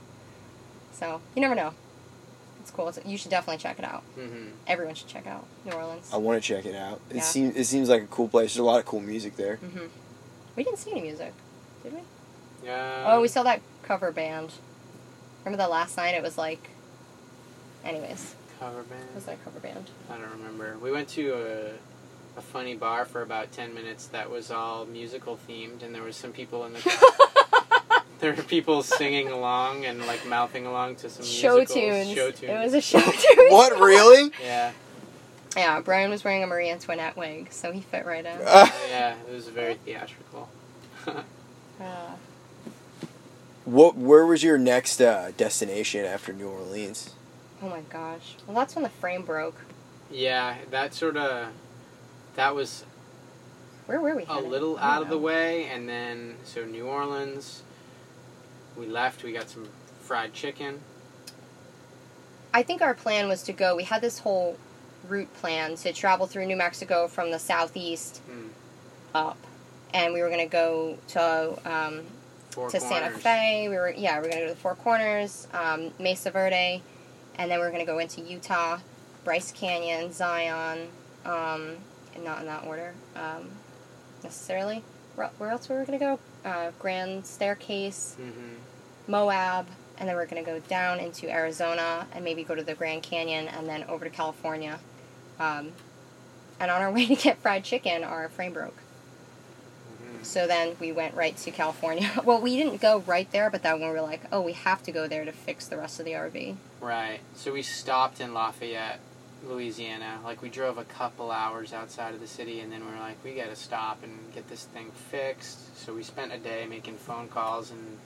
So 0.92 1.20
you 1.35 1.42
never 1.42 1.55
know. 1.55 1.75
It's 2.62 2.70
cool. 2.70 2.88
It's, 2.88 2.99
you 3.05 3.16
should 3.18 3.31
definitely 3.31 3.59
check 3.59 3.79
it 3.79 3.85
out. 3.85 4.03
Mm-hmm. 4.18 4.49
Everyone 4.66 4.94
should 4.94 5.07
check 5.09 5.27
out 5.27 5.44
New 5.66 5.72
Orleans. 5.72 6.11
I 6.12 6.16
want 6.16 6.42
to 6.42 6.49
check 6.49 6.64
it 6.64 6.75
out. 6.75 7.01
It 7.11 7.16
Yeah. 7.16 7.22
seems 7.22 7.55
it 7.57 7.64
seems 7.66 7.88
like 7.90 8.03
a 8.03 8.07
cool 8.07 8.29
place. 8.29 8.53
There's 8.55 8.59
a 8.61 8.64
lot 8.64 8.81
of 8.81 8.87
cool 8.87 9.01
music 9.01 9.37
there. 9.37 9.57
hmm 9.57 9.87
We 10.57 10.64
didn't 10.64 10.79
see 10.79 10.90
any 10.92 11.03
music, 11.03 11.35
did 11.83 11.92
we? 11.92 12.01
Yeah. 12.64 13.05
oh, 13.07 13.20
we 13.20 13.29
saw 13.29 13.42
that 13.42 13.61
cover 13.83 14.11
band. 14.12 14.53
Remember 15.44 15.62
the 15.62 15.68
last 15.68 15.99
night? 15.99 16.14
It 16.14 16.22
was 16.22 16.38
like. 16.38 16.70
Anyways, 17.85 18.35
cover 18.59 18.81
it 18.81 18.90
band. 18.90 19.14
was 19.14 19.25
that 19.27 19.42
cover 19.45 19.61
band. 19.61 19.90
I 20.11 20.16
don't 20.19 20.31
remember. 20.31 20.77
We 20.79 20.90
went 20.90 21.09
to 21.11 21.33
a, 22.37 22.38
a 22.38 22.42
funny 22.42 22.75
bar 22.75 23.05
for 23.05 23.23
about 23.23 23.53
ten 23.53 23.75
minutes 23.75 24.07
that 24.09 24.31
was 24.31 24.51
all 24.51 24.85
musical 24.87 25.38
themed, 25.49 25.83
and 25.83 25.95
there 25.95 26.03
was 26.03 26.16
some 26.16 26.33
people 26.33 26.64
in 26.64 26.73
the. 26.75 27.09
there 28.21 28.33
were 28.33 28.42
people 28.42 28.83
singing 28.83 29.29
along 29.29 29.85
and 29.85 30.07
like 30.07 30.27
mouthing 30.27 30.66
along 30.66 30.97
to 30.97 31.11
some 31.11 31.25
show 31.25 31.57
musicals, 31.57 31.75
tunes. 31.85 32.14
Show 32.14 32.31
tunes. 32.31 32.53
It 32.53 32.59
was 32.64 32.75
a 32.75 32.81
show 32.81 33.01
tune. 33.01 33.47
What 33.51 33.79
really? 33.79 34.33
Yeah, 34.42 34.73
Yeah, 35.57 35.81
Bryan 35.81 36.11
was 36.11 36.25
wearing 36.25 36.42
a 36.42 36.47
Marie 36.47 36.71
Antoinette 36.71 37.16
wig, 37.16 37.53
so 37.53 37.73
he 37.73 37.81
fit 37.81 38.07
right 38.07 38.25
in. 38.25 38.38
Uh, 38.45 38.66
yeah. 38.88 39.14
It 39.29 39.33
was 39.33 39.49
very 39.49 39.75
theatrical. 39.75 40.49
Uh, 41.07 41.12
what? 43.64 43.97
Where 43.97 44.27
was 44.27 44.42
your 44.42 44.59
next 44.59 45.01
uh, 45.01 45.33
destination 45.37 46.05
after 46.05 46.33
New 46.33 46.49
Orleans? 46.49 47.11
Oh 47.62 47.69
my 47.69 47.81
gosh. 47.90 48.37
Well, 48.47 48.57
that's 48.57 48.75
when 48.75 48.83
the 48.83 48.88
frame 48.90 49.23
broke. 49.23 49.57
yeah, 50.11 50.57
that 50.71 50.95
sort 50.95 51.16
of. 51.16 51.49
That 52.37 52.55
was 52.55 52.85
Where 53.87 54.01
were 54.01 54.14
we? 54.14 54.25
a 54.25 54.27
headed? 54.27 54.51
little 54.51 54.79
out 54.79 55.03
of 55.03 55.09
the 55.09 55.19
way, 55.19 55.64
and 55.66 55.88
then 55.88 56.37
so 56.45 56.64
New 56.64 56.87
Orleans. 56.87 57.62
We 58.77 58.87
left. 58.87 59.23
We 59.23 59.33
got 59.33 59.49
some 59.49 59.69
fried 60.03 60.35
chicken. 60.35 60.81
I 62.53 62.62
think 62.62 62.83
our 62.83 62.95
plan 62.95 63.29
was 63.29 63.42
to 63.45 63.53
go. 63.53 63.75
We 63.77 63.85
had 63.85 64.01
this 64.03 64.19
whole 64.21 64.59
route 65.09 65.33
plan 65.37 65.77
to 65.77 65.92
travel 65.92 66.27
through 66.27 66.47
New 66.47 66.57
Mexico 66.57 67.07
from 67.09 67.31
the 67.31 67.38
southeast 67.38 68.19
Hmm. 68.29 68.49
up, 69.14 69.38
and 69.95 70.12
we 70.12 70.21
were 70.21 70.29
gonna 70.31 70.47
go 70.47 70.99
to 71.09 71.59
um, 71.71 72.03
Four 72.51 72.69
to 72.71 72.81
Santa 72.81 73.11
Fe. 73.11 73.69
We 73.69 73.77
were 73.77 73.90
yeah, 73.97 74.16
we 74.21 74.27
were 74.27 74.31
gonna 74.33 74.40
go 74.42 74.49
to 74.49 74.55
the 74.55 74.61
Four 74.61 74.75
Corners, 74.75 75.49
um, 75.55 75.90
Mesa 75.99 76.31
Verde, 76.31 76.83
and 77.37 77.51
then 77.51 77.59
we're 77.59 77.70
gonna 77.70 77.85
go 77.87 77.99
into 77.99 78.20
Utah, 78.20 78.79
Bryce 79.25 79.53
Canyon, 79.53 80.12
Zion, 80.12 80.88
um, 81.25 81.77
and 82.14 82.25
not 82.25 82.40
in 82.40 82.46
that 82.46 82.64
order 82.64 82.94
um, 83.14 83.51
necessarily. 84.22 84.83
Where, 85.14 85.51
else 85.51 85.68
were 85.68 85.79
we 85.81 85.87
gonna 85.87 85.99
go? 85.99 86.18
Uh, 86.44 86.70
Grand 86.79 87.27
Staircase, 87.27 88.16
Mhm. 88.20 88.57
Moab, 89.09 89.66
and 89.99 90.09
then 90.09 90.14
we're 90.16 90.27
gonna 90.27 90.42
go 90.42 90.59
down 90.61 91.01
into 91.01 91.31
Arizona 91.31 92.07
and 92.12 92.22
maybe 92.25 92.44
go 92.44 92.55
to 92.55 92.62
the 92.62 92.75
Grand 92.75 93.03
Canyon 93.03 93.49
and 93.49 93.66
then 93.68 93.85
over 93.85 94.05
to 94.05 94.11
California. 94.11 94.79
Um, 95.38 95.72
and 96.61 96.70
on 96.70 96.83
our 96.83 96.92
way 96.96 97.07
to 97.07 97.14
get 97.14 97.38
fried 97.38 97.64
chicken, 97.64 98.05
our 98.05 98.29
frame 98.29 98.53
broke. 98.53 98.77
So 100.27 100.47
then 100.47 100.77
we 100.81 100.93
went 100.93 101.15
right 101.15 101.37
to 101.39 101.51
California. 101.51 102.11
well, 102.25 102.41
we 102.41 102.57
didn't 102.57 102.81
go 102.81 102.99
right 103.07 103.31
there, 103.31 103.49
but 103.49 103.62
then 103.62 103.81
we 103.81 103.87
were 103.87 104.01
like, 104.01 104.23
oh, 104.33 104.41
we 104.41 104.53
have 104.53 104.83
to 104.83 104.93
go 104.93 105.07
there 105.07 105.25
to 105.25 105.33
fix 105.33 105.67
the 105.69 105.77
rest 105.77 106.01
of 106.01 106.05
the 106.05 106.12
RV. 106.12 106.57
Right. 106.81 107.21
So 107.35 107.53
we 107.53 107.62
stopped 107.62 108.21
in 108.21 108.35
Lafayette, 108.35 108.99
Louisiana. 109.47 110.19
Like 110.25 110.43
we 110.43 110.49
drove 110.49 110.79
a 110.79 110.85
couple 110.85 111.31
hours 111.31 111.73
outside 111.73 112.12
of 112.12 112.21
the 112.21 112.27
city, 112.27 112.61
and 112.61 112.73
then 112.73 112.85
we 112.85 112.93
were 112.93 112.99
like, 112.99 113.23
we 113.25 113.35
got 113.35 113.51
to 113.51 113.57
stop 113.57 114.03
and 114.03 114.35
get 114.35 114.49
this 114.49 114.65
thing 114.65 114.91
fixed. 115.11 115.79
So 115.79 115.95
we 115.95 116.03
spent 116.03 116.33
a 116.33 116.39
day 116.39 116.67
making 116.69 116.97
phone 116.97 117.29
calls 117.29 117.71
and 117.71 117.99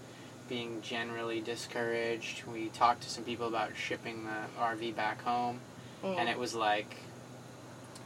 being 0.48 0.82
generally 0.82 1.40
discouraged. 1.40 2.44
We 2.44 2.68
talked 2.68 3.02
to 3.04 3.10
some 3.10 3.24
people 3.24 3.48
about 3.48 3.76
shipping 3.76 4.24
the 4.24 4.60
RV 4.60 4.94
back 4.94 5.22
home, 5.22 5.60
and 6.02 6.28
mm. 6.28 6.30
it 6.30 6.38
was 6.38 6.54
like, 6.54 6.96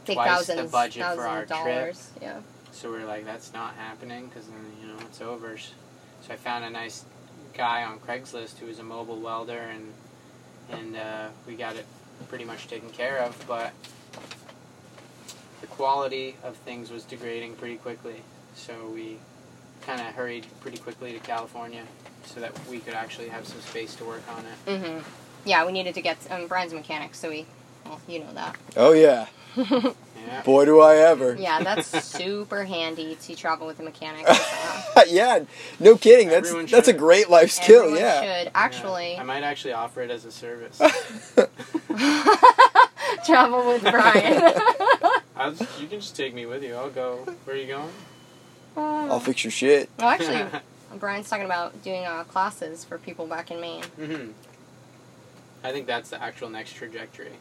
twice 0.05 0.47
the 0.47 0.63
budget 0.63 1.03
for 1.15 1.27
our 1.27 1.45
dollars. 1.45 2.11
Yeah. 2.21 2.39
So 2.75 2.91
we 2.91 2.97
are 2.97 3.05
like, 3.05 3.23
that's 3.23 3.53
not 3.53 3.73
happening 3.75 4.27
because 4.27 4.47
then 4.47 4.65
you 4.81 4.87
know 4.87 4.95
it's 4.99 5.21
over. 5.21 5.57
So 5.57 6.33
I 6.33 6.35
found 6.35 6.65
a 6.65 6.69
nice 6.69 7.05
guy 7.53 7.85
on 7.85 7.99
Craigslist 7.99 8.57
who 8.57 8.65
was 8.65 8.79
a 8.79 8.83
mobile 8.83 9.21
welder, 9.21 9.57
and 9.59 9.93
and 10.69 10.97
uh, 10.97 11.27
we 11.47 11.55
got 11.55 11.77
it 11.77 11.85
pretty 12.27 12.43
much 12.43 12.67
taken 12.67 12.89
care 12.89 13.19
of. 13.19 13.41
But 13.47 13.71
the 15.61 15.67
quality 15.67 16.35
of 16.43 16.57
things 16.57 16.91
was 16.91 17.05
degrading 17.05 17.55
pretty 17.55 17.77
quickly, 17.77 18.21
so 18.55 18.73
we 18.93 19.19
kind 19.81 20.01
of 20.01 20.07
hurried 20.07 20.45
pretty 20.59 20.77
quickly 20.77 21.13
to 21.13 21.19
California 21.19 21.83
so 22.25 22.41
that 22.41 22.51
we 22.67 22.79
could 22.79 22.93
actually 22.93 23.29
have 23.29 23.47
some 23.47 23.61
space 23.61 23.95
to 23.95 24.03
work 24.03 24.23
on 24.29 24.43
it. 24.45 24.81
Mm-hmm. 24.81 24.99
Yeah, 25.45 25.65
we 25.65 25.71
needed 25.71 25.95
to 25.95 26.01
get. 26.01 26.17
Um, 26.29 26.47
Bryan's 26.47 26.73
a 26.73 26.75
mechanic, 26.75 27.15
so 27.15 27.29
we. 27.29 27.45
Well, 27.85 28.01
you 28.05 28.19
know 28.19 28.33
that. 28.33 28.57
Oh 28.75 28.91
yeah, 28.91 29.27
Yeah. 30.25 30.41
boy 30.43 30.65
do 30.65 30.79
I 30.81 30.97
ever. 30.97 31.35
Yeah, 31.35 31.63
that's 31.63 31.87
super 32.05 32.65
handy 32.65 33.15
to 33.15 33.35
travel 33.35 33.67
with 33.67 33.79
a 33.79 33.83
mechanic. 33.83 34.25
Uh, 34.27 35.01
yeah, 35.07 35.43
no 35.79 35.95
kidding. 35.97 36.29
That's 36.29 36.47
Everyone 36.49 36.65
that's 36.67 36.87
a 36.87 36.93
great 36.93 37.29
life 37.29 37.51
skill. 37.51 37.83
everyone 37.83 37.99
Yeah. 37.99 38.43
should 38.43 38.51
actually 38.55 39.13
Yeah. 39.13 39.21
I 39.21 39.23
might 39.23 39.43
actually 39.43 39.73
offer 39.73 40.01
it 40.01 40.11
as 40.11 40.25
a 40.25 40.31
service. 40.31 40.77
travel 43.25 43.67
with 43.67 43.81
Bryan. 43.83 44.53
I'll 45.35 45.51
just, 45.53 45.81
you 45.81 45.87
can 45.87 45.99
just 45.99 46.15
take 46.15 46.33
me 46.33 46.45
with 46.45 46.63
you. 46.63 46.75
I'll 46.75 46.89
go. 46.89 47.17
Where 47.43 47.55
are 47.55 47.59
you 47.59 47.67
going? 47.67 47.89
I'll 48.77 49.19
fix 49.19 49.43
your 49.43 49.51
shit. 49.51 49.89
Well, 49.97 50.09
actually, 50.09 50.45
Bryan's 50.97 51.29
talking 51.29 51.45
about 51.45 51.81
doing 51.83 52.05
uh, 52.05 52.23
classes 52.25 52.83
for 52.83 52.97
people 52.97 53.25
back 53.27 53.51
in 53.51 53.59
Maine. 53.61 53.83
hmm 53.97 54.31
I 55.63 55.71
think 55.71 55.87
that's 55.87 56.09
the 56.11 56.21
actual 56.21 56.49
next 56.49 56.73
trajectory. 56.73 57.31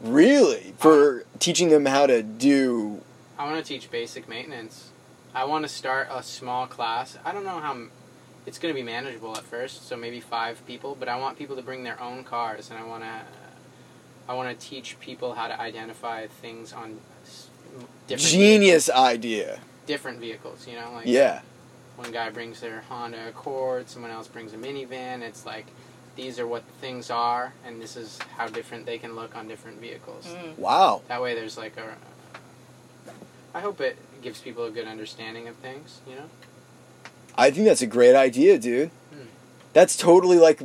Really? 0.00 0.74
For 0.78 1.24
teaching 1.38 1.68
them 1.68 1.86
how 1.86 2.06
to 2.06 2.22
do. 2.22 3.00
I 3.38 3.44
want 3.50 3.64
to 3.64 3.68
teach 3.68 3.90
basic 3.90 4.28
maintenance. 4.28 4.90
I 5.34 5.44
want 5.44 5.64
to 5.64 5.68
start 5.68 6.08
a 6.10 6.22
small 6.22 6.66
class. 6.66 7.16
I 7.24 7.32
don't 7.32 7.44
know 7.44 7.60
how 7.60 7.72
m- 7.72 7.90
it's 8.46 8.58
going 8.58 8.74
to 8.74 8.78
be 8.78 8.84
manageable 8.84 9.36
at 9.36 9.42
first, 9.44 9.86
so 9.86 9.96
maybe 9.96 10.20
five 10.20 10.64
people. 10.66 10.96
But 10.98 11.08
I 11.08 11.16
want 11.16 11.38
people 11.38 11.56
to 11.56 11.62
bring 11.62 11.84
their 11.84 12.00
own 12.02 12.24
cars, 12.24 12.70
and 12.70 12.78
I 12.78 12.84
want 12.84 13.02
to. 13.04 13.20
I 14.28 14.34
want 14.34 14.58
to 14.58 14.66
teach 14.66 14.98
people 15.00 15.34
how 15.34 15.48
to 15.48 15.60
identify 15.60 16.26
things 16.28 16.72
on 16.72 17.00
Genius 18.08 18.88
idea. 18.90 19.60
different 19.86 20.20
vehicles. 20.20 20.66
You 20.68 20.74
know, 20.76 20.92
like 20.92 21.06
Yeah. 21.06 21.40
one 21.96 22.12
guy 22.12 22.30
brings 22.30 22.60
their 22.60 22.82
Honda 22.88 23.28
Accord, 23.28 23.88
someone 23.88 24.10
else 24.12 24.28
brings 24.28 24.52
a 24.52 24.56
minivan. 24.56 25.22
It's 25.22 25.44
like 25.44 25.66
these 26.16 26.38
are 26.38 26.46
what 26.46 26.62
things 26.80 27.10
are, 27.10 27.54
and 27.64 27.80
this 27.80 27.96
is 27.96 28.18
how 28.36 28.48
different 28.48 28.86
they 28.86 28.98
can 28.98 29.14
look 29.14 29.36
on 29.36 29.48
different 29.48 29.80
vehicles. 29.80 30.26
Mm. 30.26 30.58
Wow. 30.58 31.02
That 31.08 31.22
way, 31.22 31.34
there's 31.34 31.56
like 31.56 31.76
a. 31.76 31.94
I 33.54 33.60
hope 33.60 33.80
it 33.80 33.96
gives 34.22 34.40
people 34.40 34.64
a 34.64 34.70
good 34.70 34.86
understanding 34.86 35.48
of 35.48 35.56
things. 35.56 36.00
You 36.06 36.16
know. 36.16 36.30
I 37.36 37.50
think 37.50 37.66
that's 37.66 37.82
a 37.82 37.86
great 37.86 38.14
idea, 38.14 38.58
dude. 38.58 38.90
Hmm. 39.12 39.26
That's 39.72 39.96
totally 39.96 40.38
like 40.38 40.62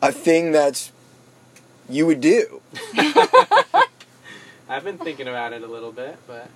a 0.00 0.12
thing 0.12 0.52
that's 0.52 0.92
you 1.88 2.06
would 2.06 2.20
do. 2.20 2.62
I've 4.68 4.84
been 4.84 4.98
thinking 4.98 5.28
about 5.28 5.52
it 5.52 5.62
a 5.62 5.66
little 5.66 5.92
bit, 5.92 6.16
but 6.26 6.48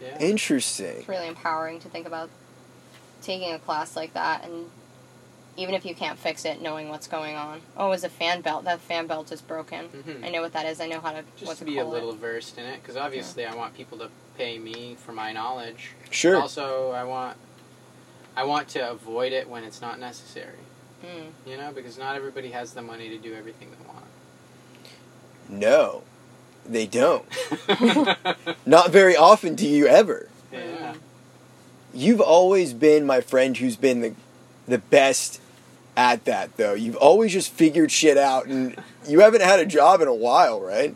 yeah. 0.00 0.18
Interesting. 0.18 0.98
It's 0.98 1.08
really 1.08 1.28
empowering 1.28 1.80
to 1.80 1.88
think 1.88 2.06
about 2.06 2.30
taking 3.22 3.52
a 3.52 3.58
class 3.58 3.96
like 3.96 4.14
that 4.14 4.44
and 4.44 4.70
even 5.58 5.74
if 5.74 5.84
you 5.84 5.94
can't 5.94 6.18
fix 6.18 6.44
it, 6.46 6.62
knowing 6.62 6.88
what's 6.88 7.06
going 7.08 7.36
on. 7.36 7.60
Oh, 7.76 7.90
it's 7.92 8.04
a 8.04 8.08
fan 8.08 8.40
belt. 8.40 8.64
That 8.64 8.80
fan 8.80 9.06
belt 9.06 9.30
is 9.32 9.42
broken. 9.42 9.88
Mhm. 9.88 10.24
I 10.24 10.30
know 10.30 10.40
what 10.40 10.52
that 10.54 10.64
is. 10.66 10.80
I 10.80 10.86
know 10.86 11.00
how 11.00 11.10
to 11.12 11.22
Just 11.36 11.46
what 11.48 11.54
to 11.58 11.64
to 11.64 11.70
be 11.70 11.78
a 11.78 11.84
little 11.84 12.12
it. 12.12 12.16
versed 12.18 12.56
in 12.58 12.64
it, 12.64 12.80
because 12.80 12.96
obviously 12.96 13.44
I 13.44 13.54
want 13.54 13.74
people 13.76 13.98
to 13.98 14.08
pay 14.38 14.58
me 14.58 14.96
for 15.04 15.12
my 15.12 15.32
knowledge. 15.32 15.90
Sure. 16.10 16.40
Also, 16.40 16.92
I 16.92 17.04
want 17.04 17.36
I 18.36 18.44
want 18.44 18.68
to 18.68 18.88
avoid 18.90 19.32
it 19.32 19.48
when 19.48 19.64
it's 19.64 19.80
not 19.80 19.98
necessary. 19.98 20.60
Mm. 21.04 21.30
You 21.50 21.56
know, 21.56 21.72
because 21.72 21.98
not 21.98 22.14
everybody 22.16 22.50
has 22.52 22.72
the 22.72 22.82
money 22.82 23.08
to 23.08 23.18
do 23.18 23.34
everything 23.34 23.68
they 23.70 23.86
want. 23.86 24.04
No, 25.48 26.02
they 26.66 26.86
don't. 26.86 27.24
Not 28.66 28.90
very 28.90 29.16
often 29.16 29.54
do 29.54 29.66
you 29.66 29.86
ever. 29.86 30.28
yeah. 30.52 30.94
You've 31.94 32.20
always 32.20 32.74
been 32.74 33.06
my 33.06 33.20
friend 33.20 33.56
who's 33.56 33.76
been 33.76 34.00
the 34.02 34.14
the 34.66 34.78
best 34.78 35.40
at 35.98 36.24
that 36.26 36.56
though. 36.56 36.74
You've 36.74 36.96
always 36.96 37.32
just 37.32 37.50
figured 37.52 37.90
shit 37.90 38.16
out 38.16 38.46
and 38.46 38.80
you 39.06 39.20
haven't 39.20 39.42
had 39.42 39.58
a 39.58 39.66
job 39.66 40.00
in 40.00 40.06
a 40.06 40.14
while, 40.14 40.60
right? 40.60 40.94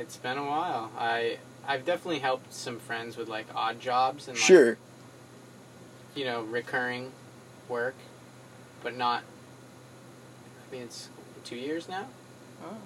It's 0.00 0.16
been 0.16 0.36
a 0.36 0.44
while. 0.44 0.90
I 0.98 1.38
I've 1.66 1.86
definitely 1.86 2.18
helped 2.18 2.52
some 2.52 2.80
friends 2.80 3.16
with 3.16 3.28
like 3.28 3.46
odd 3.54 3.80
jobs 3.80 4.26
and 4.26 4.36
like, 4.36 4.44
Sure. 4.44 4.76
you 6.16 6.24
know 6.24 6.42
recurring 6.42 7.12
work, 7.68 7.94
but 8.82 8.96
not. 8.96 9.22
I 10.68 10.72
mean, 10.74 10.82
it's 10.82 11.08
two 11.44 11.56
years 11.56 11.88
now. 11.88 12.06
Oh. 12.64 12.76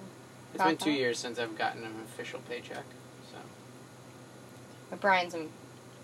It's 0.53 0.63
been 0.63 0.77
two 0.77 0.91
that. 0.91 0.97
years 0.97 1.17
since 1.17 1.39
I've 1.39 1.57
gotten 1.57 1.83
an 1.83 1.93
official 2.05 2.39
paycheck. 2.47 2.85
So 3.31 3.37
But 4.91 5.01
Bryan's 5.01 5.33
a, 5.33 5.39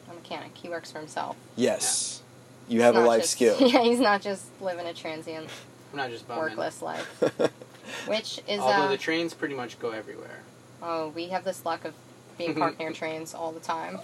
a 0.10 0.14
mechanic. 0.16 0.52
He 0.56 0.68
works 0.68 0.92
for 0.92 0.98
himself. 1.00 1.36
Yes. 1.56 2.23
You 2.68 2.82
have 2.82 2.96
a 2.96 3.02
life 3.02 3.22
just- 3.22 3.34
skill. 3.34 3.58
Yeah, 3.60 3.82
he's 3.84 4.00
not 4.00 4.22
just 4.22 4.46
living 4.62 4.86
a 4.86 4.94
transient, 4.94 5.48
I'm 5.92 5.98
not 5.98 6.10
just 6.10 6.28
bumming. 6.28 6.44
workless 6.44 6.82
life. 6.82 7.22
Which 8.08 8.40
is 8.48 8.60
Although 8.60 8.86
uh, 8.86 8.88
the 8.88 8.98
trains 8.98 9.34
pretty 9.34 9.56
much 9.56 9.80
go 9.80 9.92
everywhere. 9.92 10.40
oh, 10.82 11.10
we 11.10 11.28
have 11.28 11.44
this 11.44 11.66
luck 11.66 11.86
of 11.86 11.94
being 12.38 12.56
parked 12.60 12.80
near 12.80 12.92
trains 12.92 13.34
all 13.34 13.52
the 13.52 13.60
time. 13.60 14.00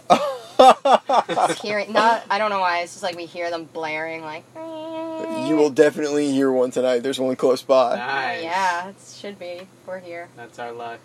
Just 1.28 1.62
hearing 1.62 1.91
not 1.93 2.24
I 2.30 2.38
don't 2.38 2.49
know 2.49 2.60
why, 2.60 2.80
it's 2.80 2.93
just 2.93 3.03
like 3.03 3.16
we 3.16 3.26
hear 3.26 3.49
them 3.49 3.66
blaring 3.66 4.22
like 4.24 4.43
you 4.55 5.55
will 5.55 5.70
definitely 5.70 6.32
hear 6.32 6.51
one 6.51 6.72
tonight. 6.72 6.99
There's 6.99 7.20
one 7.20 7.36
close 7.36 7.62
by. 7.62 7.95
Nice. 7.97 8.43
Yeah, 8.43 8.89
it 8.89 8.95
should 9.16 9.38
be. 9.39 9.68
We're 9.86 9.99
here. 9.99 10.28
That's 10.36 10.60
our 10.60 10.72
luck. 10.72 10.99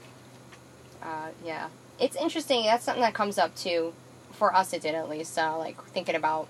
Uh, 1.02 1.28
yeah, 1.44 1.68
it's 1.98 2.16
interesting. 2.16 2.64
That's 2.64 2.84
something 2.84 3.02
that 3.02 3.14
comes 3.14 3.38
up 3.38 3.54
too. 3.56 3.92
For 4.32 4.54
us, 4.54 4.72
it 4.72 4.82
did 4.82 4.94
at 4.94 5.08
least. 5.08 5.38
Uh, 5.38 5.56
like 5.58 5.82
thinking 5.86 6.14
about 6.14 6.48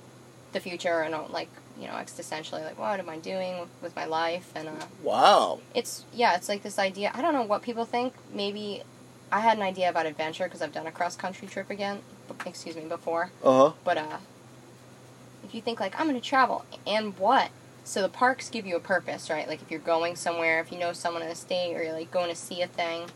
the 0.54 0.60
future 0.60 1.00
and 1.02 1.14
like 1.32 1.48
you 1.78 1.86
know 1.86 1.94
existentially, 1.94 2.64
like 2.64 2.78
what 2.78 2.98
am 2.98 3.08
I 3.10 3.18
doing 3.18 3.68
with 3.82 3.94
my 3.94 4.06
life? 4.06 4.50
And 4.54 4.68
uh, 4.68 4.86
Wow. 5.02 5.60
it's 5.74 6.04
yeah, 6.14 6.34
it's 6.36 6.48
like 6.48 6.62
this 6.62 6.78
idea. 6.78 7.10
I 7.14 7.20
don't 7.20 7.34
know 7.34 7.42
what 7.42 7.60
people 7.62 7.84
think. 7.84 8.14
Maybe 8.32 8.82
I 9.30 9.40
had 9.40 9.56
an 9.58 9.62
idea 9.62 9.90
about 9.90 10.06
adventure 10.06 10.44
because 10.44 10.62
I've 10.62 10.72
done 10.72 10.86
a 10.86 10.92
cross 10.92 11.16
country 11.16 11.46
trip 11.48 11.68
again. 11.70 12.00
Excuse 12.46 12.74
me, 12.76 12.84
before. 12.88 13.30
Uh 13.44 13.68
huh. 13.68 13.72
But 13.84 13.98
uh, 13.98 14.16
if 15.44 15.54
you 15.54 15.60
think 15.60 15.80
like 15.80 15.98
I'm 16.00 16.06
gonna 16.06 16.20
travel 16.20 16.64
and 16.86 17.16
what? 17.18 17.50
So 17.86 18.00
the 18.00 18.08
parks 18.08 18.48
give 18.48 18.64
you 18.66 18.76
a 18.76 18.80
purpose, 18.80 19.28
right? 19.28 19.46
Like 19.46 19.60
if 19.60 19.70
you're 19.70 19.78
going 19.80 20.16
somewhere, 20.16 20.58
if 20.60 20.72
you 20.72 20.78
know 20.78 20.92
someone 20.94 21.22
in 21.22 21.28
a 21.28 21.34
state, 21.34 21.76
or 21.76 21.82
you're 21.82 21.92
like 21.92 22.10
going 22.10 22.30
to 22.30 22.34
see 22.34 22.62
a 22.62 22.66
thing. 22.66 23.08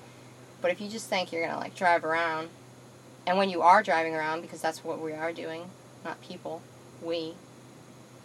But 0.60 0.70
if 0.70 0.78
you 0.78 0.90
just 0.90 1.08
think 1.08 1.32
you're 1.32 1.46
gonna 1.46 1.58
like 1.58 1.74
drive 1.74 2.04
around, 2.04 2.50
and 3.26 3.38
when 3.38 3.48
you 3.48 3.62
are 3.62 3.82
driving 3.82 4.14
around, 4.14 4.42
because 4.42 4.60
that's 4.60 4.84
what 4.84 5.00
we 5.00 5.12
are 5.12 5.32
doing, 5.32 5.70
not 6.04 6.20
people, 6.20 6.60
we 7.02 7.34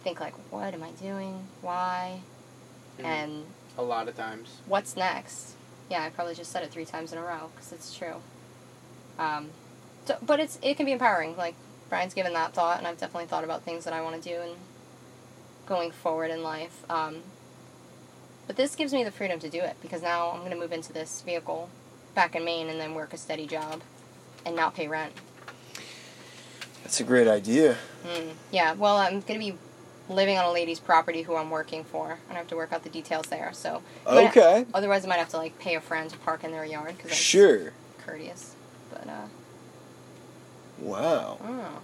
think 0.02 0.20
like, 0.20 0.34
what 0.52 0.74
am 0.74 0.82
I 0.82 0.90
doing? 0.90 1.46
Why? 1.62 2.20
Mhm. 2.98 3.04
And 3.04 3.44
A 3.78 3.82
lot 3.82 4.08
of 4.08 4.16
times. 4.16 4.58
what's 4.66 4.96
next? 4.96 5.54
Yeah, 5.90 6.02
I 6.02 6.10
probably 6.10 6.34
just 6.34 6.50
said 6.52 6.62
it 6.62 6.70
three 6.70 6.84
times 6.84 7.12
in 7.12 7.18
a 7.18 7.22
row 7.22 7.50
because 7.54 7.72
it's 7.72 7.94
true. 7.96 8.16
Um, 9.18 9.50
so, 10.06 10.16
but 10.22 10.40
it's 10.40 10.58
it 10.62 10.76
can 10.76 10.86
be 10.86 10.92
empowering. 10.92 11.36
Like 11.36 11.54
Bryan's 11.88 12.14
given 12.14 12.32
that 12.34 12.52
thought, 12.54 12.78
and 12.78 12.86
I've 12.86 12.98
definitely 12.98 13.26
thought 13.26 13.44
about 13.44 13.62
things 13.62 13.84
that 13.84 13.92
I 13.92 14.00
want 14.00 14.20
to 14.22 14.28
do 14.28 14.40
and 14.40 14.52
going 15.66 15.90
forward 15.90 16.30
in 16.30 16.42
life. 16.42 16.84
Um, 16.90 17.22
but 18.46 18.56
this 18.56 18.74
gives 18.76 18.92
me 18.92 19.04
the 19.04 19.10
freedom 19.10 19.38
to 19.40 19.48
do 19.48 19.60
it 19.60 19.76
because 19.80 20.02
now 20.02 20.30
I'm 20.30 20.40
going 20.40 20.50
to 20.50 20.56
move 20.58 20.72
into 20.72 20.92
this 20.92 21.22
vehicle 21.22 21.70
back 22.14 22.34
in 22.36 22.44
Maine 22.44 22.68
and 22.68 22.78
then 22.80 22.94
work 22.94 23.12
a 23.14 23.16
steady 23.16 23.46
job 23.46 23.80
and 24.44 24.54
not 24.54 24.74
pay 24.74 24.86
rent. 24.88 25.12
That's 26.84 27.00
a 27.00 27.04
great 27.04 27.26
idea. 27.26 27.76
Mm, 28.06 28.30
yeah, 28.52 28.74
well, 28.74 28.96
I'm 28.98 29.20
going 29.20 29.40
to 29.40 29.52
be 29.52 29.54
living 30.08 30.36
on 30.38 30.44
a 30.44 30.52
lady's 30.52 30.78
property 30.78 31.22
who 31.22 31.34
I'm 31.34 31.50
working 31.50 31.82
for, 31.82 32.18
and 32.28 32.32
I 32.36 32.38
have 32.38 32.46
to 32.48 32.56
work 32.56 32.72
out 32.72 32.82
the 32.84 32.90
details 32.90 33.26
there. 33.26 33.50
So 33.54 33.82
I 34.06 34.14
might- 34.14 34.28
Okay. 34.36 34.66
Otherwise, 34.74 35.04
I 35.04 35.08
might 35.08 35.18
have 35.18 35.30
to 35.30 35.38
like 35.38 35.58
pay 35.58 35.74
a 35.74 35.80
friend 35.80 36.10
to 36.10 36.16
park 36.18 36.44
in 36.44 36.52
their 36.52 36.64
yard 36.64 36.96
because 36.96 37.12
Sure. 37.16 37.72
courteous. 38.04 38.54
But 38.92 39.08
uh, 39.08 39.26
Wow. 40.78 41.38
oh, 41.42 41.80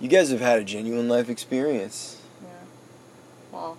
You 0.00 0.08
guys 0.08 0.30
have 0.30 0.40
had 0.40 0.58
a 0.60 0.64
genuine 0.64 1.08
life 1.08 1.28
experience. 1.28 2.18
yeah. 2.42 2.48
Well, 3.50 3.76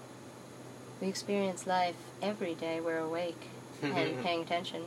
we 1.01 1.07
experience 1.07 1.65
life 1.65 1.95
every 2.21 2.53
day. 2.55 2.79
We're 2.81 2.99
awake 2.99 3.47
and 3.81 3.93
paying 4.23 4.41
attention. 4.41 4.83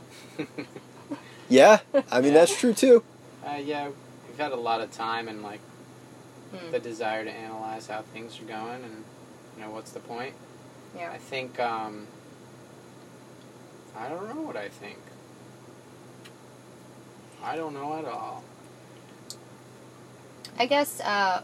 Yeah. 1.49 1.81
I 2.11 2.21
mean, 2.21 2.35
that's 2.39 2.59
true 2.59 2.75
too. 2.75 3.03
Uh, 3.47 3.57
yeah, 3.57 3.89
we've 4.37 4.43
had 4.45 4.53
a 4.53 4.57
lot 4.61 4.83
of 4.83 4.91
time 4.93 5.29
and 5.29 5.43
like 5.43 5.61
Hmm. 6.55 6.71
the 6.71 6.79
desire 6.79 7.25
to 7.25 7.31
analyze 7.31 7.89
how 7.89 8.03
things 8.03 8.39
are 8.41 8.45
going 8.45 8.85
and 8.85 9.03
you 9.57 9.65
know 9.65 9.71
what's 9.71 9.91
the 9.91 9.99
point. 9.99 10.33
Yeah. 10.97 11.11
I 11.11 11.19
think 11.19 11.59
um, 11.59 12.07
I 13.99 14.09
don't 14.09 14.29
know 14.29 14.43
what 14.43 14.57
I 14.57 14.69
think. 14.69 14.99
I 17.43 17.57
don't 17.57 17.75
know 17.75 17.97
at 17.99 18.05
all. 18.05 18.45
I 20.57 20.67
guess 20.67 21.01
uh, 21.01 21.43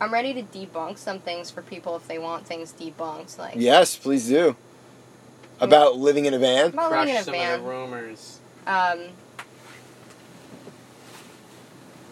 I'm 0.00 0.12
ready 0.12 0.34
to 0.34 0.42
debunk 0.42 0.98
some 0.98 1.20
things 1.20 1.52
for 1.52 1.62
people 1.62 1.94
if 1.94 2.08
they 2.08 2.18
want 2.18 2.44
things 2.44 2.72
debunked. 2.72 3.38
Like 3.38 3.54
Yes, 3.56 3.94
please 3.96 4.26
do. 4.26 4.56
About 5.60 5.96
living 5.96 6.24
in 6.26 6.34
a 6.34 6.38
van? 6.40 6.70
about 6.70 6.90
living 6.90 7.10
in 7.10 7.16
a 7.20 7.22
some 7.22 7.34
van. 7.34 7.54
of 7.60 7.62
the 7.64 7.70
rumors. 7.70 8.40
Um, 8.66 8.98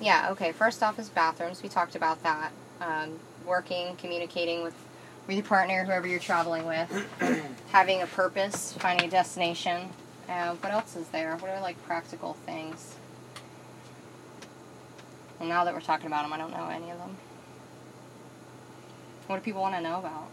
yeah, 0.07 0.31
okay. 0.31 0.53
First 0.53 0.85
off 0.85 1.01
is 1.01 1.09
bathrooms. 1.09 1.65
We 1.65 1.69
talked 1.69 1.97
about 1.97 2.23
that. 2.23 2.53
Um, 2.81 3.19
working, 3.45 3.97
communicating 3.97 4.63
with, 4.63 4.75
with 5.27 5.35
your 5.35 5.45
partner, 5.45 5.85
whoever 5.85 6.07
you're 6.07 6.21
traveling 6.21 6.65
with, 6.65 6.89
having 7.73 8.03
a 8.03 8.07
purpose, 8.07 8.73
finding 8.75 9.09
a 9.09 9.11
destination. 9.11 9.89
Uh, 10.29 10.55
what 10.55 10.73
else 10.73 10.95
is 10.95 11.09
there? 11.09 11.37
What 11.39 11.51
are 11.51 11.61
like 11.61 11.83
practical 11.87 12.35
things? 12.47 12.95
And 15.41 15.49
now 15.49 15.65
that 15.65 15.75
we're 15.75 15.81
talking 15.81 16.07
about 16.07 16.23
them, 16.23 16.33
I 16.33 16.39
don't 16.39 16.53
know 16.53 16.69
any 16.69 16.89
of 16.93 16.99
them. 16.99 17.17
What 19.27 19.37
do 19.37 19.43
people 19.43 19.61
want 19.61 19.75
to 19.75 19.81
know 19.81 19.99
about? 19.99 20.29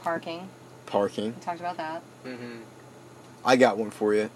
Parking. 0.00 0.46
Parking. 0.84 1.34
We 1.34 1.40
talked 1.40 1.60
about 1.60 1.78
that. 1.78 2.02
Mm-hmm. 2.26 2.58
I 3.46 3.56
got 3.56 3.78
one 3.78 3.90
for 3.90 4.12
you. 4.12 4.28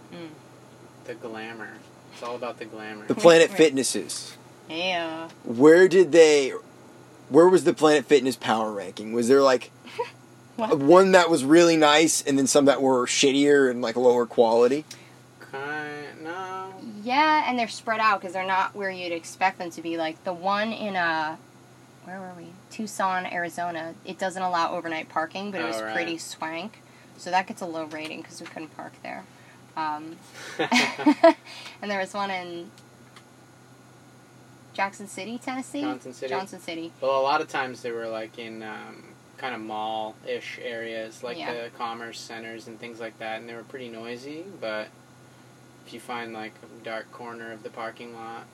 The 1.05 1.15
glamour. 1.15 1.75
It's 2.17 2.23
all 2.23 2.35
about 2.35 2.59
the 2.59 2.65
glamour. 2.65 3.07
The 3.07 3.15
Planet 3.15 3.51
Fitnesses. 3.51 4.39
Yeah. 4.71 5.29
Where 5.45 5.87
did 5.87 6.13
they? 6.13 6.55
Where 7.29 7.47
was 7.47 7.65
the 7.65 7.75
Planet 7.75 8.07
Fitness 8.07 8.37
power 8.37 8.73
ranking? 8.73 9.13
Was 9.13 9.29
there 9.29 9.43
like 9.43 9.71
one 10.57 11.13
that 11.13 11.29
was 11.29 11.45
really 11.45 11.77
nice, 11.77 12.23
and 12.23 12.39
then 12.39 12.47
some 12.47 12.65
that 12.65 12.81
were 12.81 13.05
shittier 13.07 13.71
and 13.71 13.83
like 13.83 13.97
lower 13.97 14.25
quality? 14.25 14.87
Kind 15.41 16.23
no. 16.25 16.73
Yeah, 17.03 17.45
and 17.47 17.59
they're 17.59 17.69
spread 17.69 18.01
out 18.01 18.23
because 18.23 18.33
they're 18.33 18.47
not 18.47 18.75
where 18.75 18.91
you'd 18.91 19.13
expect 19.13 19.59
them 19.59 19.71
to 19.73 19.83
be. 19.83 19.99
Like 19.99 20.25
the 20.25 20.33
one 20.33 20.73
in 20.73 20.97
uh, 20.97 21.37
where 22.07 22.19
were 22.19 22.33
we? 22.35 22.47
Tucson, 22.71 23.27
Arizona. 23.27 23.95
It 24.07 24.19
doesn't 24.19 24.43
allow 24.43 24.75
overnight 24.75 25.11
parking, 25.11 25.51
but 25.51 25.61
it 25.61 25.65
Oh, 25.65 25.69
was 25.69 25.83
right. 25.83 25.93
pretty 25.95 26.17
swank. 26.17 26.81
So 27.19 27.31
that 27.31 27.47
gets 27.47 27.61
a 27.61 27.67
low 27.67 27.85
rating 27.85 28.23
because 28.23 28.41
we 28.41 28.47
couldn't 28.47 28.75
park 28.75 28.95
there. 29.03 29.25
Um, 29.77 30.17
and 30.59 31.91
there 31.91 31.99
was 32.01 32.15
one 32.15 32.31
in 32.31 32.71
Jackson 34.73 35.07
City, 35.07 35.39
Tennessee. 35.39 35.83
Johnson 35.83 36.13
City. 36.13 36.31
Johnson 36.31 36.61
City. 36.61 36.93
Well, 37.01 37.21
a 37.21 37.23
lot 37.23 37.41
of 37.41 37.49
times 37.49 37.83
they 37.83 37.91
were 37.93 38.09
like 38.09 38.39
in 38.39 38.63
um, 38.63 39.05
kind 39.39 39.55
of 39.55 39.61
mall-ish 39.61 40.59
areas, 40.63 41.23
like 41.23 41.39
Yeah. 41.39 41.53
the 41.65 41.71
commerce 41.77 42.19
centers 42.21 42.67
and 42.69 42.79
things 42.79 43.01
like 43.01 43.19
that, 43.19 43.41
and 43.41 43.49
they 43.49 43.55
were 43.55 43.65
pretty 43.65 43.89
noisy. 43.89 44.45
But 44.61 44.89
if 45.87 45.93
you 45.93 46.01
find 46.01 46.33
like 46.33 46.53
a 46.63 46.85
dark 46.85 47.11
corner 47.13 47.53
of 47.53 47.63
the 47.63 47.71
parking 47.71 48.15
lot, 48.15 48.45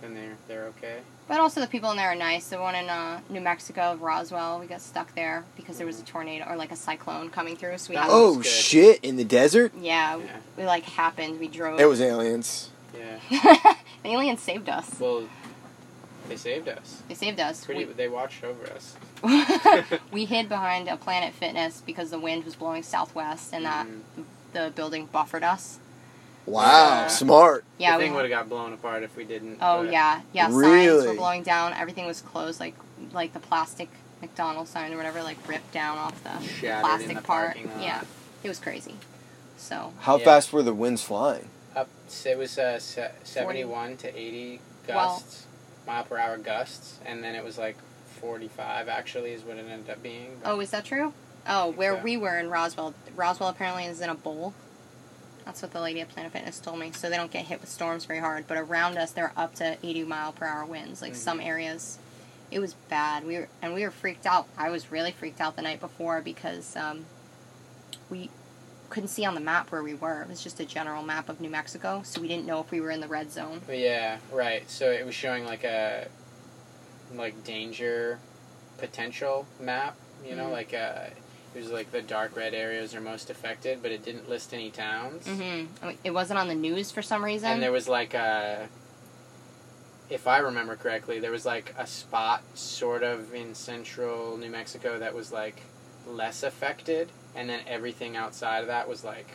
then 0.00 0.14
they're 0.14 0.36
they're 0.48 0.64
okay. 0.66 1.00
But 1.30 1.38
also 1.38 1.60
the 1.60 1.68
people 1.68 1.92
in 1.92 1.96
there 1.96 2.08
are 2.10 2.16
nice. 2.16 2.48
The 2.48 2.58
one 2.58 2.74
in 2.74 2.88
uh, 2.88 3.20
New 3.28 3.40
Mexico, 3.40 3.92
of 3.92 4.02
Roswell, 4.02 4.58
we 4.58 4.66
got 4.66 4.80
stuck 4.80 5.14
there 5.14 5.44
because 5.54 5.78
there 5.78 5.86
was 5.86 6.00
a 6.00 6.04
tornado 6.04 6.44
or 6.50 6.56
like 6.56 6.72
a 6.72 6.76
cyclone 6.76 7.30
coming 7.30 7.54
through. 7.56 7.78
So 7.78 7.90
we 7.90 7.94
That 7.94 8.06
had 8.06 8.12
was 8.12 8.38
Oh 8.38 8.42
shit! 8.42 8.98
In 9.04 9.14
the 9.14 9.22
desert, 9.22 9.72
yeah, 9.80 10.16
Yeah. 10.16 10.24
we 10.56 10.64
like 10.64 10.82
happened. 10.82 11.38
We 11.38 11.46
drove. 11.46 11.78
it 11.78 11.84
was 11.84 12.00
aliens. 12.00 12.70
Yeah. 12.98 13.20
the 14.02 14.08
aliens 14.10 14.40
saved 14.40 14.68
us. 14.68 14.98
Well, 14.98 15.28
they 16.28 16.34
saved 16.34 16.66
us. 16.68 17.00
They 17.06 17.14
saved 17.14 17.38
us. 17.38 17.64
Pretty. 17.64 17.84
They 17.84 18.08
watched 18.08 18.42
over 18.42 18.64
us. 18.72 18.96
We, 19.22 19.44
we 20.12 20.24
hid 20.24 20.48
behind 20.48 20.88
a 20.88 20.96
Planet 20.96 21.32
Fitness 21.32 21.80
because 21.80 22.10
the 22.10 22.18
wind 22.18 22.44
was 22.44 22.56
blowing 22.56 22.82
southwest, 22.82 23.54
and 23.54 23.64
that 23.66 23.86
Mhm. 23.86 24.24
the 24.52 24.72
building 24.74 25.06
buffered 25.06 25.44
us. 25.44 25.78
Wow, 26.46 26.62
Yeah. 27.02 27.06
smart. 27.08 27.64
Yeah. 27.78 27.92
the 27.92 27.98
we 27.98 28.04
thing 28.04 28.14
would 28.14 28.22
have 28.22 28.30
got 28.30 28.48
blown 28.48 28.72
apart 28.72 29.02
if 29.02 29.16
we 29.16 29.24
didn't. 29.24 29.58
Oh 29.60 29.82
but- 29.84 29.92
yeah, 29.92 30.20
yeah. 30.32 30.48
Signs 30.50 31.06
were 31.06 31.14
blowing 31.14 31.42
down. 31.42 31.72
Everything 31.74 32.06
was 32.06 32.20
closed. 32.22 32.60
Like 32.60 32.74
like 33.12 33.32
the 33.32 33.40
plastic 33.40 33.88
McDonald's 34.20 34.70
sign 34.70 34.92
or 34.92 34.96
whatever, 34.96 35.22
like 35.22 35.36
ripped 35.48 35.72
down 35.72 35.98
off 35.98 36.22
the 36.24 36.40
Shattered 36.46 36.80
plastic 36.84 37.16
the 37.16 37.22
part. 37.22 37.56
lot. 37.64 37.82
Yeah, 37.82 38.02
it 38.42 38.48
was 38.48 38.58
crazy. 38.58 38.94
So 39.58 39.92
How 40.00 40.16
Yeah. 40.18 40.24
fast 40.24 40.52
were 40.52 40.62
the 40.62 40.74
winds 40.74 41.02
flying? 41.02 41.48
Up. 41.76 41.88
It 42.24 42.36
was 42.38 42.58
uh, 42.58 42.78
se- 42.80 43.12
seventy-one 43.24 43.96
to 43.98 44.08
eighty 44.18 44.60
Well- 44.88 44.96
gusts, 45.16 45.46
mile 45.86 46.04
per 46.04 46.18
hour 46.18 46.36
gusts, 46.38 46.98
and 47.06 47.22
then 47.22 47.34
it 47.34 47.44
was 47.44 47.58
like 47.58 47.76
forty-five. 48.20 48.88
Actually, 48.88 49.32
is 49.32 49.42
what 49.42 49.56
it 49.56 49.66
ended 49.70 49.90
up 49.90 50.02
being. 50.02 50.40
Oh, 50.44 50.60
is 50.60 50.70
that 50.70 50.84
true? 50.84 51.12
Oh, 51.48 51.70
where 51.70 51.96
so. 51.96 52.02
we 52.02 52.16
were 52.16 52.38
in 52.38 52.50
Roswell. 52.50 52.94
Roswell 53.16 53.48
apparently 53.50 53.84
is 53.84 54.00
in 54.00 54.10
a 54.10 54.14
bowl. 54.14 54.52
That's 55.44 55.62
what 55.62 55.72
the 55.72 55.80
lady 55.80 56.00
at 56.00 56.08
Planet 56.08 56.32
Fitness 56.32 56.58
told 56.60 56.78
me. 56.78 56.92
So 56.92 57.08
they 57.10 57.16
don't 57.16 57.30
get 57.30 57.46
hit 57.46 57.60
with 57.60 57.70
storms 57.70 58.04
very 58.04 58.20
hard. 58.20 58.46
But 58.46 58.58
around 58.58 58.98
us, 58.98 59.10
they're 59.12 59.32
up 59.36 59.54
to 59.56 59.76
80 59.82 60.04
mile 60.04 60.32
per 60.32 60.46
hour 60.46 60.64
winds. 60.64 61.02
Like 61.02 61.14
some 61.14 61.40
areas, 61.40 61.98
it 62.50 62.58
was 62.60 62.74
bad. 62.88 63.24
We 63.26 63.36
were 63.38 63.48
and 63.62 63.74
we 63.74 63.82
were 63.82 63.90
freaked 63.90 64.26
out. 64.26 64.46
I 64.56 64.70
was 64.70 64.90
really 64.92 65.12
freaked 65.12 65.40
out 65.40 65.56
the 65.56 65.62
night 65.62 65.80
before 65.80 66.20
because 66.20 66.76
um, 66.76 67.06
we 68.10 68.30
couldn't 68.90 69.08
see 69.08 69.24
on 69.24 69.34
the 69.34 69.40
map 69.40 69.70
where 69.70 69.82
we 69.82 69.94
were. 69.94 70.22
It 70.22 70.28
was 70.28 70.42
just 70.42 70.58
a 70.60 70.64
general 70.64 71.02
map 71.02 71.28
of 71.28 71.40
New 71.40 71.50
Mexico, 71.50 72.02
so 72.04 72.20
we 72.20 72.26
didn't 72.28 72.44
know 72.46 72.60
if 72.60 72.70
we 72.72 72.80
were 72.80 72.90
in 72.90 73.00
the 73.00 73.06
red 73.08 73.30
zone. 73.32 73.60
Yeah, 73.70 74.18
right. 74.32 74.68
So 74.68 74.90
it 74.90 75.06
was 75.06 75.14
showing 75.14 75.44
like 75.44 75.64
a 75.64 76.08
like 77.14 77.42
danger 77.44 78.18
potential 78.78 79.46
map. 79.60 79.96
You 80.26 80.34
know, 80.36 80.46
Mhm. 80.48 80.52
like 80.52 80.74
uh, 80.74 81.06
it 81.54 81.58
was 81.58 81.70
like 81.70 81.90
the 81.90 82.02
dark 82.02 82.36
red 82.36 82.54
areas 82.54 82.94
are 82.94 83.00
most 83.00 83.30
affected, 83.30 83.82
but 83.82 83.90
it 83.90 84.04
didn't 84.04 84.28
list 84.28 84.54
any 84.54 84.70
towns. 84.70 85.26
Mm-hmm. 85.26 85.90
It 86.04 86.12
wasn't 86.12 86.38
on 86.38 86.48
the 86.48 86.54
news 86.54 86.90
for 86.90 87.02
some 87.02 87.24
reason. 87.24 87.50
And 87.50 87.62
there 87.62 87.72
was 87.72 87.88
like 87.88 88.14
a, 88.14 88.68
if 90.08 90.26
I 90.26 90.38
remember 90.38 90.76
correctly, 90.76 91.18
there 91.18 91.32
was 91.32 91.44
like 91.44 91.74
a 91.76 91.86
spot 91.86 92.42
sort 92.54 93.02
of 93.02 93.34
in 93.34 93.54
central 93.54 94.36
New 94.36 94.50
Mexico 94.50 94.98
that 94.98 95.14
was 95.14 95.32
like 95.32 95.62
less 96.06 96.42
affected, 96.42 97.10
and 97.34 97.48
then 97.48 97.60
everything 97.66 98.16
outside 98.16 98.60
of 98.60 98.68
that 98.68 98.88
was 98.88 99.02
like 99.04 99.26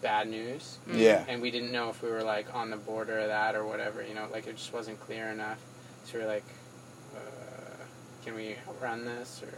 bad 0.00 0.28
news. 0.28 0.78
Mm. 0.88 0.98
Yeah. 0.98 1.24
And 1.28 1.42
we 1.42 1.50
didn't 1.50 1.72
know 1.72 1.90
if 1.90 2.02
we 2.02 2.10
were 2.10 2.22
like 2.22 2.54
on 2.54 2.70
the 2.70 2.76
border 2.78 3.18
of 3.18 3.28
that 3.28 3.54
or 3.54 3.66
whatever, 3.66 4.02
you 4.02 4.14
know, 4.14 4.26
like 4.32 4.46
it 4.46 4.56
just 4.56 4.72
wasn't 4.72 4.98
clear 5.00 5.28
enough. 5.28 5.58
So 6.04 6.18
we're 6.18 6.26
like, 6.26 6.44
uh, 7.14 7.84
can 8.24 8.34
we 8.34 8.56
run 8.80 9.04
this 9.04 9.42
or 9.42 9.52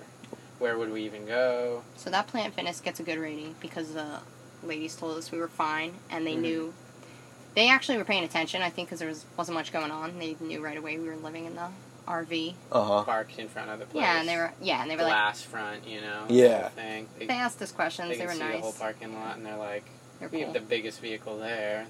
where 0.62 0.78
would 0.78 0.92
we 0.92 1.02
even 1.02 1.26
go? 1.26 1.82
So 1.96 2.08
that 2.10 2.28
Planet 2.28 2.54
Fitness 2.54 2.80
gets 2.80 3.00
a 3.00 3.02
good 3.02 3.18
rating 3.18 3.56
because 3.60 3.92
the 3.94 4.20
ladies 4.62 4.94
told 4.94 5.18
us 5.18 5.32
we 5.32 5.38
were 5.38 5.48
fine, 5.48 5.94
and 6.08 6.24
they 6.24 6.34
Mhm. 6.36 6.40
knew. 6.40 6.74
They 7.54 7.68
actually 7.68 7.98
were 7.98 8.04
paying 8.04 8.22
attention, 8.24 8.62
I 8.62 8.70
think, 8.70 8.88
because 8.88 9.00
there 9.00 9.08
was 9.08 9.24
wasn't 9.36 9.56
much 9.56 9.72
going 9.72 9.90
on. 9.90 10.18
They 10.20 10.36
knew 10.40 10.62
right 10.64 10.76
away 10.78 10.96
we 10.98 11.08
were 11.08 11.16
living 11.16 11.44
in 11.46 11.56
the 11.56 11.68
RV. 12.06 12.54
Uh 12.70 12.82
huh. 12.84 13.02
Parked 13.04 13.38
in 13.38 13.48
front 13.48 13.70
of 13.70 13.80
the 13.80 13.86
place. 13.86 14.02
Yeah, 14.04 14.20
and 14.20 14.28
they 14.28 14.36
were 14.36 14.52
yeah, 14.62 14.80
and 14.82 14.90
they 14.90 14.94
were 14.96 15.02
like 15.02 15.12
glass 15.12 15.42
front, 15.42 15.86
you 15.86 16.00
know. 16.00 16.24
Yeah. 16.28 16.60
whole 16.62 16.70
Thing. 16.70 17.08
They, 17.18 17.26
they 17.26 17.34
asked 17.34 17.60
us 17.60 17.72
questions. 17.72 18.08
they 18.10 18.14
They, 18.14 18.20
can 18.20 18.26
were 18.28 18.32
see 18.34 18.38
nice. 18.38 18.54
the 18.54 18.60
whole 18.62 18.72
parking 18.72 19.12
lot, 19.14 19.36
and 19.36 19.44
they're 19.44 19.56
like, 19.56 19.84
They're 20.20 20.28
"We 20.28 20.38
cool. 20.38 20.44
have 20.46 20.54
the 20.54 20.60
biggest 20.60 21.00
vehicle 21.00 21.38
there." 21.38 21.86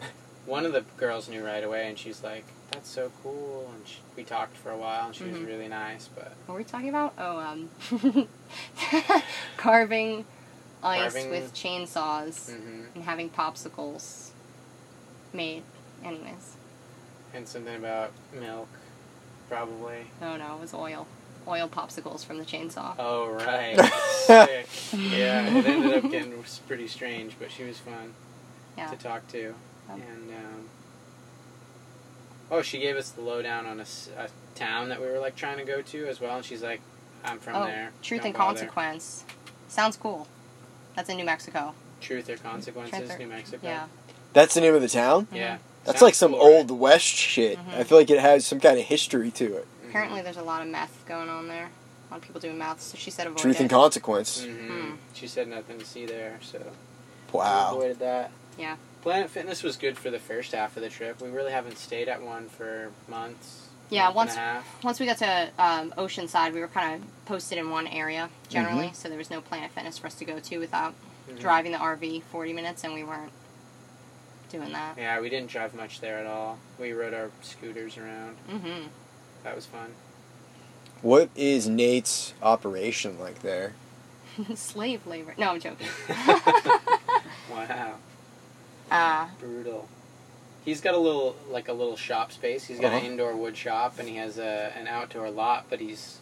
One 0.46 0.64
of 0.64 0.72
the 0.72 0.84
girls 0.96 1.28
knew 1.28 1.44
right 1.44 1.62
away, 1.62 1.88
and 1.88 1.98
she's 1.98 2.22
like, 2.24 2.46
"That's 2.70 2.88
so 2.88 3.10
cool." 3.22 3.70
And 3.74 3.86
she, 3.86 3.98
we 4.16 4.24
talked 4.24 4.56
for 4.56 4.70
a 4.70 4.76
while, 4.76 5.06
and 5.06 5.14
she 5.14 5.24
was 5.24 5.36
Mhm. 5.38 5.46
really 5.46 5.68
nice. 5.68 6.08
But 6.14 6.32
What 6.46 6.54
were 6.54 6.58
we 6.58 6.64
talking 6.64 6.88
about? 6.88 7.14
Oh, 7.18 7.38
um, 7.38 7.68
carving 9.56 10.24
ice 10.82 11.12
Carving- 11.12 11.30
with 11.30 11.54
chainsaws 11.54 12.50
hmm 12.54 12.84
and 12.94 13.04
having 13.04 13.30
popsicles 13.30 14.30
made. 15.32 15.62
Anyways, 16.04 16.56
and 17.34 17.46
something 17.48 17.74
about 17.74 18.12
milk, 18.32 18.68
probably. 19.48 20.06
no, 20.20 20.36
no, 20.36 20.54
it 20.56 20.60
was 20.60 20.72
oil, 20.72 21.06
oil 21.48 21.68
popsicles 21.68 22.24
from 22.24 22.38
the 22.38 22.44
chainsaw. 22.44 22.94
Oh 22.98 23.28
right, 23.30 23.76
sick. 24.26 24.68
Yeah, 24.92 25.44
it 25.58 25.66
ended 25.66 26.04
up 26.04 26.10
getting 26.10 26.32
pretty 26.68 26.86
strange, 26.86 27.34
but 27.38 27.50
she 27.50 27.64
was 27.64 27.78
fun 27.78 28.14
Yeah. 28.76 28.86
to 28.90 28.96
talk 28.96 29.26
to, 29.28 29.38
Yep. 29.38 29.54
and 29.88 30.30
um, 30.30 30.68
oh, 32.50 32.62
she 32.62 32.78
gave 32.78 32.96
us 32.96 33.10
the 33.10 33.20
lowdown 33.20 33.66
on 33.66 33.80
a 33.80 33.84
town 34.54 34.88
that 34.88 35.00
we 35.00 35.06
were 35.06 35.18
like 35.18 35.36
trying 35.36 35.58
to 35.58 35.64
go 35.64 35.82
to 35.82 36.06
as 36.06 36.20
well, 36.20 36.36
and 36.36 36.44
she's 36.44 36.62
like, 36.62 36.80
"I'm 37.24 37.38
from 37.38 37.56
oh, 37.56 37.64
there." 37.66 37.90
Truth 38.02 38.20
Don't 38.22 38.28
and 38.28 38.36
bother." 38.38 38.58
Consequence. 38.60 39.24
Sounds 39.68 39.96
cool. 39.96 40.26
That's 40.96 41.08
in 41.08 41.16
New 41.16 41.24
Mexico. 41.24 41.74
Truth 42.00 42.28
or 42.30 42.36
consequences, 42.36 42.98
Truth 42.98 43.10
or- 43.14 43.18
New 43.18 43.26
Mexico. 43.28 43.58
Yeah. 43.66 43.86
That's 44.32 44.54
the 44.54 44.60
name 44.60 44.74
of 44.74 44.82
the 44.82 44.88
town. 44.88 45.26
Yeah. 45.32 45.58
That's 45.84 45.98
Sounds 46.00 46.02
like 46.08 46.14
some 46.14 46.32
cool, 46.32 46.40
right? 46.46 46.54
old 46.56 46.70
west 46.70 47.04
shit. 47.06 47.58
Mhm. 47.58 47.78
I 47.78 47.84
feel 47.84 47.98
like 47.98 48.10
it 48.10 48.18
has 48.20 48.44
some 48.46 48.60
kind 48.60 48.78
of 48.78 48.84
history 48.84 49.30
to 49.32 49.56
it. 49.58 49.66
Mhm. 49.84 49.88
Apparently, 49.88 50.22
there's 50.22 50.36
a 50.36 50.42
lot 50.42 50.60
of 50.62 50.68
meth 50.68 51.04
going 51.06 51.28
on 51.28 51.48
there. 51.48 51.70
A 52.10 52.14
lot 52.14 52.16
of 52.18 52.22
people 52.22 52.40
doing 52.40 52.58
meth. 52.58 52.80
So 52.82 52.96
she 52.98 53.10
said 53.10 53.26
avoid 53.26 53.38
Truth 53.38 53.56
it. 53.56 53.60
and 53.62 53.70
consequence. 53.70 54.40
Mhm. 54.42 54.66
Hmm. 54.68 54.94
She 55.14 55.26
said 55.26 55.48
nothing 55.48 55.78
to 55.78 55.84
see 55.84 56.04
there, 56.06 56.38
so 56.42 56.58
Wow. 57.32 57.70
we 57.72 57.76
avoided 57.78 57.98
that. 58.00 58.30
Yeah. 58.58 58.76
Planet 59.02 59.30
Fitness 59.30 59.62
was 59.62 59.76
good 59.76 59.96
for 59.96 60.10
the 60.10 60.18
first 60.18 60.52
half 60.52 60.76
of 60.76 60.82
the 60.82 60.88
trip. 60.88 61.20
We 61.20 61.28
really 61.28 61.52
haven't 61.52 61.78
stayed 61.78 62.08
at 62.08 62.20
one 62.22 62.48
for 62.48 62.90
months. 63.08 63.68
Yeah, 63.90 64.04
month 64.04 64.16
once- 64.16 64.30
and 64.32 64.38
a 64.40 64.42
half. 64.42 64.84
Once 64.84 65.00
we 65.00 65.06
got 65.06 65.18
to 65.18 65.48
um, 65.58 65.92
Oceanside, 65.96 66.52
we 66.52 66.60
were 66.60 66.68
kind 66.68 67.02
of 67.02 67.24
posted 67.26 67.58
in 67.58 67.70
one 67.70 67.86
area 67.86 68.28
generally, 68.48 68.86
Mm-hmm. 68.86 68.94
so 68.94 69.08
there 69.08 69.16
was 69.18 69.30
no 69.30 69.40
Planet 69.40 69.70
Fitness 69.70 69.98
for 69.98 70.06
us 70.08 70.14
to 70.16 70.24
go 70.24 70.38
to 70.40 70.58
without 70.58 70.94
Mhm. 71.30 71.40
driving 71.40 71.72
the 71.72 71.78
RV 71.78 72.22
40 72.24 72.52
minutes, 72.52 72.84
and 72.84 72.92
we 72.94 73.04
weren't 73.04 73.32
doing 74.50 74.72
that. 74.72 74.96
Yeah, 74.98 75.20
we 75.20 75.28
didn't 75.28 75.50
drive 75.50 75.74
much 75.74 76.00
there 76.00 76.18
at 76.18 76.26
all. 76.26 76.58
We 76.78 76.92
rode 76.92 77.14
our 77.14 77.30
scooters 77.42 77.96
around. 77.98 78.36
Mm-hmm. 78.50 78.86
That 79.44 79.54
was 79.54 79.66
fun. 79.66 79.94
What 81.02 81.28
is 81.36 81.68
Nate's 81.68 82.34
operation 82.42 83.18
like 83.18 83.42
there? 83.42 83.74
Slave 84.54 85.06
labor. 85.06 85.34
No, 85.38 85.50
I'm 85.50 85.60
joking. 85.60 85.86
wow, 87.50 87.94
uh, 88.90 89.28
brutal. 89.38 89.88
He's 90.64 90.80
got 90.80 90.94
a 90.94 90.98
little 90.98 91.36
like 91.50 91.68
a 91.68 91.72
little 91.72 91.96
shop 91.96 92.30
space. 92.32 92.64
He's 92.66 92.78
got 92.80 92.88
Uh-huh. 92.88 92.98
an 92.98 93.04
indoor 93.12 93.34
wood 93.36 93.56
shop 93.56 93.98
and 93.98 94.08
he 94.08 94.16
has 94.16 94.38
a 94.38 94.72
an 94.76 94.86
outdoor 94.86 95.30
lot. 95.30 95.66
But 95.70 95.80
he's 95.80 96.18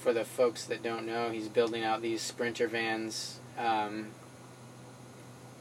for 0.00 0.12
the 0.12 0.24
folks 0.24 0.64
that 0.64 0.82
don't 0.82 1.06
know, 1.06 1.30
he's 1.30 1.48
building 1.48 1.82
out 1.84 2.02
these 2.02 2.20
sprinter 2.22 2.66
vans 2.68 3.38
um, 3.58 4.08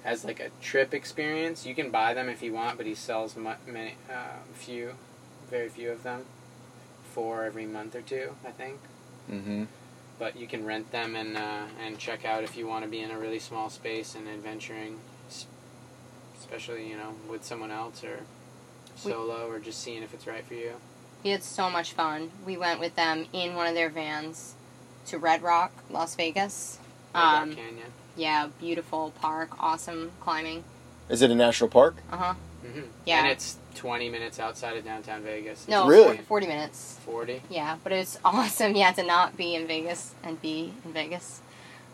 as 0.03 0.25
like 0.25 0.39
a 0.39 0.49
trip 0.61 0.93
experience. 0.93 1.65
You 1.65 1.75
can 1.75 1.91
buy 1.91 2.13
them 2.13 2.27
if 2.27 2.41
you 2.41 2.53
want, 2.53 2.77
but 2.77 2.85
he 2.85 2.95
sells 2.95 3.35
mu- 3.37 3.51
many 3.67 3.95
uh, 4.11 4.39
few, 4.53 4.95
very 5.49 5.69
few 5.69 5.91
of 5.91 6.03
them 6.03 6.25
for 7.13 7.43
every 7.43 7.65
month 7.65 7.95
or 7.95 8.01
two, 8.01 8.35
I 8.45 8.51
think. 8.51 8.79
Mm-hmm. 9.31 9.63
but 10.19 10.35
you 10.35 10.47
can 10.47 10.65
rent 10.65 10.91
them 10.91 11.15
and 11.15 11.37
uh, 11.37 11.63
and 11.81 11.97
check 11.97 12.25
out 12.25 12.43
if 12.43 12.57
you 12.57 12.67
want 12.67 12.83
to 12.83 12.89
be 12.89 12.99
in 12.99 13.09
a 13.11 13.17
really 13.17 13.39
small 13.39 13.69
space 13.69 14.15
and 14.15 14.27
adventuring, 14.27 14.95
s- 14.95 15.12
especially 16.47 16.87
you 16.89 16.97
know 16.97 17.13
with 17.29 17.43
someone 17.45 17.71
else 17.71 18.03
or 18.03 18.19
We- 19.05 19.11
solo 19.11 19.47
or 19.49 19.59
just 19.59 19.81
seeing 19.81 20.03
if 20.03 20.13
it's 20.13 20.27
right 20.27 20.45
for 20.45 20.53
you? 20.53 20.73
We 21.23 21.29
had 21.29 21.43
so 21.43 21.69
much 21.69 21.93
fun. 21.93 22.31
We 22.45 22.57
went 22.57 22.79
with 22.81 22.95
them 22.95 23.27
in 23.31 23.55
one 23.55 23.67
of 23.67 23.75
their 23.75 23.89
vans 23.89 24.55
to 25.07 25.17
Red 25.17 25.41
Rock, 25.41 25.71
Las 25.89 26.15
Vegas. 26.15 26.79
Red 27.15 27.21
Rock 27.21 27.41
Um, 27.43 27.55
Canyon. 27.55 27.93
yeah, 28.17 28.47
beautiful 28.59 29.13
park, 29.21 29.51
awesome 29.59 30.11
climbing. 30.19 30.65
Is 31.09 31.21
it 31.21 31.31
a 31.31 31.35
national 31.35 31.69
park? 31.69 31.95
Uh 32.11 32.17
huh. 32.17 32.33
hmm 32.61 32.81
yeah. 33.05 33.19
And 33.19 33.27
it's 33.27 33.57
20 33.75 34.09
minutes 34.09 34.37
outside 34.39 34.75
of 34.77 34.83
downtown 34.83 35.21
Vegas. 35.23 35.65
No, 35.67 35.87
Really? 35.87 36.17
40, 36.17 36.23
40 36.23 36.47
minutes. 36.47 36.99
40. 37.05 37.41
Yeah, 37.49 37.77
but 37.83 37.91
it 37.93 37.97
was 37.99 38.19
awesome. 38.25 38.75
Yeah, 38.75 38.91
to 38.91 39.03
not 39.03 39.37
be 39.37 39.55
in 39.55 39.65
Vegas 39.65 40.13
and 40.23 40.41
be 40.41 40.73
in 40.83 40.91
Vegas. 40.93 41.39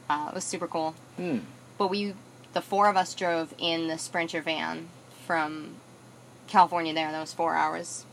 Uh, 0.09 0.27
it 0.29 0.35
was 0.35 0.43
super 0.43 0.67
cool. 0.67 0.95
Hmm. 1.17 1.39
But 1.77 1.89
we, 1.89 2.15
the 2.53 2.61
four 2.61 2.87
of 2.89 2.97
us 2.97 3.13
drove 3.13 3.53
in 3.57 3.87
the 3.87 3.97
Sprinter 3.97 4.41
van 4.41 4.89
from 5.25 5.75
California 6.47 6.93
there. 6.93 7.11
That 7.11 7.19
was 7.21 7.33
four 7.33 7.55
hours. 7.55 8.05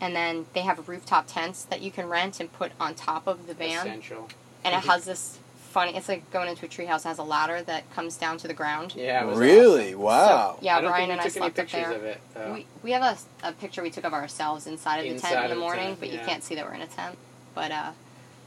And 0.00 0.16
then 0.16 0.46
they 0.54 0.60
have 0.62 0.88
rooftop 0.88 1.26
tents 1.28 1.62
that 1.64 1.80
you 1.80 1.90
can 1.92 2.08
rent 2.08 2.40
and 2.40 2.52
put 2.52 2.72
on 2.80 2.94
top 2.94 3.26
of 3.26 3.46
the 3.46 3.54
van. 3.54 3.86
Essential. 3.86 4.28
And 4.64 4.74
it 4.74 4.84
has 4.88 5.04
this 5.04 5.38
funny, 5.70 5.96
it's 5.96 6.08
like 6.08 6.28
going 6.32 6.48
into 6.48 6.66
a 6.66 6.68
treehouse. 6.68 7.00
It 7.00 7.08
has 7.08 7.18
a 7.18 7.22
ladder 7.22 7.62
that 7.62 7.88
comes 7.94 8.16
down 8.16 8.36
to 8.38 8.48
the 8.48 8.54
ground. 8.54 8.94
Yeah, 8.96 9.22
it 9.22 9.26
was 9.28 9.38
Really? 9.38 9.88
awesome. 9.94 10.00
Wow. 10.02 10.56
So, 10.58 10.64
yeah, 10.64 10.78
I 10.78 10.80
Bryan 10.80 11.10
and 11.10 11.20
I 11.20 11.24
took 11.24 11.36
any 11.36 11.52
slept 11.52 11.58
up 11.60 11.68
there. 11.68 11.92
of 11.92 12.04
it. 12.04 12.20
We, 12.52 12.66
we 12.82 12.90
have 12.92 13.02
a, 13.42 13.48
a 13.48 13.52
picture 13.52 13.82
we 13.82 13.90
took 13.90 14.04
of 14.04 14.12
ourselves 14.12 14.66
inside 14.66 14.98
of 14.98 15.04
the 15.04 15.10
Inside 15.10 15.28
tent 15.28 15.38
in 15.38 15.44
of 15.44 15.48
the 15.50 15.54
the 15.56 15.60
morning, 15.60 15.86
tent, 15.88 16.00
but 16.00 16.10
you 16.12 16.18
can't 16.18 16.42
see 16.42 16.54
that 16.56 16.66
we're 16.66 16.74
in 16.74 16.82
a 16.82 16.86
tent. 16.86 17.16
But 17.54 17.70
uh, 17.70 17.92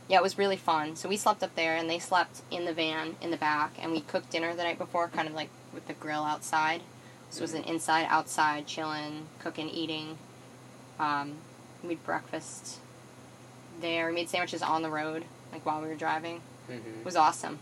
yeah, 0.08 0.18
it 0.18 0.24
was 0.24 0.38
really 0.38 0.58
fun. 0.58 0.96
So 0.96 1.10
we 1.10 1.18
slept 1.18 1.42
up 1.44 1.56
there, 1.56 1.76
and 1.76 1.90
they 1.90 2.00
slept 2.00 2.42
in 2.52 2.66
the 2.66 2.74
van 2.74 3.16
in 3.22 3.32
the 3.32 3.38
back, 3.38 3.74
and 3.80 3.92
we 3.92 4.02
cooked 4.02 4.30
dinner 4.32 4.54
the 4.56 4.64
night 4.64 4.78
before, 4.78 5.08
kind 5.10 5.28
of 5.28 5.34
like 5.34 5.50
with 5.74 5.88
the 5.88 5.94
grill 5.94 6.24
outside. 6.24 6.82
So 7.32 7.40
it 7.40 7.42
was 7.42 7.54
an 7.54 7.62
Mm-hmm. 7.64 7.72
inside 7.72 8.08
outside 8.10 8.68
chilling, 8.68 9.28
cooking, 9.40 9.70
eating. 9.70 10.18
Um, 11.00 11.34
we 11.84 11.96
breakfast 11.96 12.78
there. 13.82 14.08
We 14.08 14.14
made 14.16 14.30
sandwiches 14.30 14.62
on 14.62 14.82
the 14.84 14.90
road, 14.90 15.26
like 15.52 15.66
while 15.66 15.82
we 15.82 15.88
were 15.88 15.96
driving. 15.96 16.42
Mhm. 16.70 17.00
It 17.00 17.06
was 17.06 17.16
awesome. 17.16 17.60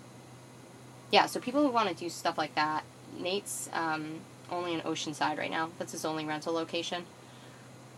Yeah, 1.12 1.26
so 1.28 1.40
people 1.40 1.62
who 1.62 1.70
want 1.70 1.90
to 1.90 1.96
do 1.96 2.10
stuff 2.10 2.38
like 2.38 2.56
that, 2.56 2.84
Nate's 3.18 3.70
um, 3.74 4.22
only 4.52 4.74
in 4.74 4.82
Oceanside 4.82 5.38
right 5.38 5.52
now. 5.52 5.70
That's 5.80 5.92
his 5.94 6.06
only 6.06 6.26
rental 6.26 6.54
location. 6.54 7.06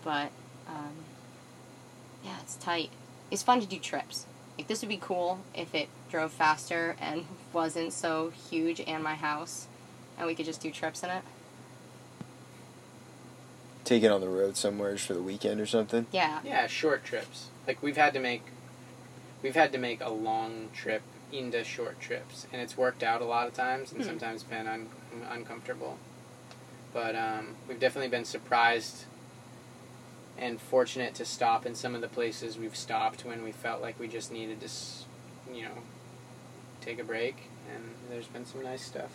But 0.04 0.32
um, 0.68 0.94
yeah, 2.24 2.38
it's 2.42 2.56
tight. 2.56 2.90
It's 3.32 3.44
fun 3.44 3.60
to 3.60 3.68
do 3.68 3.80
trips. 3.80 4.26
Like 4.58 4.68
this 4.68 4.82
would 4.82 4.90
be 4.90 4.98
cool 5.02 5.40
if 5.54 5.74
it 5.76 5.90
drove 6.10 6.32
faster 6.32 6.96
and 7.00 7.26
wasn't 7.54 7.94
so 7.94 8.32
huge 8.50 8.82
and 8.86 9.04
my 9.04 9.16
house, 9.16 9.68
and 10.18 10.28
we 10.28 10.36
could 10.36 10.46
just 10.46 10.62
do 10.62 10.72
trips 10.72 11.04
in 11.04 11.10
it. 11.10 11.24
Take 13.84 14.02
it 14.04 14.12
on 14.12 14.20
the 14.22 14.30
road 14.30 14.58
somewhere 14.58 14.94
just 14.94 15.06
for 15.06 15.14
the 15.14 15.22
weekend 15.22 15.62
or 15.62 15.66
something. 15.68 16.08
Yeah. 16.12 16.40
Yeah, 16.44 16.66
short 16.68 17.04
trips. 17.04 17.50
Like 17.68 17.84
we've 17.84 17.98
had 17.98 18.14
to 18.14 18.20
make, 18.20 18.42
we've 19.44 19.54
had 19.56 19.72
to 19.74 19.78
make 19.78 20.02
a 20.02 20.10
long 20.10 20.70
trip 20.74 21.04
into 21.32 21.64
short 21.64 22.00
trips, 22.00 22.48
and 22.52 22.62
it's 22.62 22.78
worked 22.78 23.04
out 23.04 23.22
a 23.22 23.26
lot 23.26 23.48
of 23.48 23.54
times, 23.54 23.92
and 23.92 24.02
Hmm. 24.02 24.08
sometimes 24.08 24.44
been 24.44 24.68
un- 24.68 24.90
uncomfortable. 25.30 25.98
But 26.94 27.16
um, 27.16 27.56
we've 27.68 27.80
definitely 27.80 28.10
been 28.10 28.26
surprised 28.26 29.06
and 30.38 30.60
fortunate 30.60 31.14
to 31.16 31.26
stop 31.26 31.66
in 31.66 31.76
some 31.76 31.96
of 31.96 32.02
the 32.02 32.08
places 32.08 32.58
we've 32.58 32.76
stopped 32.76 33.24
when 33.26 33.44
we 33.44 33.52
felt 33.52 33.82
like 33.82 34.00
we 34.00 34.08
just 34.08 34.32
needed 34.32 34.60
to, 34.62 34.70
you 35.54 35.64
know, 35.64 35.78
take 36.82 37.00
a 37.00 37.04
break, 37.04 37.50
and 37.74 37.84
there's 38.10 38.28
been 38.28 38.46
some 38.46 38.64
nice 38.64 38.84
stuff. 38.84 39.12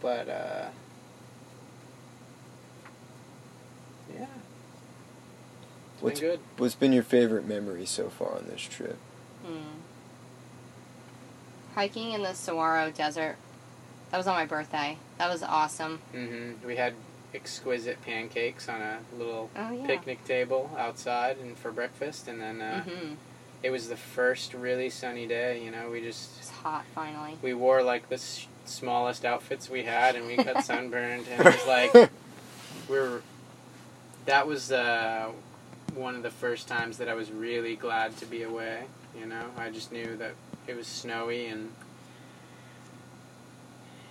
But 0.00 0.28
uh, 0.28 0.66
yeah, 4.14 4.26
it's 5.94 6.02
What's- 6.02 6.20
been 6.20 6.30
good. 6.30 6.40
What's 6.58 6.74
been 6.74 6.92
your 6.92 7.02
favorite 7.02 7.46
memory 7.46 7.86
so 7.86 8.08
far 8.10 8.34
on 8.36 8.46
this 8.48 8.60
trip? 8.62 8.98
Hmm. 9.44 9.78
Hiking 11.74 12.12
in 12.12 12.22
the 12.22 12.34
Saguaro 12.34 12.90
Desert. 12.90 13.36
That 14.10 14.16
was 14.18 14.26
on 14.26 14.34
my 14.34 14.44
birthday. 14.44 14.98
That 15.18 15.30
was 15.30 15.42
awesome. 15.42 16.00
Mm-hmm. 16.12 16.66
We 16.66 16.76
had 16.76 16.94
exquisite 17.34 18.00
pancakes 18.02 18.68
on 18.68 18.80
a 18.82 18.98
little 19.16 19.50
Oh 19.56 19.70
yeah. 19.72 19.86
picnic 19.86 20.24
table 20.24 20.70
outside 20.78 21.38
and 21.38 21.56
for 21.56 21.70
breakfast, 21.70 22.28
and 22.28 22.40
then 22.40 22.60
uh, 22.60 22.82
hmm 22.82 23.14
it 23.62 23.70
was 23.70 23.88
the 23.90 23.96
first 23.96 24.54
really 24.54 24.88
sunny 24.88 25.26
day. 25.26 25.62
You 25.62 25.70
know, 25.70 25.90
we 25.90 26.00
just 26.00 26.30
It's 26.38 26.50
hot 26.50 26.84
finally. 26.94 27.36
we 27.42 27.52
wore 27.52 27.82
like 27.82 28.08
the 28.08 28.14
s- 28.14 28.46
smallest 28.64 29.24
outfits 29.24 29.68
we 29.68 29.82
had, 29.82 30.16
and 30.16 30.26
we 30.26 30.36
got 30.42 30.62
sunburned, 30.64 31.26
and 31.28 31.40
it 31.46 31.54
was 31.54 31.66
like 31.66 31.92
we 32.88 32.98
were. 32.98 33.22
That 34.26 34.46
was 34.46 34.70
uh, 34.72 35.30
one 35.94 36.14
of 36.14 36.22
the 36.22 36.30
first 36.30 36.68
times 36.68 36.98
that 36.98 37.08
I 37.08 37.14
was 37.14 37.30
really 37.30 37.74
glad 37.76 38.16
to 38.18 38.26
be 38.26 38.42
away. 38.44 38.84
You 39.18 39.26
know, 39.26 39.46
I 39.58 39.70
just 39.70 39.92
knew 39.92 40.16
that 40.16 40.32
it 40.66 40.74
was 40.76 40.86
snowy 40.86 41.46
and 41.46 41.72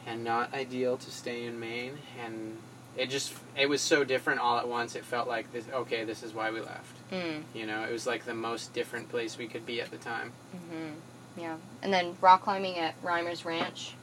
and 0.06 0.24
not 0.24 0.54
ideal 0.54 0.98
to 0.98 1.12
stay 1.12 1.46
in 1.46 1.60
Maine, 1.60 1.98
and 2.24 2.58
it 2.98 3.10
just 3.10 3.34
it 3.58 3.70
was 3.70 3.82
so 3.82 4.04
different 4.04 4.40
all 4.40 4.58
at 4.58 4.68
once. 4.68 4.96
It 4.96 5.06
felt 5.06 5.28
like 5.28 5.52
this. 5.54 5.66
Okay, 5.74 6.04
this 6.04 6.24
is 6.24 6.34
why 6.34 6.52
we 6.52 6.60
left. 6.60 6.96
Mm. 7.12 7.44
You 7.54 7.66
know, 7.66 7.84
it 7.84 7.92
was 7.92 8.06
like 8.08 8.26
the 8.26 8.34
most 8.36 8.74
different 8.74 9.10
place 9.10 9.38
we 9.38 9.48
could 9.48 9.66
be 9.66 9.82
at 9.82 9.90
the 9.92 9.98
time. 9.98 10.32
hmm 10.52 10.92
Yeah. 11.40 11.58
And 11.82 11.92
then 11.94 12.16
rock 12.22 12.44
climbing 12.44 12.78
at 12.78 13.02
Reimers 13.04 13.46
Ranch, 13.46 13.94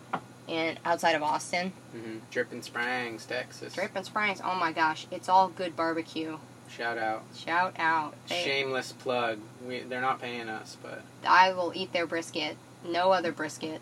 in 0.48 0.78
outside 0.84 1.14
of 1.14 1.22
Austin. 1.22 1.72
hmm 1.92 2.18
Dripping 2.30 2.62
Springs, 2.62 3.24
Texas. 3.26 3.74
Dripping 3.74 4.04
Springs. 4.04 4.40
Oh 4.44 4.54
my 4.54 4.72
gosh, 4.72 5.06
it's 5.10 5.28
all 5.28 5.48
good 5.48 5.76
barbecue. 5.76 6.38
Shout 6.68 6.98
out. 6.98 7.22
Shout 7.36 7.74
out. 7.78 8.14
They- 8.28 8.42
Shameless 8.42 8.92
plug. 8.92 9.38
We 9.66 9.80
they're 9.80 10.00
not 10.00 10.20
paying 10.20 10.48
us, 10.48 10.76
but 10.82 11.02
I 11.26 11.52
will 11.52 11.72
eat 11.74 11.92
their 11.92 12.06
brisket. 12.06 12.56
No 12.84 13.12
other 13.12 13.30
brisket 13.32 13.80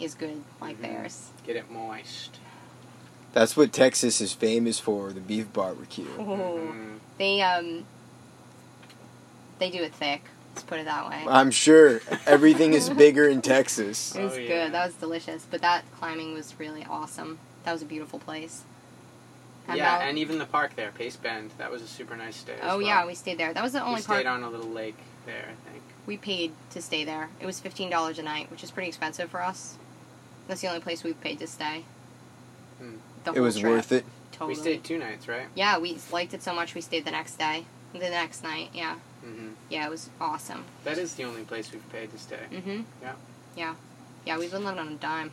is 0.00 0.14
good 0.14 0.42
like 0.60 0.78
Mhm. 0.78 0.82
theirs. 0.82 1.28
get 1.46 1.56
it 1.56 1.70
moist. 1.70 2.38
That's 3.32 3.56
what 3.56 3.72
Texas 3.72 4.20
is 4.20 4.32
famous 4.32 4.78
for, 4.80 5.12
the 5.12 5.20
beef 5.20 5.52
barbecue. 5.52 6.04
Ooh. 6.18 6.22
Mhm. 6.72 6.98
They 7.18 7.42
um 7.42 7.84
they 9.58 9.70
do 9.70 9.82
it 9.82 9.94
thick. 9.94 10.22
Let's 10.54 10.64
put 10.64 10.80
it 10.80 10.84
that 10.86 11.08
way. 11.08 11.24
I'm 11.28 11.50
sure 11.50 12.00
everything 12.26 12.72
is 12.74 12.90
bigger 12.90 13.28
in 13.28 13.40
Texas. 13.42 14.14
It 14.16 14.22
was 14.24 14.34
Oh, 14.34 14.38
yeah. 14.38 14.48
good. 14.48 14.72
That 14.72 14.86
was 14.86 14.94
delicious. 14.96 15.46
But 15.50 15.60
that 15.62 15.84
climbing 15.98 16.34
was 16.34 16.54
really 16.58 16.84
awesome. 16.88 17.38
That 17.64 17.72
was 17.72 17.82
a 17.82 17.86
beautiful 17.86 18.18
place. 18.18 18.62
And 19.68 19.76
Yeah, 19.76 19.98
that- 19.98 20.08
and 20.08 20.18
even 20.18 20.38
the 20.38 20.46
park 20.46 20.74
there, 20.74 20.90
Pace 20.90 21.16
Bend. 21.16 21.52
That 21.58 21.70
was 21.70 21.82
a 21.82 21.86
super 21.86 22.16
nice 22.16 22.36
stay. 22.36 22.54
as 22.54 22.58
oh 22.64 22.78
well. 22.78 22.80
yeah, 22.86 23.06
we 23.06 23.14
stayed 23.14 23.38
there. 23.38 23.52
That 23.54 23.62
was 23.62 23.72
the 23.72 23.78
only 23.80 23.90
we 23.90 23.92
only 23.92 24.02
stayed 24.02 24.12
part 24.24 24.26
on 24.26 24.42
a 24.42 24.50
little 24.50 24.70
lake 24.70 24.96
there. 25.26 25.50
I 25.50 25.70
think. 25.70 25.82
we 26.06 26.16
paid 26.16 26.52
to 26.70 26.82
stay 26.82 27.04
there. 27.04 27.28
It 27.38 27.46
was 27.46 27.60
fifteen 27.60 27.90
dollars 27.90 28.18
a 28.18 28.22
night, 28.22 28.50
which 28.50 28.64
is 28.64 28.70
pretty 28.72 28.88
expensive 28.88 29.30
for 29.30 29.42
us. 29.42 29.76
That's 30.48 30.62
the 30.62 30.66
only 30.68 30.80
place 30.80 31.04
we've 31.04 31.20
paid 31.20 31.38
to 31.38 31.46
stay. 31.46 31.84
Hmm. 32.78 32.94
The 33.24 33.30
It 33.30 33.34
whole 33.34 33.42
was 33.44 33.58
trip. 33.58 33.72
worth 33.72 33.92
it. 33.92 34.04
Totally. 34.32 34.54
We 34.56 34.60
stayed 34.60 34.84
two 34.84 34.98
nights, 34.98 35.28
right? 35.28 35.46
Yeah, 35.54 35.78
we 35.78 35.98
liked 36.10 36.32
it 36.34 36.42
so 36.42 36.54
much 36.54 36.74
we 36.74 36.80
stayed 36.80 37.04
the 37.04 37.10
next 37.10 37.38
day. 37.38 37.66
The 37.92 37.98
next 38.00 38.42
night, 38.42 38.70
yeah. 38.72 38.96
hmm 39.22 39.50
Yeah, 39.68 39.86
it 39.86 39.90
was 39.90 40.08
awesome. 40.20 40.64
That 40.84 40.96
is 40.98 41.14
the 41.14 41.24
only 41.24 41.42
place 41.42 41.70
we've 41.72 41.92
paid 41.92 42.10
to 42.12 42.18
stay. 42.18 42.46
Mhm. 42.50 42.84
Yeah. 43.02 43.12
Yeah. 43.56 43.74
Yeah, 44.24 44.38
we've 44.38 44.50
been 44.50 44.64
living 44.64 44.78
on 44.80 44.88
a 44.88 44.94
dime. 44.96 45.32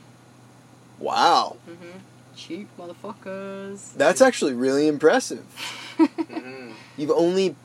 Wow. 1.00 1.58
Mhm. 1.70 2.02
Cheap 2.36 2.68
motherfuckers. 2.78 3.94
That's 3.96 4.22
actually 4.22 4.54
really 4.54 4.88
impressive. 4.88 5.46
hmm 5.98 6.72
You've 6.98 7.12
only 7.12 7.56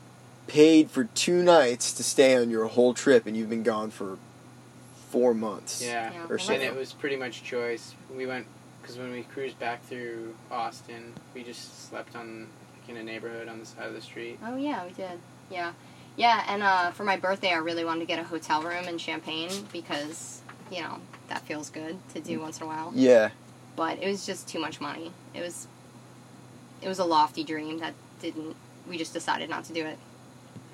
paid 0.46 0.90
for 0.90 1.04
two 1.04 1.42
nights 1.42 1.92
to 1.94 2.02
stay 2.02 2.36
on 2.36 2.50
your 2.50 2.66
whole 2.66 2.94
trip, 2.94 3.26
and 3.26 3.36
you've 3.36 3.50
been 3.50 3.62
gone 3.62 3.90
for 3.90 4.18
four 5.10 5.34
months. 5.34 5.82
Yeah. 5.82 6.12
Yeah, 6.12 6.26
Or 6.28 6.38
so. 6.38 6.52
And 6.54 6.62
it 6.62 6.74
was 6.74 6.92
pretty 6.92 7.16
much 7.16 7.42
choice. 7.42 7.94
We 8.14 8.26
went 8.26 8.46
because 8.82 8.98
when 8.98 9.12
we 9.12 9.22
cruised 9.22 9.58
back 9.58 9.82
through 9.84 10.34
Austin, 10.50 11.12
we 11.34 11.42
just 11.42 11.88
slept 11.88 12.14
on 12.16 12.48
like, 12.80 12.88
in 12.90 12.96
a 12.96 13.02
neighborhood 13.02 13.48
on 13.48 13.58
the 13.60 13.66
side 13.66 13.86
of 13.86 13.94
the 13.94 14.00
street. 14.02 14.38
Oh 14.44 14.56
yeah, 14.56 14.84
we 14.84 14.92
did. 14.92 15.18
Yeah, 15.50 15.72
yeah. 16.16 16.44
And 16.48 16.62
uh, 16.62 16.90
for 16.90 17.04
my 17.04 17.16
birthday, 17.16 17.50
I 17.52 17.56
really 17.58 17.84
wanted 17.84 18.00
to 18.00 18.06
get 18.06 18.18
a 18.18 18.24
hotel 18.24 18.62
room 18.62 18.84
in 18.86 18.98
Champagne 18.98 19.50
because 19.72 20.40
you 20.70 20.82
know 20.82 20.98
that 21.28 21.42
feels 21.42 21.70
good 21.70 21.96
to 22.14 22.20
do 22.20 22.40
once 22.40 22.58
in 22.58 22.64
a 22.64 22.66
while. 22.66 22.92
Yeah. 22.94 23.30
But 23.76 24.02
it 24.02 24.08
was 24.08 24.26
just 24.26 24.48
too 24.48 24.58
much 24.58 24.80
money. 24.82 25.12
It 25.32 25.40
was, 25.40 25.66
it 26.82 26.88
was 26.88 26.98
a 26.98 27.04
lofty 27.06 27.42
dream 27.42 27.78
that 27.78 27.94
didn't. 28.20 28.54
We 28.86 28.98
just 28.98 29.14
decided 29.14 29.48
not 29.48 29.64
to 29.64 29.72
do 29.72 29.86
it. 29.86 29.98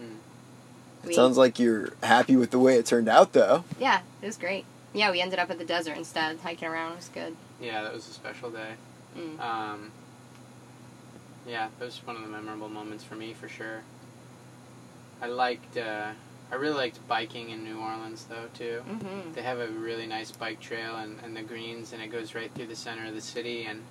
It 0.01 1.07
We- 1.09 1.15
sounds 1.15 1.37
like 1.39 1.61
you're 1.61 1.93
happy 2.03 2.35
with 2.37 2.51
the 2.51 2.59
way 2.59 2.75
it 2.77 2.87
turned 2.87 3.09
out, 3.09 3.33
though. 3.35 3.63
Yeah, 3.79 4.01
it 4.21 4.27
was 4.27 4.37
great. 4.37 4.65
Yeah, 4.93 5.13
we 5.13 5.21
ended 5.21 5.39
up 5.39 5.49
at 5.49 5.59
the 5.59 5.65
desert 5.65 5.97
instead, 5.97 6.39
hiking 6.41 6.67
around. 6.67 6.93
It 6.95 6.97
was 6.97 7.09
good. 7.09 7.37
Yeah, 7.61 7.83
that 7.83 7.93
was 7.93 8.09
a 8.09 8.13
special 8.13 8.51
day. 8.51 8.75
Mm. 9.17 9.41
Um, 9.41 9.93
yeah, 11.47 11.69
that 11.79 11.85
was 11.85 11.99
one 12.07 12.17
of 12.17 12.23
the 12.23 12.29
memorable 12.29 12.69
moments 12.69 13.05
for 13.05 13.15
me 13.15 13.33
for 13.33 13.49
sure. 13.49 13.83
I 15.21 15.27
liked, 15.27 15.77
uh, 15.77 16.13
I 16.53 16.55
really 16.55 16.77
liked 16.77 17.07
biking 17.09 17.51
in 17.51 17.65
New 17.65 17.79
Orleans 17.81 18.27
though 18.29 18.47
too. 18.55 18.83
Mm-hmm. 18.89 19.33
They 19.33 19.43
have 19.43 19.59
a 19.59 19.69
really 19.69 20.07
nice 20.07 20.31
bike 20.31 20.61
trail 20.61 20.97
and, 20.97 21.19
and 21.25 21.37
the 21.37 21.43
greens, 21.43 21.93
and 21.93 22.03
it 22.03 22.13
goes 22.13 22.35
right 22.35 22.53
through 22.55 22.67
the 22.67 22.77
center 22.77 23.07
of 23.07 23.15
the 23.15 23.21
city. 23.21 23.65
And 23.65 23.83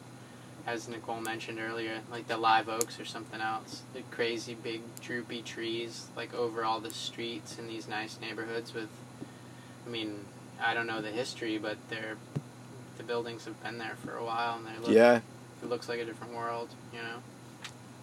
as 0.65 0.87
Nicole 0.87 1.21
mentioned 1.21 1.59
earlier, 1.59 1.99
like 2.11 2.27
the 2.27 2.37
live 2.37 2.69
oaks 2.69 2.99
or 2.99 3.05
something 3.05 3.41
else. 3.41 3.83
The 3.93 4.01
crazy 4.11 4.53
big 4.53 4.81
droopy 5.01 5.41
trees 5.41 6.07
like 6.15 6.33
over 6.33 6.63
all 6.63 6.79
the 6.79 6.91
streets 6.91 7.57
in 7.57 7.67
these 7.67 7.87
nice 7.87 8.19
neighborhoods 8.21 8.73
with 8.73 8.89
I 9.85 9.89
mean, 9.89 10.25
I 10.61 10.73
don't 10.73 10.87
know 10.87 11.01
the 11.01 11.11
history, 11.11 11.57
but 11.57 11.77
they're 11.89 12.17
the 12.97 13.03
buildings 13.03 13.45
have 13.45 13.61
been 13.63 13.77
there 13.77 13.95
for 14.03 14.15
a 14.15 14.23
while 14.23 14.57
and 14.57 14.65
they 14.65 14.77
look 14.79 14.91
Yeah. 14.95 15.21
it 15.63 15.69
looks 15.69 15.87
like 15.89 15.99
a 15.99 16.05
different 16.05 16.33
world, 16.33 16.69
you 16.93 16.99
know. 16.99 17.21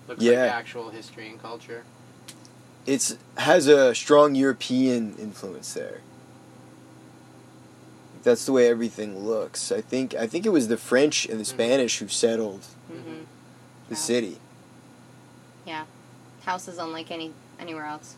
Looks 0.08 0.22
Yeah. 0.22 0.42
like 0.44 0.52
actual 0.52 0.90
history 0.90 1.28
and 1.28 1.40
culture. 1.40 1.84
It's 2.86 3.16
has 3.38 3.66
a 3.66 3.94
strong 3.94 4.34
European 4.34 5.16
influence 5.16 5.72
there. 5.72 6.00
That's 8.22 8.46
the 8.46 8.52
way 8.52 8.68
everything 8.68 9.24
looks. 9.26 9.70
I 9.72 9.80
think 9.80 10.14
I 10.14 10.26
think 10.26 10.46
it 10.46 10.50
was 10.50 10.68
the 10.68 10.76
French 10.76 11.26
and 11.26 11.38
the 11.40 11.44
Spanish 11.44 11.98
who 11.98 12.08
settled 12.08 12.64
hmm 12.88 13.24
the 13.88 13.94
Yeah. 13.94 13.96
city. 13.96 14.38
Yeah, 15.66 15.84
houses 16.44 16.78
unlike 16.78 17.10
any 17.10 17.32
anywhere 17.58 17.86
else. 17.86 18.16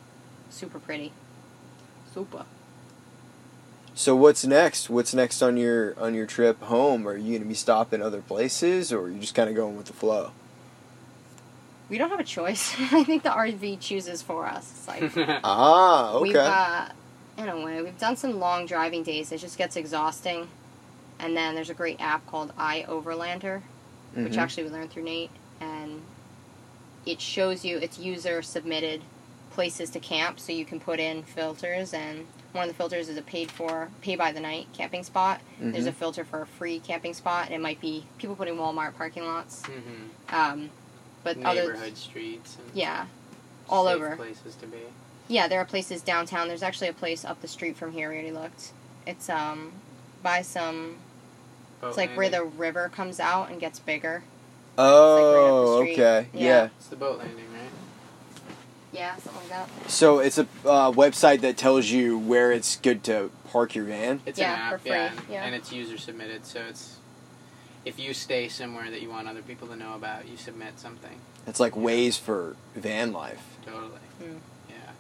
Super 0.51 0.79
pretty. 0.79 1.13
Super. 2.15 2.45
So 3.99 4.15
what's 4.15 4.45
next? 4.45 4.91
What's 4.91 5.15
next 5.15 5.41
on 5.41 5.57
your 5.57 5.99
on 5.99 6.15
your 6.15 6.27
trip 6.27 6.61
home? 6.65 7.09
Are 7.09 7.17
you 7.17 7.31
going 7.31 7.41
to 7.43 7.49
be 7.49 7.55
stopping 7.55 8.03
other 8.03 8.21
places 8.21 8.93
or 8.93 9.05
are 9.05 9.09
you 9.11 9.19
just 9.19 9.35
kind 9.35 9.49
of 9.49 9.57
going 9.57 9.75
with 9.77 9.87
the 9.87 9.95
flow? 9.95 10.33
We 11.89 11.97
don't 11.97 12.11
have 12.11 12.21
a 12.21 12.25
choice. 12.25 12.75
I 12.93 13.05
think 13.05 13.23
the 13.23 13.31
RV 13.31 13.81
chooses 13.81 14.21
for 14.21 14.45
us. 14.45 14.71
It's 14.71 14.87
like 15.17 15.41
Ah, 15.45 16.19
We've, 16.21 16.37
okay. 16.37 16.47
uh, 16.47 16.89
in 17.43 17.49
a 17.49 17.65
way, 17.65 17.81
we've 17.81 17.99
done 17.99 18.17
some 18.17 18.39
long 18.39 18.67
driving 18.67 19.03
days. 19.03 19.33
It 19.33 19.39
just 19.39 19.57
gets 19.57 19.77
exhausting. 19.77 20.49
And 21.19 21.35
then 21.35 21.55
there's 21.55 21.71
a 21.71 21.75
great 21.75 21.99
app 21.99 22.27
called 22.27 22.55
iOverlander, 22.59 23.63
which 24.13 24.35
Mhm. 24.35 24.37
actually 24.37 24.65
we 24.65 24.71
learned 24.71 24.91
through 24.91 25.05
Nate, 25.05 25.31
and 25.59 26.03
it 27.07 27.23
shows 27.23 27.65
you 27.65 27.79
it's 27.79 27.99
user 27.99 28.43
submitted 28.43 29.01
places 29.53 29.89
to 29.91 30.01
camp, 30.01 30.39
so 30.39 30.53
you 30.53 30.67
can 30.67 30.81
put 30.81 31.01
in 31.01 31.23
filters. 31.23 31.95
And 31.95 32.27
one 32.57 32.69
of 32.69 32.75
the 32.75 32.77
filters 32.77 33.09
is 33.09 33.17
a 33.17 33.23
paid 33.23 33.51
for, 33.51 33.89
pay 34.01 34.17
by 34.17 34.33
the 34.33 34.41
night 34.41 34.67
camping 34.73 35.05
spot. 35.05 35.41
There's 35.61 35.85
Mhm. 35.85 35.89
a 35.89 35.93
filter 35.93 36.25
for 36.25 36.43
a 36.43 36.47
free 36.47 36.79
camping 36.81 37.15
spot, 37.15 37.47
and 37.47 37.55
it 37.55 37.61
might 37.61 37.81
be 37.81 38.07
people 38.19 38.35
putting 38.37 38.57
Walmart 38.57 38.97
parking 38.97 39.25
lots. 39.27 39.65
hmm 39.67 40.35
Um, 40.35 40.71
but 41.23 41.37
other, 41.45 41.63
Neighborhood 41.73 41.97
streets 41.97 42.57
and 42.59 42.71
yeah, 42.75 43.07
all 43.69 43.87
over. 43.89 44.17
places 44.17 44.55
to 44.57 44.67
be. 44.67 44.79
Yeah, 45.29 45.49
there 45.49 45.61
are 45.61 45.65
places 45.65 46.03
downtown. 46.03 46.47
There's 46.49 46.63
actually 46.63 46.89
a 46.89 46.93
place 46.93 47.25
up 47.25 47.41
the 47.41 47.49
street 47.49 47.77
from 47.77 47.93
here. 47.93 48.09
We 48.11 48.15
already 48.15 48.33
looked. 48.33 48.73
It's 49.07 49.29
um 49.29 49.73
by 50.23 50.43
some. 50.43 50.97
Boat 51.81 51.89
It's 51.89 51.97
like 51.97 52.17
where 52.17 52.29
the 52.31 52.43
river 52.45 52.89
comes 52.89 53.19
out 53.21 53.51
and 53.51 53.61
gets 53.61 53.79
bigger. 53.81 54.23
Oh, 54.79 55.77
street. 55.81 55.93
okay. 55.95 56.29
Yeah. 56.33 56.41
Yeah. 56.47 56.65
It's 56.79 56.89
the 56.89 56.97
boat 56.97 57.19
landing, 57.19 57.37
right? 57.39 57.46
Yeah, 58.97 59.15
something 59.17 59.51
like 59.51 59.69
that. 59.69 59.91
So 59.91 60.21
it's 60.21 60.39
a 60.39 60.47
uh, 60.65 60.91
website 60.93 61.43
that 61.43 61.57
tells 61.57 61.87
you 61.91 62.19
where 62.19 62.51
it's 62.51 62.77
good 62.77 63.05
to 63.05 63.31
park 63.51 63.75
your 63.75 63.85
van. 63.85 64.21
It's 64.25 64.39
Yeah, 64.39 64.55
an 64.55 64.61
app, 64.61 64.73
for 64.73 64.79
free, 64.79 64.91
yeah, 64.91 65.13
and, 65.13 65.21
yeah. 65.31 65.45
and 65.45 65.55
it's 65.55 65.71
user 65.71 65.99
submitted. 65.99 66.47
So 66.47 66.61
it's 66.69 66.97
if 67.85 68.01
you 68.01 68.15
stay 68.15 68.49
somewhere 68.49 68.91
that 68.91 69.03
you 69.03 69.11
want 69.11 69.29
other 69.29 69.43
people 69.43 69.69
to 69.69 69.77
know 69.77 69.95
about, 69.95 70.27
you 70.27 70.37
submit 70.37 70.81
something. 70.81 71.21
It's 71.47 71.61
like 71.61 71.75
Waze 71.75 72.19
for 72.19 72.57
van 72.75 73.13
life. 73.13 73.43
Totally. 73.65 74.01
Mm. 74.23 74.39
Yeah. 74.69 74.91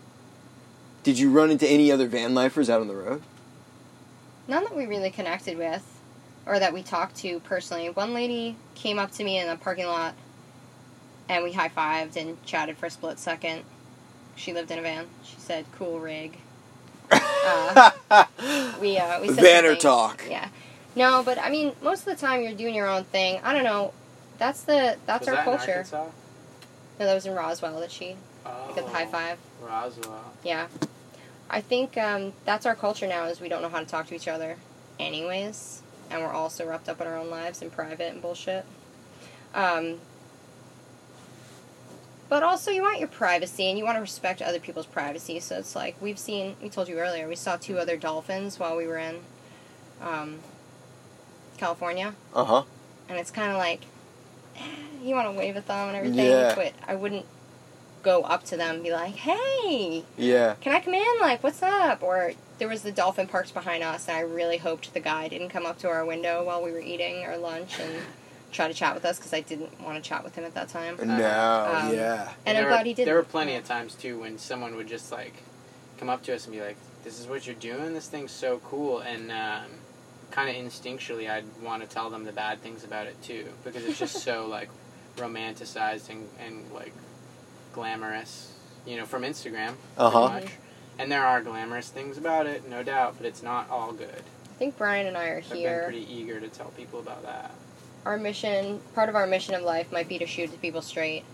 Did 1.03 1.19
you 1.19 1.31
run 1.31 1.51
into 1.51 1.67
any 1.67 1.91
other 1.91 2.07
van 2.07 2.35
lifers 2.35 2.71
out 2.71 2.81
on 2.81 2.89
the 2.89 2.95
road? 2.95 3.23
None 4.47 4.63
that 4.65 4.77
we 4.77 4.87
really 4.87 5.11
connected 5.11 5.59
with, 5.59 5.85
or 6.45 6.59
that 6.59 6.73
we 6.73 6.83
talked 6.83 7.17
to 7.17 7.41
personally. 7.41 7.89
One 7.91 8.15
lady 8.15 8.57
came 8.75 8.99
up 8.99 9.11
to 9.13 9.25
me 9.25 9.39
in 9.39 9.49
the 9.49 9.57
parking 9.57 9.87
lot, 9.87 10.15
and 11.29 11.43
we 11.43 11.53
high 11.53 11.71
fived 11.71 12.17
and 12.17 12.41
chatted 12.45 12.77
for 12.77 12.87
a 12.87 12.91
split 12.91 13.19
second. 13.19 13.65
She 14.37 14.53
lived 14.53 14.71
in 14.71 14.79
a 14.79 14.83
van. 14.83 15.07
She 15.25 15.37
said, 15.39 15.65
"Cool 15.77 15.99
rig." 16.01 16.39
Uh, 17.11 17.91
we 18.81 18.99
uh, 18.99 19.21
we 19.21 19.29
said 19.29 19.37
some 19.37 19.45
Vanner 19.45 19.71
things. 19.71 19.83
talk. 19.83 20.23
Yeah. 20.29 20.49
No, 20.95 21.23
but 21.25 21.39
I 21.39 21.51
mean, 21.51 21.73
most 21.83 22.01
of 22.01 22.07
the 22.07 22.17
time 22.17 22.43
you're 22.43 22.53
doing 22.55 22.75
your 22.75 22.89
own 22.89 23.05
thing. 23.05 23.41
I 23.43 23.53
don't 23.53 23.65
know. 23.65 23.93
That's 24.39 24.63
the 24.63 24.97
that's 25.07 25.21
Was 25.21 25.29
our 25.31 25.35
that 25.37 25.45
culture. 25.45 25.71
Arkansas? 25.73 26.07
No, 26.99 27.07
that 27.07 27.15
was 27.15 27.27
in 27.27 27.35
Roswell 27.35 27.81
that 27.81 27.91
she 27.91 28.17
Oh, 28.47 28.73
got 28.75 28.85
the 28.87 28.91
high 28.93 29.07
five. 29.07 29.39
Roswell. 29.61 30.33
Yeah. 30.45 30.69
I 31.51 31.61
think 31.61 31.97
um, 31.97 32.33
that's 32.45 32.67
our 32.67 32.75
culture 32.75 33.07
now 33.07 33.27
is 33.27 33.41
we 33.41 33.49
don't 33.49 33.63
know 33.63 33.69
how 33.69 33.81
to 33.81 33.87
talk 33.87 34.07
to 34.09 34.15
each 34.15 34.29
other 34.29 34.57
anyways. 34.99 35.83
And 36.11 36.23
we're 36.23 36.33
all 36.33 36.51
so 36.51 36.67
wrapped 36.67 36.89
up 36.89 37.01
in 37.01 37.07
our 37.07 37.17
own 37.17 37.31
lives 37.31 37.61
and 37.63 37.71
private 37.73 38.13
and 38.13 38.23
bullshit. 38.23 38.65
Um, 39.55 39.99
but 42.29 42.43
also 42.43 42.71
you 42.71 42.83
want 42.83 42.99
your 42.99 43.09
privacy 43.09 43.69
and 43.69 43.79
you 43.79 43.85
want 43.85 43.97
to 43.97 44.01
respect 44.01 44.43
other 44.43 44.59
people's 44.61 44.87
privacy. 44.87 45.41
So 45.41 45.59
it's 45.59 45.77
like 45.77 46.01
we've 46.01 46.19
seen, 46.19 46.57
we 46.63 46.69
told 46.69 46.89
you 46.89 46.99
earlier, 46.99 47.29
we 47.29 47.37
saw 47.37 47.57
two 47.57 47.79
other 47.79 47.97
dolphins 47.97 48.59
while 48.59 48.77
we 48.77 48.87
were 48.87 48.99
in 48.99 49.17
um, 50.01 50.39
California. 51.57 52.15
Uh 52.35 52.45
huh. 52.45 52.63
And 53.09 53.19
it's 53.19 53.31
kind 53.31 53.53
of 53.53 53.59
like, 53.59 53.83
eh, 54.57 54.61
you 55.03 55.15
want 55.15 55.29
to 55.33 55.39
wave 55.39 55.57
at 55.57 55.67
them 55.67 55.89
and 55.89 55.97
everything. 55.97 56.27
Yeah. 56.31 56.55
But 56.55 56.73
I 56.87 56.95
wouldn't 56.97 57.27
go 58.03 58.23
up 58.23 58.45
to 58.45 58.57
them 58.57 58.77
and 58.77 58.85
be 58.85 58.93
like, 58.93 59.15
hey, 59.17 60.05
Yeah. 60.17 60.55
can 60.61 60.73
I 60.75 60.81
come 60.81 60.95
in? 60.95 61.05
Like, 61.21 61.43
what's 61.43 61.63
up? 61.63 62.03
Or 62.03 62.33
there 62.59 62.69
was 62.69 62.83
the 62.83 62.93
dolphin 62.93 63.27
parked 63.27 63.53
behind 63.53 63.83
us, 63.83 64.09
and 64.09 64.17
I 64.17 64.21
really 64.21 64.57
hoped 64.59 64.95
the 64.95 65.01
guy 65.01 65.29
didn't 65.29 65.51
come 65.51 65.67
up 65.67 65.79
to 65.81 65.89
our 65.89 66.05
window 66.05 66.43
while 66.45 66.63
we 66.63 66.73
were 66.73 66.81
eating 66.81 67.25
our 67.25 67.37
lunch 67.37 67.79
and 67.79 67.97
try 68.53 68.69
to 68.69 68.75
chat 68.75 68.95
with 68.95 69.05
us 69.05 69.19
because 69.19 69.33
I 69.33 69.41
didn't 69.41 69.81
want 69.81 70.03
to 70.03 70.09
chat 70.09 70.25
with 70.25 70.35
him 70.35 70.45
at 70.45 70.55
that 70.55 70.69
time. 70.69 70.97
No. 71.03 71.73
Um, 71.75 71.95
yeah. 71.95 72.33
And 72.45 72.59
I'm 72.59 72.65
glad 72.65 72.81
were, 72.81 72.85
he 72.85 72.95
didn't. 72.95 73.07
There 73.07 73.17
were 73.17 73.23
plenty 73.23 73.57
of 73.57 73.65
times 73.65 73.95
too 73.95 74.21
when 74.21 74.39
someone 74.39 74.77
would 74.77 74.89
just 74.89 75.13
like 75.13 75.43
come 75.99 76.09
up 76.09 76.23
to 76.25 76.35
us 76.35 76.47
and 76.47 76.55
be 76.55 76.61
like, 76.61 76.77
"This 77.05 77.21
is 77.21 77.27
what 77.27 77.47
you're 77.47 77.57
doing. 77.57 77.95
This 77.95 78.09
thing's 78.09 78.33
so 78.33 78.61
cool," 78.65 79.01
and 79.01 79.31
um, 79.31 79.67
kind 80.31 80.51
of 80.51 80.57
instinctually, 80.57 81.31
I'd 81.31 81.45
want 81.63 81.83
to 81.83 81.89
tell 81.89 82.11
them 82.11 82.25
the 82.25 82.33
bad 82.33 82.61
things 82.61 82.85
about 82.85 83.07
it 83.07 83.21
too 83.23 83.47
because 83.65 83.85
it's 83.85 83.99
just 83.99 84.23
so 84.23 84.47
like 84.51 84.69
romanticized 85.17 86.11
and, 86.11 86.29
and 86.39 86.71
like 86.73 86.93
glamorous, 87.73 88.53
you 88.87 88.97
know, 88.97 89.07
from 89.07 89.23
Instagram. 89.23 89.75
Uh-huh. 89.97 90.41
And 90.99 91.13
there 91.13 91.25
are 91.25 91.43
glamorous 91.43 91.91
things 91.91 92.17
about 92.17 92.47
it, 92.47 92.69
no 92.69 92.83
doubt, 92.83 93.17
but 93.19 93.27
it's 93.27 93.43
not 93.43 93.69
all 93.71 93.93
good. 93.93 94.23
I 94.45 94.59
think 94.59 94.79
Bryan 94.79 95.07
and 95.07 95.17
I 95.17 95.29
are 95.29 95.37
I've 95.39 95.51
been 95.51 95.83
pretty 95.85 96.07
eager 96.11 96.41
to 96.41 96.49
tell 96.49 96.69
people 96.71 97.01
about 97.01 97.23
that. 97.25 97.55
Our 98.07 98.17
mission, 98.17 98.81
part 98.95 99.09
of 99.09 99.17
our 99.17 99.27
mission 99.27 99.55
of 99.57 99.63
life, 99.63 99.91
might 99.91 100.09
be 100.09 100.17
to 100.19 100.27
shoot 100.27 100.53
the 100.53 100.57
people 100.59 100.81
straight. 100.81 101.25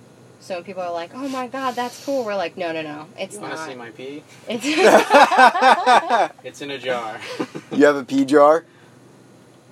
So 0.41 0.55
when 0.55 0.65
people 0.65 0.83
are 0.83 0.91
like, 0.91 1.11
"Oh 1.15 1.29
my 1.29 1.47
God, 1.47 1.75
that's 1.75 2.03
cool," 2.03 2.25
we're 2.25 2.35
like, 2.35 2.57
"No, 2.57 2.73
no, 2.73 2.81
no, 2.81 3.07
it's 3.19 3.35
You 3.35 3.43
want 3.43 3.53
to 3.53 3.59
not. 3.59 3.69
see 3.69 3.75
my 3.75 3.91
pee? 3.91 4.23
It's 4.49 4.65
It's 6.45 6.63
in 6.63 6.71
a 6.71 6.79
jar. 6.79 7.21
you 7.73 7.85
have 7.85 7.97
a 7.97 8.05
pee 8.05 8.25
jar? 8.25 8.65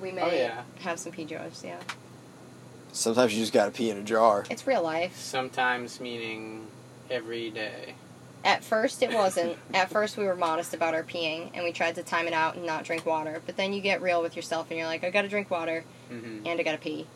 we 0.01 0.11
oh, 0.11 0.15
may 0.15 0.23
Oh, 0.23 0.31
yeah. 0.31 0.63
have 0.81 0.99
some 0.99 1.11
pee 1.13 1.25
jars. 1.25 1.63
Yeah, 1.65 1.79
Sometimes 2.93 3.33
you 3.33 3.41
just 3.41 3.53
gotta 3.55 3.71
pee 3.71 3.89
in 3.91 3.97
a 3.97 4.03
jar. 4.03 4.45
it's 4.51 4.67
real 4.67 4.83
life. 4.83 5.17
Sometimes 5.17 6.01
meaning 6.01 6.67
every 7.11 7.49
day. 7.51 7.95
At 8.45 8.63
first, 8.63 9.03
it 9.03 9.13
wasn't. 9.13 9.57
At 9.73 9.89
first, 9.91 10.19
we 10.19 10.25
were 10.27 10.37
modest 10.37 10.75
about 10.75 10.93
our 10.95 11.03
peeing, 11.03 11.51
and 11.55 11.65
we 11.65 11.73
tried 11.73 11.95
to 11.95 12.03
time 12.03 12.27
it 12.27 12.35
out 12.35 12.57
and 12.57 12.67
not 12.67 12.85
drink 12.85 13.07
water. 13.07 13.41
But 13.47 13.57
then 13.57 13.73
you 13.73 13.81
get 13.81 14.03
real 14.03 14.21
with 14.23 14.37
yourself, 14.37 14.67
and 14.71 14.79
you're 14.79 14.87
like, 14.87 15.03
I 15.03 15.09
gotta 15.11 15.29
drink 15.29 15.51
water, 15.51 15.85
hmm 16.11 16.47
and 16.47 16.61
I 16.61 16.63
gotta 16.63 16.79
pee. 16.79 17.07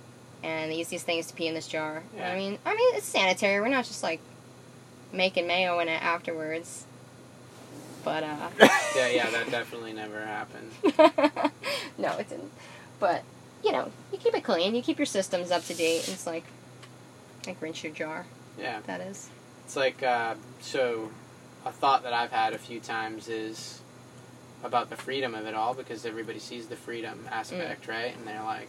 And 0.43 0.71
the 0.71 0.77
easiest 0.77 1.07
thing 1.07 1.19
is 1.19 1.27
to 1.29 1.35
pee 1.35 1.47
in 1.49 1.55
this 1.55 1.67
jar. 1.69 2.03
Yeah. 2.17 2.31
I 2.31 2.37
mean, 2.37 2.59
I 2.67 2.71
mean, 2.75 2.95
it's 2.97 3.07
sanitary. 3.07 3.61
We're 3.61 3.69
not 3.69 3.85
just 3.87 4.03
like 4.03 4.21
making 5.13 5.47
mayo 5.47 5.79
in 5.81 5.89
it 5.89 6.03
afterwards. 6.03 6.85
But 8.05 8.23
uh, 8.25 8.51
Yeah, 8.95 9.09
yeah, 9.09 9.31
that 9.31 9.51
definitely 9.51 9.93
never 9.95 10.25
happened. 10.25 10.71
no, 11.99 12.13
it 12.19 12.29
didn't. 12.29 12.53
But 13.01 13.23
you 13.65 13.73
know, 13.73 13.91
you 14.13 14.19
keep 14.19 14.35
it 14.35 14.45
clean. 14.45 14.75
You 14.75 14.83
keep 14.83 14.99
your 14.99 15.07
systems 15.07 15.51
up 15.51 15.65
to 15.65 15.75
date. 15.75 16.05
And 16.07 16.15
it's 16.15 16.27
like, 16.27 16.45
like 17.47 17.61
rinse 17.63 17.83
your 17.83 17.93
jar. 17.95 18.27
Yeah, 18.59 18.81
That 18.87 19.01
is. 19.01 19.29
it's 19.65 19.77
like 19.77 20.03
uh, 20.03 20.35
so. 20.61 21.11
A 21.67 21.73
thought 21.73 22.03
that 22.03 22.13
I've 22.13 22.31
had 22.31 22.53
a 22.53 22.59
few 22.59 22.79
times 22.79 23.27
is 23.27 23.81
about 24.63 24.91
the 24.91 24.97
freedom 24.97 25.35
of 25.35 25.47
it 25.47 25.55
all 25.55 25.73
because 25.73 26.05
everybody 26.05 26.39
sees 26.39 26.67
the 26.67 26.77
freedom 26.77 27.27
aspect, 27.31 27.89
right? 27.89 28.15
And 28.15 28.27
they're 28.29 28.43
like, 28.43 28.69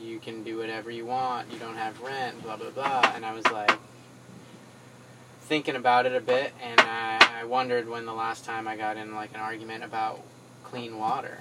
you 0.00 0.18
can 0.18 0.42
do 0.42 0.58
whatever 0.58 0.90
you 0.90 1.06
want. 1.06 1.52
You 1.52 1.58
don't 1.58 1.76
have 1.76 2.00
rent, 2.00 2.42
blah 2.42 2.56
blah 2.56 2.70
blah. 2.70 3.12
And 3.14 3.24
I 3.24 3.32
was 3.32 3.46
like. 3.50 3.70
Thinking 5.42 5.76
about 5.76 6.04
it 6.04 6.14
a 6.14 6.20
bit, 6.20 6.52
and 6.62 6.78
I, 6.78 7.40
I 7.40 7.44
wondered 7.44 7.88
when 7.88 8.04
the 8.04 8.12
last 8.12 8.44
time 8.44 8.68
I 8.68 8.76
got 8.76 8.98
in 8.98 9.14
like 9.14 9.32
an 9.32 9.40
argument 9.40 9.82
about 9.82 10.20
clean 10.62 10.98
water. 10.98 11.38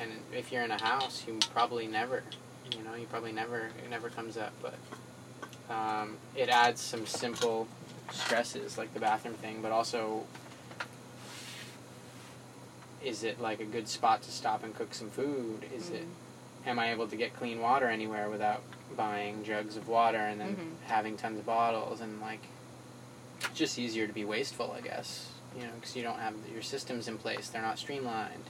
And 0.00 0.10
if 0.32 0.50
you're 0.50 0.62
in 0.62 0.70
a 0.70 0.82
house, 0.82 1.24
you 1.26 1.38
probably 1.52 1.86
never, 1.86 2.22
you 2.74 2.82
know, 2.82 2.94
you 2.94 3.04
probably 3.04 3.32
never, 3.32 3.66
it 3.84 3.90
never 3.90 4.08
comes 4.08 4.38
up. 4.38 4.54
But 4.62 4.78
um, 5.68 6.16
it 6.34 6.48
adds 6.48 6.80
some 6.80 7.04
simple 7.04 7.68
stresses 8.10 8.78
like 8.78 8.94
the 8.94 9.00
bathroom 9.00 9.34
thing, 9.34 9.60
but 9.60 9.72
also 9.72 10.24
is 13.04 13.22
it 13.22 13.40
like 13.40 13.60
a 13.60 13.64
good 13.64 13.88
spot 13.88 14.22
to 14.22 14.30
stop 14.30 14.64
and 14.64 14.74
cook 14.74 14.94
some 14.94 15.10
food? 15.10 15.66
Is 15.76 15.90
it 15.90 16.06
am 16.66 16.78
I 16.78 16.90
able 16.92 17.06
to 17.08 17.16
get 17.16 17.36
clean 17.36 17.60
water 17.60 17.86
anywhere 17.88 18.28
without 18.30 18.62
buying 18.96 19.44
jugs 19.44 19.76
of 19.76 19.88
water 19.88 20.18
and 20.18 20.40
then 20.40 20.56
Mhm. 20.56 20.86
having 20.88 21.16
tons 21.16 21.38
of 21.38 21.46
bottles 21.46 22.00
and 22.00 22.20
like 22.20 22.40
it's 23.40 23.58
just 23.58 23.78
easier 23.78 24.06
to 24.06 24.12
be 24.12 24.24
wasteful, 24.24 24.74
I 24.76 24.80
guess. 24.80 25.26
You 25.56 25.62
know, 25.64 25.72
because 25.80 25.94
you 25.94 26.02
don't 26.02 26.18
have 26.18 26.34
your 26.52 26.62
systems 26.62 27.06
in 27.08 27.18
place; 27.18 27.48
they're 27.48 27.62
not 27.62 27.78
streamlined. 27.78 28.44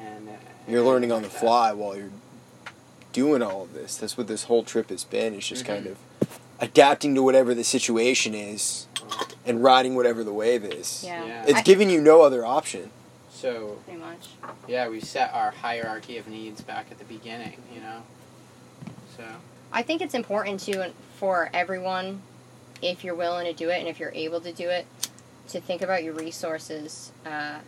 And 0.00 0.28
uh, 0.28 0.32
You're 0.66 0.82
learning 0.84 1.12
on 1.12 1.22
the 1.22 1.28
that. 1.28 1.38
fly 1.38 1.72
while 1.72 1.96
you're 1.96 2.10
doing 3.12 3.42
all 3.42 3.62
of 3.62 3.74
this. 3.74 3.96
That's 3.96 4.16
what 4.16 4.26
this 4.28 4.44
whole 4.44 4.62
trip 4.64 4.90
has 4.90 5.04
been. 5.04 5.34
It's 5.34 5.46
just 5.48 5.64
kind 5.64 5.86
Mhm. 5.86 5.90
of 5.92 5.98
adapting 6.60 7.14
to 7.14 7.22
whatever 7.22 7.54
the 7.54 7.64
situation 7.64 8.34
is 8.34 8.86
and 9.46 9.62
riding 9.62 9.94
whatever 9.94 10.24
the 10.24 10.32
wave 10.32 10.64
is. 10.64 11.02
Yeah. 11.04 11.24
Yeah. 11.24 11.44
It's 11.46 11.58
I- 11.60 11.62
giving 11.62 11.88
you 11.90 12.00
no 12.00 12.22
other 12.22 12.44
option. 12.44 12.90
So 13.32 13.78
Pretty 13.84 13.97
much. 14.18 14.52
yeah, 14.66 14.88
we 14.88 15.00
set 15.00 15.32
our 15.34 15.50
hierarchy 15.50 16.18
of 16.18 16.28
needs 16.28 16.60
back 16.60 16.86
at 16.90 16.98
the 16.98 17.04
beginning. 17.04 17.60
You 17.74 17.80
know, 17.80 18.02
so 19.16 19.24
I 19.72 19.82
think 19.82 20.02
it's 20.02 20.14
important 20.14 20.60
to 20.60 20.92
for 21.16 21.50
everyone, 21.52 22.22
if 22.82 23.04
you're 23.04 23.14
willing 23.14 23.46
to 23.46 23.52
do 23.52 23.70
it 23.70 23.78
and 23.78 23.88
if 23.88 23.98
you're 23.98 24.12
able 24.14 24.40
to 24.40 24.52
do 24.52 24.68
it, 24.68 24.86
to 25.48 25.60
think 25.60 25.82
about 25.82 26.04
your 26.04 26.14
resources. 26.14 27.12
Uh, 27.26 27.58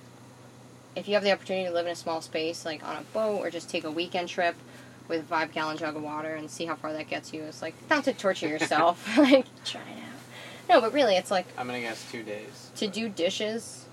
if 0.96 1.06
you 1.06 1.14
have 1.14 1.22
the 1.22 1.32
opportunity 1.32 1.66
to 1.66 1.72
live 1.72 1.86
in 1.86 1.92
a 1.92 1.96
small 1.96 2.20
space, 2.20 2.64
like 2.64 2.82
on 2.86 2.96
a 2.96 3.02
boat, 3.12 3.38
or 3.38 3.50
just 3.50 3.70
take 3.70 3.84
a 3.84 3.90
weekend 3.90 4.28
trip 4.28 4.56
with 5.08 5.20
a 5.20 5.24
five 5.24 5.52
gallon 5.52 5.76
jug 5.76 5.96
of 5.96 6.02
water 6.02 6.34
and 6.34 6.50
see 6.50 6.64
how 6.66 6.74
far 6.74 6.92
that 6.92 7.08
gets 7.08 7.32
you, 7.32 7.42
it's 7.42 7.62
like 7.62 7.74
not 7.88 8.04
to 8.04 8.12
torture 8.12 8.48
yourself. 8.54 9.16
like 9.18 9.46
try 9.64 9.80
it 9.82 9.84
out. 9.98 10.68
No, 10.68 10.80
but 10.80 10.92
really, 10.92 11.16
it's 11.16 11.30
like 11.30 11.46
I'm 11.58 11.66
gonna 11.66 11.80
guess 11.80 12.10
two 12.10 12.22
days. 12.22 12.70
to 12.76 12.86
do 12.86 13.08
dishes 13.08 13.86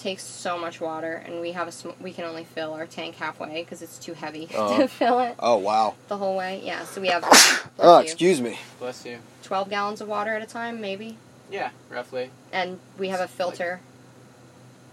takes 0.00 0.22
so 0.24 0.58
much 0.58 0.80
water, 0.80 1.22
and 1.26 1.40
we 1.40 1.52
have 1.52 1.68
a 1.68 1.72
sm- 1.72 1.90
we 2.00 2.12
can 2.12 2.24
only 2.24 2.44
fill 2.44 2.72
our 2.74 2.86
tank 2.86 3.16
halfway 3.16 3.62
because 3.62 3.82
it's 3.82 3.98
too 3.98 4.14
heavy 4.14 4.48
Oh. 4.54 4.76
to 4.78 4.88
fill 4.88 5.20
it 5.20 5.36
Oh 5.38 5.56
wow. 5.56 5.94
the 6.08 6.16
whole 6.16 6.36
way. 6.36 6.60
Yeah, 6.64 6.84
so 6.84 7.00
we 7.00 7.08
have. 7.08 7.24
Oh, 7.78 7.84
bless 7.84 7.88
Oh, 7.88 7.98
you. 7.98 8.04
excuse 8.04 8.40
me. 8.40 8.58
Bless 8.78 9.06
you. 9.06 9.18
12 9.44 9.70
gallons 9.70 10.00
of 10.00 10.08
water 10.08 10.34
at 10.34 10.42
a 10.42 10.46
time, 10.46 10.80
maybe. 10.80 11.16
Yeah, 11.50 11.70
roughly. 11.88 12.30
And 12.52 12.78
we 12.98 13.08
have 13.08 13.20
a 13.20 13.22
Like- 13.22 13.30
filter 13.30 13.80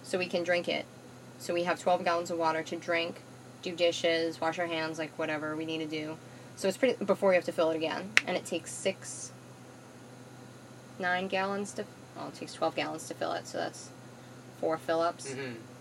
so 0.03 0.17
we 0.17 0.27
can 0.27 0.43
drink 0.43 0.67
it. 0.69 0.85
So 1.39 1.53
we 1.53 1.63
have 1.63 1.79
12 1.81 2.03
gallons 2.05 2.31
of 2.31 2.37
water 2.37 2.63
to 2.63 2.75
drink, 2.77 3.21
do 3.61 3.75
dishes, 3.75 4.39
wash 4.39 4.57
our 4.57 4.67
hands, 4.67 4.97
like 4.99 5.11
whatever 5.19 5.55
we 5.55 5.65
need 5.65 5.79
to 5.79 5.85
do. 5.85 6.17
So 6.55 6.67
it's 6.67 6.77
pretty 6.77 7.03
before 7.03 7.29
we 7.29 7.35
have 7.35 7.43
to 7.45 7.51
fill 7.51 7.69
it 7.71 7.75
again. 7.75 8.11
And 8.25 8.35
it 8.37 8.45
takes 8.45 8.71
six, 8.71 9.31
nine 10.97 11.27
gallons 11.27 11.73
to, 11.73 11.85
well, 12.15 12.29
it 12.29 12.35
takes 12.35 12.53
12 12.53 12.75
gallons 12.75 13.07
to 13.09 13.13
fill 13.13 13.33
it. 13.33 13.47
So 13.47 13.57
that's 13.59 13.89
four 14.59 14.77
fill 14.77 15.01
ups 15.01 15.33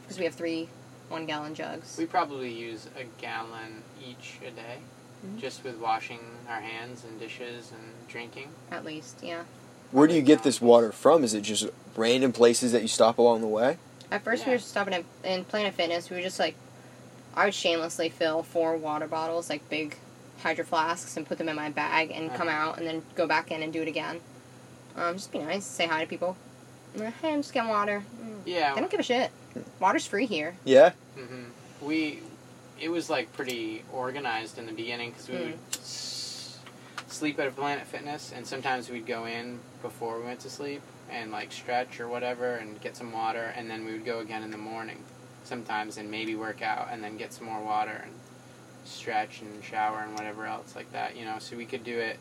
because 0.03 0.18
we 0.18 0.24
have 0.24 0.35
three 0.35 0.68
one 1.09 1.27
gallon 1.27 1.55
jugs. 1.55 1.97
We 1.99 2.07
probably 2.07 2.53
use 2.53 2.89
a 2.99 3.05
gallon 3.20 3.83
each 4.05 4.39
a 4.47 4.51
day, 4.51 4.79
Mhm. 5.24 5.39
just 5.41 5.62
with 5.62 5.77
washing 5.77 6.18
our 6.49 6.61
hands 6.61 7.05
and 7.05 7.18
dishes 7.20 7.70
and 7.70 7.93
drinking. 8.09 8.49
At 8.70 8.85
least, 8.85 9.18
yeah. 9.22 9.45
Where 9.93 10.09
do 10.09 10.14
you 10.14 10.22
get 10.22 10.43
this 10.43 10.61
water 10.61 10.91
from? 10.91 11.22
Is 11.22 11.33
it 11.33 11.43
just 11.43 11.66
random 11.95 12.33
places 12.33 12.72
that 12.72 12.83
you 12.83 12.89
stop 12.89 13.18
along 13.18 13.41
the 13.41 13.47
way? 13.47 13.79
At 14.11 14.22
first, 14.24 14.47
we 14.47 14.53
were 14.53 14.59
stopping 14.59 14.95
at, 14.95 15.05
in 15.24 15.45
Planet 15.45 15.74
Fitness. 15.74 16.11
We 16.11 16.16
were 16.16 16.22
just 16.22 16.39
like, 16.41 16.57
I 17.35 17.45
would 17.45 17.55
shamelessly 17.55 18.09
fill 18.09 18.43
four 18.43 18.77
water 18.77 19.07
bottles, 19.07 19.49
like 19.49 19.68
big 19.68 19.97
hydro 20.43 20.64
flasks, 20.64 21.16
and 21.16 21.24
put 21.27 21.39
them 21.39 21.49
in 21.49 21.55
my 21.57 21.70
bag 21.70 22.11
and 22.11 22.33
come 22.35 22.49
Uh-huh. 22.49 22.57
out 22.70 22.79
and 22.79 22.87
then 22.87 23.03
go 23.14 23.27
back 23.29 23.51
in 23.53 23.62
and 23.62 23.72
do 23.72 23.81
it 23.83 23.89
again. 23.89 24.20
Um, 24.97 25.14
just 25.16 25.31
be 25.31 25.39
nice, 25.39 25.64
say 25.64 25.87
hi 25.87 26.03
to 26.03 26.09
people. 26.09 26.37
And 26.97 27.05
they're, 27.05 27.14
Hey, 27.22 27.32
I'm 27.34 27.40
just 27.42 27.53
getting 27.53 27.68
water. 27.68 28.03
Mm. 28.22 28.40
Yeah. 28.47 28.74
They 28.74 28.80
don't 28.80 28.90
give 28.90 29.01
a 29.01 29.05
shit. 29.05 29.30
Water's 29.80 30.07
free 30.07 30.26
here. 30.26 30.55
Yeah. 30.64 30.92
hmm 31.14 31.44
We, 31.82 32.20
it 32.80 32.88
was 32.88 33.11
like 33.11 33.32
pretty 33.34 33.82
organized 33.92 34.59
in 34.59 34.66
the 34.66 34.72
beginning 34.72 35.11
because 35.11 35.28
we 35.28 35.34
Mm. 35.36 35.44
would 35.47 35.59
s- 35.72 36.59
sleep 37.09 37.38
at 37.38 37.47
a 37.47 37.51
Planet 37.51 37.86
Fitness, 37.86 38.32
and 38.34 38.47
sometimes 38.47 38.88
we'd 38.90 39.07
go 39.07 39.26
in 39.26 39.59
before 39.82 40.18
we 40.18 40.24
went 40.24 40.40
to 40.40 40.51
sleep 40.51 40.80
and 41.11 41.30
like 41.30 41.53
stretch 41.53 42.01
or 42.01 42.09
whatever 42.09 42.57
and 42.57 42.80
get 42.80 42.97
some 42.97 43.12
water, 43.12 43.53
and 43.57 43.70
then 43.70 43.84
we 43.84 43.92
would 43.92 44.05
go 44.05 44.18
again 44.20 44.42
in 44.42 44.51
the 44.51 44.59
morning, 44.59 44.99
sometimes 45.44 45.99
and 45.99 46.11
maybe 46.11 46.34
work 46.34 46.62
out 46.62 46.88
and 46.90 47.03
then 47.05 47.16
get 47.16 47.32
some 47.32 47.47
more 47.47 47.61
water 47.62 48.01
and 48.05 48.12
stretch 48.84 49.40
and 49.42 49.62
shower 49.64 50.01
and 50.01 50.14
whatever 50.14 50.47
else 50.47 50.74
like 50.74 50.90
that. 50.92 51.16
You 51.16 51.24
know, 51.24 51.38
so 51.38 51.57
we 51.57 51.64
could 51.66 51.84
do 51.84 51.99
it. 51.99 52.18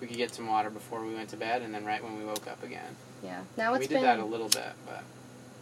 We 0.00 0.06
could 0.06 0.16
get 0.18 0.34
some 0.34 0.46
water 0.46 0.68
before 0.70 1.02
we 1.04 1.14
went 1.14 1.30
to 1.30 1.36
bed, 1.36 1.62
and 1.62 1.72
then 1.74 1.84
right 1.84 2.02
when 2.02 2.18
we 2.18 2.24
woke 2.24 2.46
up 2.46 2.62
again. 2.62 2.96
Yeah. 3.22 3.40
Now 3.56 3.74
it's 3.74 3.88
we 3.88 3.94
did 3.94 4.02
that 4.04 4.18
a 4.18 4.24
little 4.24 4.48
bit, 4.48 4.72
but 4.86 5.02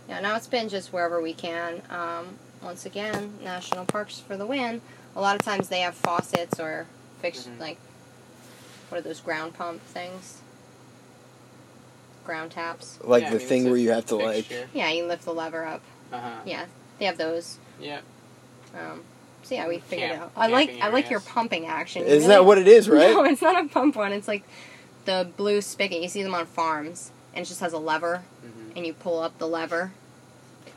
yeah. 0.09 0.21
Now 0.21 0.37
it's 0.37 0.47
been 0.47 0.69
just 0.69 0.93
wherever 0.93 1.21
we 1.21 1.33
can. 1.35 1.83
Um, 1.91 2.39
once 2.63 2.85
again, 2.87 3.35
national 3.43 3.85
parks 3.87 4.19
for 4.21 4.37
the 4.37 4.47
win. 4.47 4.81
A 5.17 5.21
lot 5.21 5.37
of 5.37 5.43
times 5.43 5.69
they 5.69 5.81
have 5.81 5.95
faucets 5.95 6.59
or 6.59 6.87
fixed 7.21 7.49
Mhm. 7.49 7.61
like 7.61 7.79
what 8.91 8.99
are 8.99 9.03
those 9.03 9.21
ground 9.21 9.55
pump 9.55 9.81
things? 9.87 10.41
Ground 12.25 12.53
taps. 12.53 12.99
Like 13.03 13.23
Yeah, 13.23 13.29
I 13.29 13.33
the 13.33 13.39
mean, 13.39 13.49
thing 13.49 13.65
where 13.67 13.77
you 13.77 13.91
have 13.91 14.07
to 14.07 14.17
like. 14.17 14.47
Yeah, 14.73 14.91
you 14.91 15.05
lift 15.07 15.25
the 15.25 15.35
lever 15.35 15.65
up. 15.67 15.83
Uh 16.13 16.21
huh. 16.21 16.31
Yeah, 16.47 16.65
they 16.99 17.05
have 17.07 17.19
those. 17.19 17.59
Yeah. 17.81 18.01
Um, 18.75 19.03
so 19.43 19.55
yeah, 19.55 19.69
we 19.69 19.79
figured 19.79 20.11
Camp- 20.11 20.23
it 20.23 20.25
out. 20.25 20.33
I 20.37 20.47
like 20.49 20.69
camping 20.69 20.83
I 20.85 20.89
like 20.89 21.11
your 21.11 21.21
pumping 21.21 21.67
action. 21.67 22.03
Isn't 22.03 22.17
really- 22.19 22.27
that 22.29 22.45
what 22.47 22.59
it 22.59 22.67
is, 22.69 22.89
right? 22.91 23.11
No, 23.11 23.25
it's 23.25 23.43
not 23.43 23.63
a 23.63 23.69
pump 23.69 23.97
one. 23.97 24.13
It's 24.13 24.27
like 24.29 24.43
the 25.05 25.29
blue 25.37 25.61
spigot. 25.61 26.01
You 26.01 26.09
see 26.09 26.23
them 26.23 26.35
on 26.35 26.47
farms, 26.47 27.11
and 27.35 27.45
it 27.45 27.49
just 27.49 27.61
has 27.61 27.73
a 27.73 27.79
lever, 27.79 28.23
hmm 28.43 28.77
and 28.77 28.85
you 28.87 28.93
pull 28.95 29.21
up 29.21 29.39
the 29.39 29.47
lever. 29.47 29.93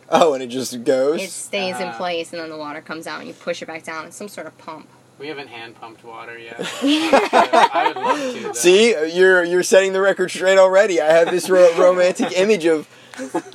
Oh, 0.09 0.33
and 0.33 0.43
it 0.43 0.47
just 0.47 0.83
goes. 0.83 1.21
It 1.21 1.29
stays 1.31 1.77
in 1.79 1.87
Uh-huh. 1.87 1.97
place, 1.97 2.31
and 2.31 2.41
then 2.41 2.49
the 2.49 2.57
water 2.57 2.79
comes 2.81 3.07
out, 3.07 3.19
and 3.19 3.27
you 3.27 3.33
push 3.33 3.61
it 3.61 3.65
back 3.65 3.83
down. 3.83 4.05
It's 4.05 4.15
some 4.15 4.27
sort 4.29 4.45
of 4.47 4.57
pump. 4.57 4.87
We 5.19 5.27
haven't 5.29 5.47
hand 5.47 5.75
pumped 5.81 6.03
water 6.05 6.37
yet. 6.37 6.55
I 6.83 7.85
would 7.95 8.03
love 8.03 8.33
to. 8.35 8.39
Though. 8.43 8.53
See, 8.53 8.91
you're 9.17 9.43
you're 9.43 9.63
setting 9.63 9.93
the 9.93 9.99
record 10.01 10.29
straight 10.29 10.57
already. 10.59 11.01
I 11.01 11.11
have 11.11 11.31
this 11.31 11.49
ro- 11.49 11.75
romantic 11.77 12.31
image 12.37 12.65
of 12.65 12.87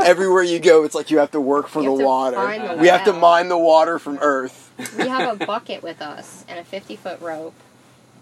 everywhere 0.01 0.43
you 0.43 0.59
go. 0.59 0.83
It's 0.85 0.95
like 0.97 1.11
you 1.13 1.19
have 1.19 1.31
to 1.31 1.41
work 1.41 1.69
for 1.69 1.83
You 1.83 1.97
the 1.97 2.05
water. 2.05 2.37
the 2.37 2.77
we 2.81 2.89
have 2.89 3.05
to 3.05 3.13
mine 3.13 3.49
the 3.49 3.57
water 3.59 3.99
from 4.01 4.19
Earth. 4.21 4.71
We 4.99 5.07
have 5.07 5.41
a 5.41 5.47
bucket 5.47 5.83
with 5.85 6.03
us, 6.03 6.45
and 6.49 6.59
a 6.59 6.65
fifty 6.65 6.97
foot 6.97 7.21
rope, 7.21 7.55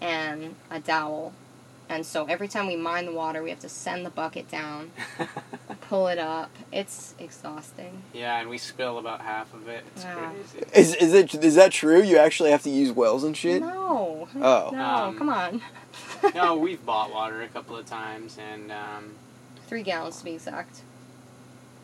and 0.01 0.53
a 0.69 0.79
dowel. 0.79 1.33
And 1.91 2.05
so 2.05 2.23
every 2.25 2.47
time 2.47 2.67
we 2.67 2.77
mine 2.77 3.05
the 3.05 3.11
water, 3.11 3.43
we 3.43 3.49
have 3.49 3.59
to 3.59 3.67
send 3.69 4.05
the 4.05 4.09
bucket 4.09 4.49
down, 4.49 4.91
pull 5.89 6.07
it 6.07 6.17
up. 6.17 6.49
It's 6.71 7.13
exhausting. 7.19 8.01
yeah, 8.13 8.39
and 8.39 8.49
we 8.49 8.57
spill 8.57 8.97
about 8.97 9.19
half 9.19 9.53
of 9.53 9.67
it. 9.67 9.83
It's 9.95 10.05
Yeah. 10.05 10.31
crazy. 10.31 10.65
Is 10.73 10.95
is 10.95 11.13
it 11.13 11.35
is 11.43 11.55
that 11.55 11.73
true? 11.73 12.01
You 12.01 12.17
actually 12.17 12.51
have 12.51 12.63
to 12.63 12.69
use 12.69 12.93
wells 12.93 13.25
and 13.25 13.35
shit. 13.35 13.61
No. 13.61 14.29
Oh. 14.35 14.69
No, 14.73 14.79
Um, 14.85 15.17
come 15.17 15.27
on. 15.29 15.61
no, 16.33 16.55
we've 16.65 16.83
bought 16.85 17.11
water 17.11 17.41
a 17.41 17.47
couple 17.49 17.75
of 17.75 17.85
times, 17.85 18.37
and 18.37 18.71
um, 18.71 19.15
Three 19.67 19.83
gallons 19.83 20.17
to 20.19 20.23
be 20.25 20.31
exact. 20.35 20.81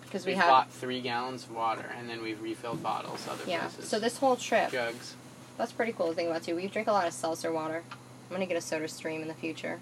Because 0.03 0.26
we 0.26 0.36
have. 0.36 0.47
bought 0.47 0.72
three 0.72 1.01
gallons 1.01 1.43
of 1.43 1.51
water, 1.51 1.86
and 1.99 2.10
then 2.10 2.22
we've 2.24 2.41
refilled 2.41 2.82
bottles 2.82 3.28
other 3.30 3.43
Yeah. 3.45 3.60
places. 3.68 3.89
So 3.89 3.99
this 3.99 4.18
whole 4.20 4.38
trip, 4.38 4.72
jugs. 4.72 5.16
that's 5.58 5.74
pretty 5.74 5.91
cool 5.91 6.08
to 6.08 6.14
think 6.14 6.30
about 6.30 6.43
too. 6.43 6.55
We 6.55 6.68
drink 6.68 6.88
a 6.88 6.93
lot 6.93 7.08
of 7.08 7.14
seltzer 7.14 7.51
water. 7.51 7.84
I'm 8.30 8.34
gonna 8.36 8.45
get 8.45 8.55
a 8.55 8.62
SodaStream 8.62 9.22
in 9.22 9.28
the 9.28 9.34
future. 9.34 9.80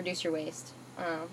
Reduce 0.00 0.24
your 0.24 0.32
waste. 0.32 0.72
Um, 0.96 1.28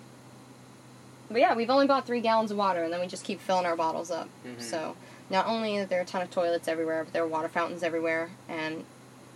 but 1.32 1.40
yeah, 1.40 1.56
we've 1.56 1.70
only 1.70 1.88
bought 1.88 2.06
three 2.06 2.20
gallons 2.20 2.52
of 2.52 2.58
water, 2.58 2.84
and 2.84 2.92
then 2.92 3.00
we 3.00 3.08
just 3.08 3.24
keep 3.24 3.40
filling 3.40 3.66
our 3.66 3.78
bottles 3.78 4.12
up. 4.12 4.28
Mhm. 4.46 4.62
So 4.62 4.98
not 5.30 5.48
only 5.48 5.78
are 5.78 5.86
there 5.86 6.02
a 6.02 6.06
ton 6.06 6.22
of 6.22 6.30
toilets 6.30 6.68
everywhere, 6.68 7.06
but 7.06 7.14
there 7.14 7.24
are 7.24 7.28
water 7.28 7.48
fountains 7.48 7.82
everywhere, 7.82 8.32
and 8.50 8.84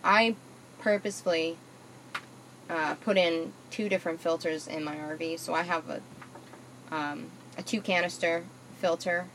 I 0.04 0.36
purposefully 0.80 1.58
uh, 2.70 2.96
put 2.96 3.18
in 3.18 3.54
two 3.70 3.88
different 3.88 4.20
filters 4.20 4.68
in 4.68 4.84
my 4.84 4.96
RV. 4.98 5.38
So 5.40 5.54
I 5.54 5.62
have 5.64 5.90
a 5.90 6.02
um, 6.94 7.32
a 7.58 7.62
two 7.62 7.80
canister 7.80 8.44
filter 8.80 9.28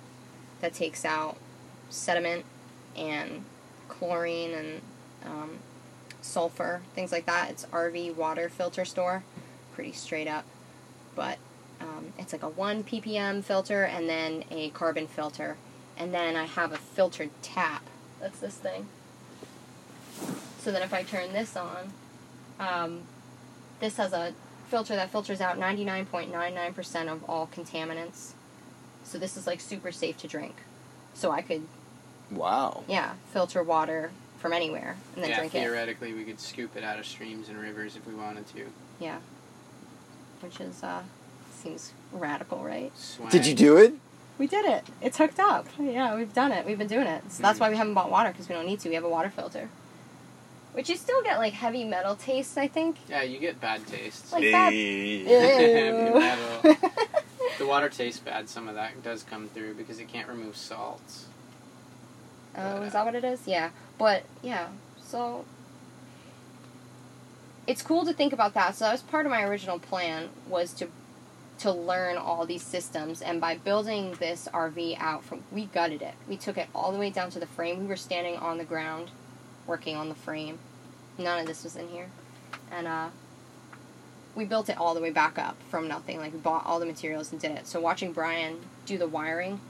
that 0.61 0.74
takes 0.74 1.07
out 1.07 1.38
sediment 1.88 2.44
and 2.94 3.44
chlorine 3.88 4.53
and 4.53 4.80
um, 5.24 5.59
sulfur 6.20 6.82
things 6.94 7.12
like 7.12 7.24
that. 7.26 7.51
It's 7.51 7.64
RV 7.66 8.14
water 8.16 8.49
filter 8.49 8.84
store, 8.84 9.22
pretty 9.76 9.92
straight 9.92 10.26
up, 10.26 10.44
but 11.14 11.36
um, 11.82 12.06
it's 12.18 12.32
like 12.32 12.42
a 12.42 12.48
one 12.48 12.82
ppm 12.82 13.44
filter 13.44 13.84
and 13.84 14.08
then 14.08 14.42
a 14.50 14.70
carbon 14.70 15.06
filter, 15.06 15.58
and 15.98 16.12
then 16.14 16.34
I 16.34 16.44
have 16.44 16.72
a 16.72 16.78
filtered 16.78 17.28
tap. 17.42 17.82
That's 18.18 18.38
this 18.40 18.54
thing. 18.56 18.88
So 20.60 20.72
then 20.72 20.80
if 20.82 20.94
I 20.94 21.02
turn 21.02 21.32
this 21.34 21.56
on, 21.56 21.92
um, 22.58 23.02
this 23.80 23.98
has 23.98 24.14
a 24.14 24.32
filter 24.68 24.96
that 24.96 25.10
filters 25.10 25.42
out 25.42 25.58
99.99% 25.58 27.12
of 27.12 27.22
all 27.28 27.46
contaminants. 27.46 28.32
So 29.04 29.18
this 29.18 29.36
is 29.36 29.46
like 29.46 29.60
super 29.60 29.92
safe 29.92 30.16
to 30.18 30.26
drink. 30.26 30.56
So 31.12 31.30
I 31.30 31.42
could, 31.42 31.66
Wow. 32.30 32.82
yeah, 32.88 33.12
filter 33.32 33.62
water 33.62 34.10
from 34.38 34.52
anywhere 34.54 34.96
and 35.14 35.22
then 35.22 35.30
yeah, 35.30 35.38
drink 35.38 35.54
it. 35.54 35.60
theoretically, 35.60 36.14
we 36.14 36.24
could 36.24 36.40
scoop 36.40 36.76
it 36.76 36.82
out 36.82 36.98
of 36.98 37.06
streams 37.06 37.48
and 37.50 37.58
rivers 37.58 37.94
if 37.94 38.06
we 38.06 38.14
wanted 38.14 38.46
to. 38.48 38.64
Yeah. 38.98 39.18
Which 40.41 40.61
is, 40.61 40.82
uh, 40.82 41.03
seems 41.62 41.93
radical, 42.12 42.59
right? 42.62 42.93
Swang. 42.97 43.30
Did 43.30 43.47
you 43.47 43.55
do 43.55 43.76
it? 43.76 43.95
We 44.39 44.47
did 44.47 44.66
it. 44.66 44.84
It's 45.01 45.16
hooked 45.16 45.41
up. 45.41 45.66
Yeah, 45.78 46.14
we've 46.14 46.32
done 46.34 46.53
it. 46.53 46.66
We've 46.66 46.76
been 46.78 46.89
doing 46.89 47.07
it. 47.07 47.22
So 47.32 47.43
that's 47.43 47.59
Mhm. 47.59 47.61
why 47.62 47.70
we 47.70 47.76
haven't 47.76 47.95
bought 47.95 48.11
water 48.11 48.30
because 48.30 48.49
we 48.49 48.55
don't 48.55 48.66
need 48.66 48.80
to. 48.80 48.89
We 48.89 48.95
have 48.95 49.05
a 49.05 49.09
water 49.09 49.30
filter. 49.30 49.68
Which 50.74 50.91
you 50.91 50.97
still 50.97 51.22
get 51.22 51.39
like 51.39 51.55
heavy 51.55 51.84
metal 51.84 52.16
tastes, 52.16 52.59
I 52.59 52.68
think. 52.68 52.97
Yeah, 53.09 53.22
you 53.22 53.39
get 53.39 53.61
bad 53.62 53.87
taste. 53.87 54.30
Like 54.32 54.43
that. 54.43 54.72
Heavy 54.72 55.24
Ew. 55.26 56.18
metal. 56.20 56.76
the 57.59 57.66
water 57.66 57.89
tastes 57.89 58.20
bad. 58.20 58.51
Some 58.51 58.68
of 58.68 58.74
that 58.74 59.03
does 59.03 59.22
come 59.22 59.49
through 59.49 59.72
because 59.74 59.99
it 60.01 60.09
can't 60.09 60.28
remove 60.28 60.55
salts. 60.55 61.26
Oh, 62.59 62.82
is 62.82 62.93
that 62.93 63.07
what 63.07 63.14
it 63.14 63.24
is? 63.24 63.41
Yeah. 63.47 63.70
But 63.97 64.24
yeah, 64.43 64.68
so 65.03 65.47
it's 67.66 67.82
cool 67.82 68.04
to 68.04 68.12
think 68.12 68.32
about 68.32 68.54
that. 68.54 68.76
So 68.76 68.84
that 68.84 68.92
was 68.92 69.02
part 69.02 69.26
of 69.26 69.30
my 69.32 69.42
original 69.42 69.78
plan 69.78 70.28
was 70.48 70.72
to 70.74 70.88
to 71.58 71.72
learn 71.72 72.18
all 72.18 72.44
these 72.44 72.62
systems 72.62 73.22
and 73.22 73.40
by 73.40 73.56
building 73.56 74.12
this 74.20 74.46
RV 74.52 74.94
out 75.00 75.24
from 75.24 75.42
we 75.50 75.64
gutted 75.66 76.02
it. 76.02 76.12
We 76.28 76.36
took 76.36 76.58
it 76.58 76.68
all 76.74 76.92
the 76.92 76.98
way 76.98 77.08
down 77.08 77.30
to 77.30 77.40
the 77.40 77.46
frame. 77.46 77.80
We 77.80 77.86
were 77.86 77.96
standing 77.96 78.36
on 78.36 78.58
the 78.58 78.64
ground 78.64 79.10
working 79.66 79.96
on 79.96 80.10
the 80.10 80.14
frame. 80.14 80.58
None 81.16 81.40
of 81.40 81.46
this 81.46 81.64
was 81.64 81.74
in 81.76 81.88
here. 81.88 82.08
And 82.70 82.86
uh 82.86 83.08
we 84.34 84.44
built 84.44 84.68
it 84.68 84.76
all 84.76 84.92
the 84.94 85.00
way 85.00 85.10
back 85.10 85.38
up 85.38 85.56
from 85.70 85.88
nothing. 85.88 86.18
Like 86.18 86.34
we 86.34 86.38
bought 86.38 86.66
all 86.66 86.78
the 86.78 86.84
materials 86.86 87.32
and 87.32 87.40
did 87.40 87.52
it. 87.52 87.66
So 87.66 87.80
watching 87.80 88.12
Bryan 88.12 88.58
do 88.84 88.98
the 88.98 89.08
wiring 89.08 89.60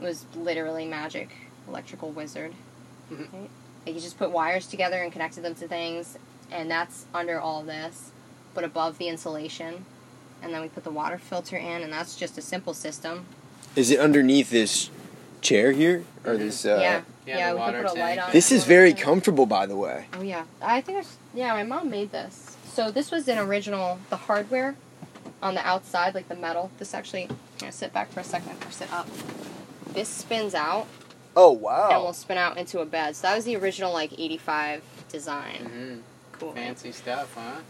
was 0.00 0.24
literally 0.34 0.86
magic. 0.86 1.28
Electrical 1.68 2.10
wizard. 2.10 2.54
Mhm. 3.12 3.32
Right? 3.32 3.50
Like 3.84 3.94
he 3.94 4.00
just 4.00 4.18
put 4.18 4.30
wires 4.30 4.66
together 4.66 5.02
and 5.02 5.12
connected 5.12 5.42
them 5.42 5.54
to 5.56 5.68
things, 5.68 6.16
and 6.50 6.70
that's 6.70 7.06
under 7.14 7.38
all 7.40 7.62
this, 7.62 8.10
but 8.54 8.64
above 8.64 8.98
the 8.98 9.08
insulation. 9.08 9.84
And 10.42 10.52
then 10.52 10.60
we 10.62 10.68
put 10.68 10.84
the 10.84 10.90
water 10.90 11.18
filter 11.18 11.56
in, 11.56 11.82
and 11.82 11.92
that's 11.92 12.14
just 12.16 12.36
a 12.38 12.42
simple 12.42 12.74
system. 12.74 13.24
Is 13.74 13.90
it 13.90 13.98
underneath 13.98 14.50
this 14.50 14.90
chair 15.40 15.72
here, 15.72 16.04
or 16.24 16.34
Mhm. 16.34 16.38
this? 16.38 16.64
Uh, 16.64 16.78
yeah, 16.80 17.00
yeah, 17.26 17.38
yeah, 17.38 17.52
we 17.52 17.58
water 17.58 17.78
could 17.82 17.88
put 17.90 17.96
a 17.98 18.00
light 18.00 18.18
on. 18.18 18.32
This 18.32 18.52
is 18.52 18.64
very 18.64 18.92
comfortable, 18.94 19.46
by 19.46 19.66
the 19.66 19.76
way. 19.76 20.06
Oh 20.12 20.22
yeah, 20.22 20.44
I 20.60 20.80
think 20.80 20.98
it's 20.98 21.16
yeah. 21.34 21.52
My 21.54 21.62
mom 21.62 21.90
made 21.90 22.12
this. 22.12 22.56
So 22.72 22.90
this 22.90 23.10
was 23.10 23.26
an 23.28 23.38
original. 23.38 23.98
The 24.10 24.16
hardware 24.16 24.76
on 25.42 25.54
the 25.54 25.66
outside, 25.66 26.14
like 26.14 26.28
the 26.28 26.36
metal. 26.36 26.70
This 26.78 26.94
actually. 26.94 27.24
I'm 27.24 27.38
gonna 27.58 27.72
sit 27.72 27.92
back 27.92 28.10
for 28.12 28.20
a 28.20 28.24
second 28.24 28.62
or 28.66 28.70
sit 28.70 28.92
up. 28.92 29.08
This 29.94 30.08
spins 30.10 30.54
out 30.54 30.86
Oh 31.34 31.50
wow! 31.52 31.88
and 31.90 31.98
wow! 32.00 32.04
will 32.04 32.12
spin 32.12 32.36
out 32.36 32.58
into 32.58 32.80
a 32.80 32.84
bed. 32.86 33.16
So 33.16 33.28
that 33.28 33.34
was 33.36 33.44
the 33.46 33.56
original 33.56 33.92
like 33.92 34.12
'85 34.18 34.82
design. 35.10 35.64
hmm 35.64 36.00
Cool. 36.38 36.52
Fancy 36.52 36.92
stuff, 36.92 37.34
huh? 37.34 37.60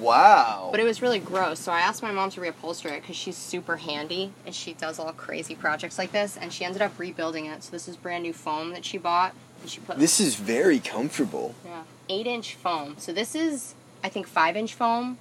Wow! 0.00 0.68
But 0.72 0.80
it 0.80 0.84
was 0.84 1.00
really 1.00 1.20
gross, 1.20 1.60
so 1.60 1.70
I 1.70 1.78
asked 1.78 2.02
my 2.02 2.10
mom 2.10 2.30
to 2.30 2.40
reupholster 2.40 2.90
it 2.90 3.02
because 3.02 3.14
she's 3.14 3.36
super 3.36 3.76
handy 3.76 4.32
and 4.44 4.52
she 4.52 4.72
does 4.74 4.98
all 4.98 5.12
crazy 5.12 5.54
projects 5.54 5.96
like 5.96 6.10
this. 6.10 6.36
And 6.36 6.52
she 6.52 6.64
ended 6.64 6.82
up 6.82 6.98
rebuilding 6.98 7.46
it. 7.46 7.62
So 7.62 7.70
this 7.70 7.86
is 7.86 7.96
brand 7.96 8.24
new 8.24 8.32
foam 8.32 8.70
that 8.70 8.84
she 8.84 8.98
bought, 8.98 9.32
and 9.62 9.70
she 9.70 9.80
put 9.80 9.98
this 9.98 10.18
is 10.18 10.34
very 10.34 10.80
comfortable. 10.80 11.54
yeah 11.64 11.82
eight 12.08 12.26
inch 12.26 12.54
foam. 12.54 12.96
So 12.98 13.12
this 13.12 13.34
is 13.34 13.74
I 14.02 14.08
think 14.08 14.26
five 14.26 14.56
inch 14.56 14.74
foam, 14.74 15.18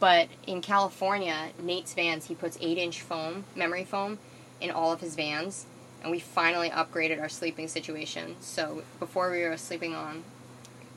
but 0.00 0.28
in 0.46 0.60
California, 0.60 1.50
Nate's 1.60 1.94
vans 1.94 2.26
he 2.26 2.34
puts 2.34 2.58
eight 2.60 2.78
inch 2.78 3.00
foam, 3.00 3.44
memory 3.54 3.84
foam, 3.84 4.18
in 4.60 4.70
all 4.70 4.92
of 4.92 5.00
his 5.00 5.14
vans. 5.14 5.66
And 6.02 6.10
we 6.10 6.18
finally 6.18 6.68
upgraded 6.68 7.18
our 7.20 7.30
sleeping 7.30 7.66
situation. 7.66 8.36
So 8.40 8.82
before 8.98 9.30
we 9.30 9.42
were 9.42 9.56
sleeping 9.56 9.94
on 9.94 10.22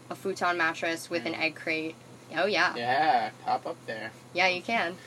a 0.09 0.15
futon 0.15 0.57
mattress 0.57 1.09
with 1.09 1.25
an 1.25 1.35
egg 1.35 1.55
crate. 1.55 1.95
Oh 2.35 2.45
yeah, 2.45 2.75
Yeah, 2.75 3.29
pop 3.45 3.65
up 3.65 3.77
there. 3.85 4.11
yeah 4.33 4.47
you 4.47 4.61
can. 4.61 4.95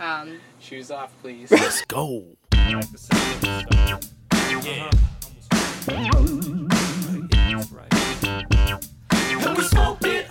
Um, 0.00 0.38
Shoes 0.60 0.92
off, 0.92 1.12
please. 1.22 1.50
Let's 1.50 1.82
go. 1.86 2.22
like 2.52 2.88
the 2.92 2.98
sound. 2.98 4.04
Yeah. 4.64 4.90
Right. 7.72 7.94
And 9.20 9.56
we 9.56 9.64
smoked 9.64 10.04
it 10.04 10.28